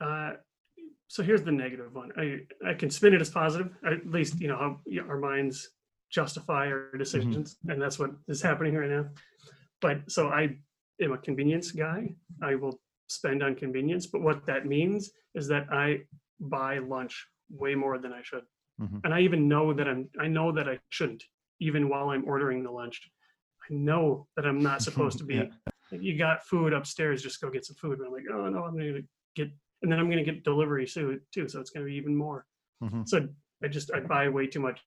Uh, 0.00 0.32
so 1.06 1.22
here's 1.22 1.42
the 1.42 1.52
negative 1.52 1.94
one. 1.94 2.10
I 2.18 2.40
I 2.68 2.74
can 2.74 2.90
spin 2.90 3.14
it 3.14 3.20
as 3.20 3.30
positive. 3.30 3.70
At 3.86 4.06
least 4.10 4.40
you 4.40 4.48
know 4.48 4.56
how 4.58 4.80
our 5.08 5.18
minds 5.18 5.70
justify 6.10 6.66
our 6.66 6.90
decisions, 6.98 7.56
and 7.68 7.80
that's 7.80 7.98
what 8.00 8.10
is 8.26 8.42
happening 8.42 8.74
right 8.74 8.90
now. 8.90 9.06
But 9.80 10.10
so 10.10 10.28
I 10.28 10.58
am 11.00 11.12
a 11.12 11.18
convenience 11.18 11.70
guy. 11.70 12.16
I 12.42 12.56
will 12.56 12.80
spend 13.08 13.42
on 13.42 13.54
convenience, 13.54 14.06
but 14.06 14.22
what 14.22 14.46
that 14.46 14.66
means 14.66 15.10
is 15.34 15.48
that 15.48 15.66
I 15.72 16.00
buy 16.40 16.78
lunch 16.78 17.26
way 17.50 17.74
more 17.74 17.98
than 17.98 18.12
I 18.12 18.22
should 18.22 18.42
Mhm. 18.80 19.00
and 19.04 19.14
I 19.14 19.20
even 19.20 19.46
know 19.46 19.72
that 19.72 19.86
I'm 19.86 20.10
I 20.18 20.26
know 20.26 20.50
that 20.52 20.68
I 20.68 20.80
shouldn't 20.88 21.22
even 21.60 21.88
while 21.88 22.10
I'm 22.10 22.24
ordering 22.24 22.64
the 22.64 22.72
lunch. 22.72 23.08
I 23.70 23.72
know 23.74 24.26
that 24.36 24.44
I'm 24.46 24.58
not 24.58 24.82
supposed 24.82 25.18
to 25.18 25.24
be. 25.32 25.34
Yeah. 25.36 25.48
You 25.92 26.18
got 26.18 26.44
food 26.44 26.72
upstairs, 26.72 27.22
just 27.22 27.40
go 27.40 27.50
get 27.50 27.64
some 27.64 27.76
food. 27.76 27.98
But 27.98 28.06
I'm 28.08 28.12
like, 28.12 28.24
oh 28.32 28.48
no, 28.48 28.64
I'm 28.64 28.76
gonna 28.76 29.00
get, 29.36 29.48
and 29.82 29.92
then 29.92 30.00
I'm 30.00 30.10
gonna 30.10 30.24
get 30.24 30.42
delivery 30.42 30.88
soon 30.88 31.20
too, 31.32 31.46
so 31.48 31.60
it's 31.60 31.70
gonna 31.70 31.86
be 31.86 31.94
even 31.94 32.16
more. 32.16 32.46
Mhm. 32.82 33.06
So 33.08 33.28
I 33.62 33.68
just 33.68 33.92
I 33.92 34.00
buy 34.00 34.28
way 34.28 34.48
too 34.48 34.60
much 34.60 34.80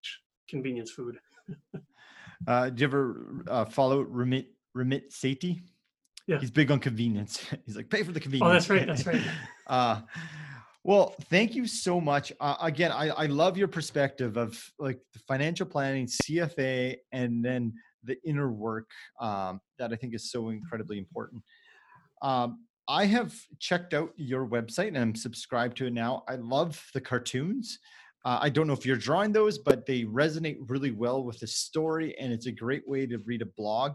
convenience 0.49 0.91
food. 0.91 1.19
Uh, 2.45 2.69
do 2.69 2.81
you 2.81 2.87
ever 2.87 3.43
uh, 3.47 3.65
follow 3.65 4.03
Ramit 4.05 4.47
Ramit 4.75 5.09
Sethi? 5.11 5.61
Yeah. 6.27 6.39
he's 6.39 6.51
big 6.51 6.71
on 6.71 6.79
convenience. 6.79 7.39
He's 7.65 7.77
like 7.77 7.89
pay 7.89 8.03
for 8.03 8.11
the 8.11 8.19
convenience. 8.19 8.49
Oh, 8.49 8.53
that's 8.53 8.69
right, 8.69 8.85
that's 8.85 9.05
right. 9.05 9.21
uh, 9.67 10.01
well, 10.83 11.15
thank 11.29 11.55
you 11.55 11.67
so 11.67 11.99
much. 12.01 12.33
Uh, 12.39 12.55
again, 12.61 12.91
I, 12.91 13.09
I 13.09 13.25
love 13.27 13.57
your 13.57 13.67
perspective 13.67 14.37
of 14.37 14.61
like 14.77 14.99
the 15.13 15.19
financial 15.19 15.65
planning, 15.65 16.05
CFA, 16.05 16.97
and 17.11 17.43
then 17.43 17.73
the 18.03 18.17
inner 18.25 18.51
work 18.51 18.89
um, 19.19 19.59
that 19.79 19.91
I 19.91 19.95
think 19.95 20.13
is 20.15 20.31
so 20.31 20.49
incredibly 20.49 20.97
important. 20.97 21.43
Um, 22.21 22.59
I 22.87 23.05
have 23.05 23.35
checked 23.59 23.93
out 23.93 24.13
your 24.15 24.47
website 24.47 24.89
and 24.89 24.97
I'm 24.97 25.15
subscribed 25.15 25.77
to 25.77 25.87
it 25.87 25.93
now. 25.93 26.23
I 26.27 26.35
love 26.35 26.81
the 26.93 27.01
cartoons. 27.01 27.79
Uh, 28.25 28.39
I 28.41 28.49
don't 28.49 28.67
know 28.67 28.73
if 28.73 28.85
you're 28.85 28.97
drawing 28.97 29.31
those, 29.31 29.57
but 29.57 29.85
they 29.85 30.03
resonate 30.03 30.57
really 30.67 30.91
well 30.91 31.23
with 31.23 31.39
the 31.39 31.47
story, 31.47 32.17
and 32.19 32.33
it's 32.33 32.47
a 32.47 32.51
great 32.51 32.85
way 32.87 33.05
to 33.05 33.19
read 33.19 33.41
a 33.41 33.45
blog. 33.45 33.93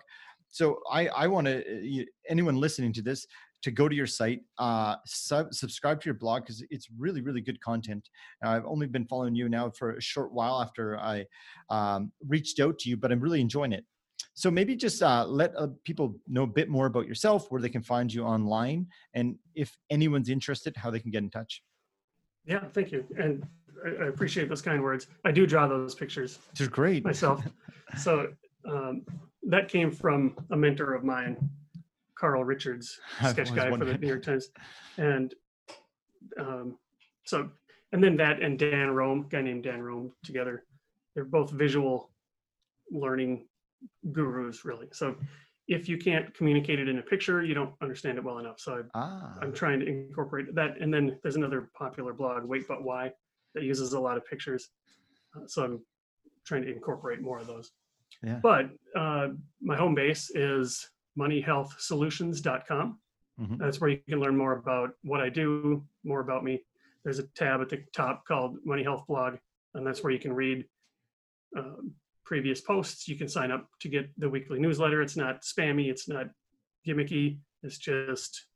So 0.53 0.81
I, 0.91 1.09
I 1.09 1.27
want 1.27 1.47
to 1.47 2.07
anyone 2.29 2.57
listening 2.57 2.93
to 2.93 3.03
this 3.03 3.27
to 3.63 3.71
go 3.71 3.89
to 3.89 3.95
your 3.95 4.07
site, 4.07 4.41
uh, 4.59 4.97
sub, 5.07 5.55
subscribe 5.55 6.01
to 6.01 6.07
your 6.07 6.15
blog 6.15 6.43
because 6.43 6.63
it's 6.71 6.89
really, 6.99 7.21
really 7.21 7.41
good 7.41 7.61
content. 7.61 8.09
Uh, 8.45 8.51
I've 8.51 8.67
only 8.67 8.87
been 8.87 9.07
following 9.07 9.35
you 9.35 9.49
now 9.49 9.71
for 9.71 9.97
a 9.97 10.01
short 10.01 10.33
while 10.33 10.61
after 10.61 10.99
I 10.99 11.27
um, 11.71 12.13
reached 12.27 12.61
out 12.61 12.79
to 12.81 12.91
you, 12.91 12.97
but 12.97 13.11
I'm 13.13 13.21
really 13.21 13.41
enjoying 13.41 13.73
it. 13.73 13.85
So 14.35 14.51
maybe 14.51 14.75
just 14.77 15.03
uh, 15.03 15.25
let 15.27 15.55
uh, 15.57 15.69
people 15.85 16.17
know 16.27 16.43
a 16.43 16.47
bit 16.47 16.69
more 16.69 16.87
about 16.87 17.07
yourself, 17.07 17.51
where 17.51 17.61
they 17.61 17.69
can 17.69 17.83
find 17.83 18.13
you 18.13 18.25
online, 18.25 18.87
and 19.15 19.37
if 19.55 19.77
anyone's 19.91 20.29
interested, 20.29 20.75
how 20.77 20.91
they 20.91 21.01
can 21.01 21.11
get 21.11 21.23
in 21.23 21.31
touch. 21.31 21.63
Yeah, 22.47 22.65
thank 22.73 22.93
you, 22.93 23.05
and 23.19 23.47
I, 24.01 24.07
appreciate 24.07 24.49
those 24.49 24.63
kind 24.63 24.83
words. 24.83 25.07
I 25.25 25.33
do 25.33 25.47
draw 25.47 25.67
those 25.69 25.95
pictures 25.95 26.39
Which 26.51 26.63
is 26.63 26.69
great. 26.69 27.05
myself. 27.05 27.45
so 27.99 28.29
um, 28.67 29.05
that 29.45 29.69
came 29.69 29.91
from 29.91 30.37
a 30.51 30.57
mentor 30.57 30.95
of 30.95 31.05
mine, 31.05 31.37
Carl 32.17 32.45
Richards, 32.45 32.99
sketch 33.31 33.55
guy 33.55 33.71
for 33.71 33.85
the. 33.85 33.99
New 33.99 34.07
York 34.09 34.23
Times, 34.23 34.51
and 34.97 35.35
um, 36.39 36.79
so 37.25 37.51
and 37.93 38.03
then 38.03 38.17
that 38.17 38.43
and 38.43 38.59
Dan 38.59 38.91
Roam, 38.91 39.27
guy 39.29 39.43
named 39.43 39.65
Dan 39.65 39.83
Roam, 39.83 40.13
together, 40.25 40.65
they're 41.15 41.25
both 41.25 41.51
visual 41.51 42.11
learning 42.91 43.47
gurus, 44.13 44.65
really. 44.65 44.89
So 44.93 45.17
if 45.69 45.89
you 45.89 45.99
can't 45.99 46.35
communicate 46.35 46.79
it 46.79 46.89
in 46.89 46.99
a 46.99 47.03
picture, 47.03 47.43
you 47.43 47.55
don't 47.55 47.75
understand 47.83 48.19
it 48.19 48.25
well 48.25 48.39
enough. 48.39 48.59
So 48.61 48.85
ah, 48.95 49.35
I'm 49.41 49.53
trying 49.53 49.81
to 49.81 49.87
incorporate 49.87 50.55
that. 50.55 50.81
And 50.81 50.93
then 50.93 51.19
there's 51.23 51.37
another 51.37 51.71
popular 51.75 52.13
blog, 52.13 52.45
Wait 52.45 52.67
But 52.67 52.83
Why, 52.83 53.13
that 53.55 53.63
uses 53.63 53.93
a 53.93 54.01
lot 54.01 54.17
of 54.17 54.27
pictures. 54.27 54.71
Uh, 55.37 55.47
so 55.47 55.65
I'm 55.65 55.81
trying 56.47 56.63
to 56.63 56.73
incorporate 56.73 57.21
more 57.21 57.39
of 57.39 57.47
those. 57.47 57.71
Yeah. 58.23 58.41
But 58.43 58.71
uh, 58.97 59.29
my 59.61 59.77
home 59.77 59.95
base 59.95 60.31
is 60.35 60.89
moneyhealthsolutions.com. 61.19 62.99
Mhm. 63.41 63.59
That's 63.59 63.81
where 63.81 63.91
you 63.91 63.99
can 64.09 64.21
learn 64.21 64.37
more 64.37 64.53
about 64.53 64.95
what 65.03 65.21
I 65.21 65.29
do, 65.29 65.85
more 66.05 66.21
about 66.21 66.45
me. 66.45 66.65
There's 67.05 67.19
a 67.19 67.25
tab 67.35 67.61
at 67.61 67.69
the 67.69 67.85
top 67.93 68.27
called 68.27 68.59
Money 68.65 68.83
Health 68.83 69.07
Blog, 69.07 69.37
and 69.75 69.87
that's 69.87 70.03
where 70.03 70.13
you 70.13 70.19
can 70.19 70.33
read 70.33 70.67
um, 71.57 71.95
previous 72.25 72.61
posts. 72.61 73.09
You 73.09 73.17
can 73.17 73.29
sign 73.29 73.51
up 73.51 73.69
to 73.81 73.89
get 73.89 74.11
the 74.19 74.29
weekly 74.29 74.59
newsletter. 74.59 75.03
It's 75.03 75.17
not 75.17 75.43
spammy, 75.43 75.91
it's 75.91 76.09
not 76.09 76.27
gimmicky. 76.87 77.39
It's 77.63 77.79
just, 77.79 78.47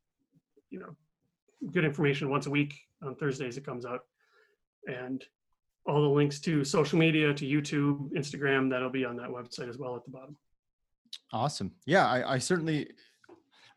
you 0.69 0.79
know, 0.79 0.95
good 1.71 1.85
information 1.85 2.29
once 2.29 2.45
a 2.45 2.51
week. 2.51 2.75
On 3.01 3.15
Thursdays, 3.15 3.57
it 3.57 3.65
comes 3.65 3.85
out. 3.85 4.01
And 4.87 5.23
all 5.87 6.01
the 6.01 6.07
links 6.09 6.39
to 6.41 6.63
social 6.63 6.99
media, 6.99 7.33
to 7.33 7.45
YouTube, 7.45 8.11
Instagram, 8.13 8.69
that'll 8.69 8.89
be 8.89 9.05
on 9.05 9.15
that 9.17 9.29
website 9.29 9.69
as 9.69 9.77
well 9.77 9.95
at 9.95 10.03
the 10.05 10.11
bottom. 10.11 10.35
awesome. 11.31 11.71
Yeah, 11.85 12.05
I, 12.07 12.33
I 12.33 12.37
certainly 12.37 12.89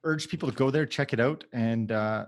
urge 0.05 0.29
people 0.29 0.51
to 0.51 0.55
go 0.55 0.71
there, 0.71 0.87
check 0.87 1.13
it 1.13 1.21
out, 1.21 1.45
and 1.53 1.93
uh, 1.93 2.27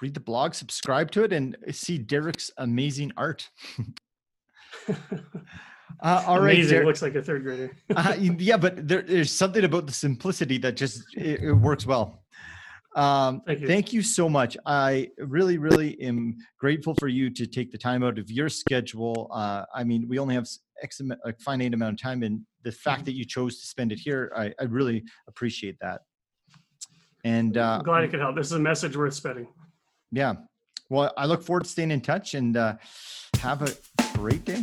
read 0.00 0.14
the 0.14 0.20
blog, 0.20 0.54
subscribe 0.54 1.10
to 1.12 1.24
it, 1.24 1.32
and 1.32 1.56
see 1.70 1.98
Derek's 1.98 2.50
amazing 2.58 3.12
art. 3.16 3.48
Uh, 6.00 6.24
all 6.26 6.40
right, 6.40 6.54
Amazing. 6.54 6.70
Derek. 6.70 6.86
Looks 6.86 7.02
like 7.02 7.14
a 7.14 7.22
third 7.22 7.44
grader. 7.44 7.76
uh, 7.94 8.16
yeah, 8.18 8.56
but 8.56 8.88
there, 8.88 9.02
there's 9.02 9.30
something 9.30 9.62
about 9.62 9.86
the 9.86 9.92
simplicity 9.92 10.58
that 10.58 10.76
just 10.76 11.04
it, 11.16 11.42
it 11.42 11.52
works 11.52 11.86
well. 11.86 12.21
Um, 12.94 13.40
Thank 13.46 13.60
you. 13.60 13.66
thank 13.66 13.92
you 13.94 14.02
so 14.02 14.28
much. 14.28 14.56
I 14.66 15.08
really, 15.18 15.56
really 15.56 15.98
am 16.02 16.36
grateful 16.58 16.94
for 16.98 17.08
you 17.08 17.30
to 17.30 17.46
take 17.46 17.72
the 17.72 17.78
time 17.78 18.02
out 18.02 18.18
of 18.18 18.30
your 18.30 18.48
schedule. 18.50 19.28
Uh, 19.32 19.64
I 19.74 19.82
mean, 19.84 20.06
we 20.08 20.18
only 20.18 20.34
have 20.34 20.44
s- 20.44 20.58
X 20.82 21.00
amount, 21.00 21.20
a 21.24 21.32
finite 21.34 21.72
amount 21.72 21.94
of 21.94 22.02
time, 22.02 22.22
and 22.22 22.40
the 22.64 22.72
fact 22.72 23.06
that 23.06 23.12
you 23.14 23.24
chose 23.24 23.60
to 23.60 23.66
spend 23.66 23.92
it 23.92 23.98
here, 23.98 24.30
I, 24.36 24.52
I 24.60 24.64
really 24.64 25.04
appreciate 25.26 25.76
that. 25.80 26.02
And 27.24 27.56
uh, 27.56 27.78
I'm 27.78 27.84
glad 27.84 28.04
I 28.04 28.08
could 28.08 28.20
help. 28.20 28.36
This 28.36 28.46
is 28.48 28.52
a 28.52 28.58
message 28.58 28.96
worth 28.96 29.14
spreading. 29.14 29.48
yeah, 30.10 30.34
well, 30.90 31.12
I 31.16 31.24
look 31.24 31.42
forward 31.42 31.64
to 31.64 31.70
staying 31.70 31.92
in 31.92 32.02
touch 32.02 32.34
and 32.34 32.56
uh, 32.56 32.74
have 33.38 33.62
a 33.62 33.72
great 34.18 34.44
day. 34.44 34.60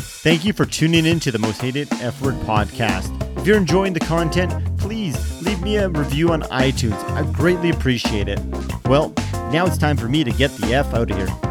Thank 0.00 0.44
you 0.44 0.52
for 0.52 0.66
tuning 0.66 1.06
in 1.06 1.20
to 1.20 1.30
the 1.30 1.38
Most 1.38 1.60
Hated 1.60 1.92
F 2.00 2.20
Word 2.20 2.34
podcast. 2.40 3.12
If 3.38 3.46
you're 3.46 3.56
enjoying 3.56 3.92
the 3.92 4.00
content, 4.00 4.50
please 4.50 4.54
leave 4.56 4.75
me 5.66 5.76
a 5.78 5.88
review 5.88 6.30
on 6.32 6.42
iTunes. 6.42 6.94
I 7.10 7.28
greatly 7.32 7.70
appreciate 7.70 8.28
it. 8.28 8.38
Well, 8.84 9.12
now 9.50 9.66
it's 9.66 9.76
time 9.76 9.96
for 9.96 10.08
me 10.08 10.22
to 10.22 10.30
get 10.30 10.52
the 10.58 10.72
F 10.72 10.94
out 10.94 11.10
of 11.10 11.16
here. 11.16 11.45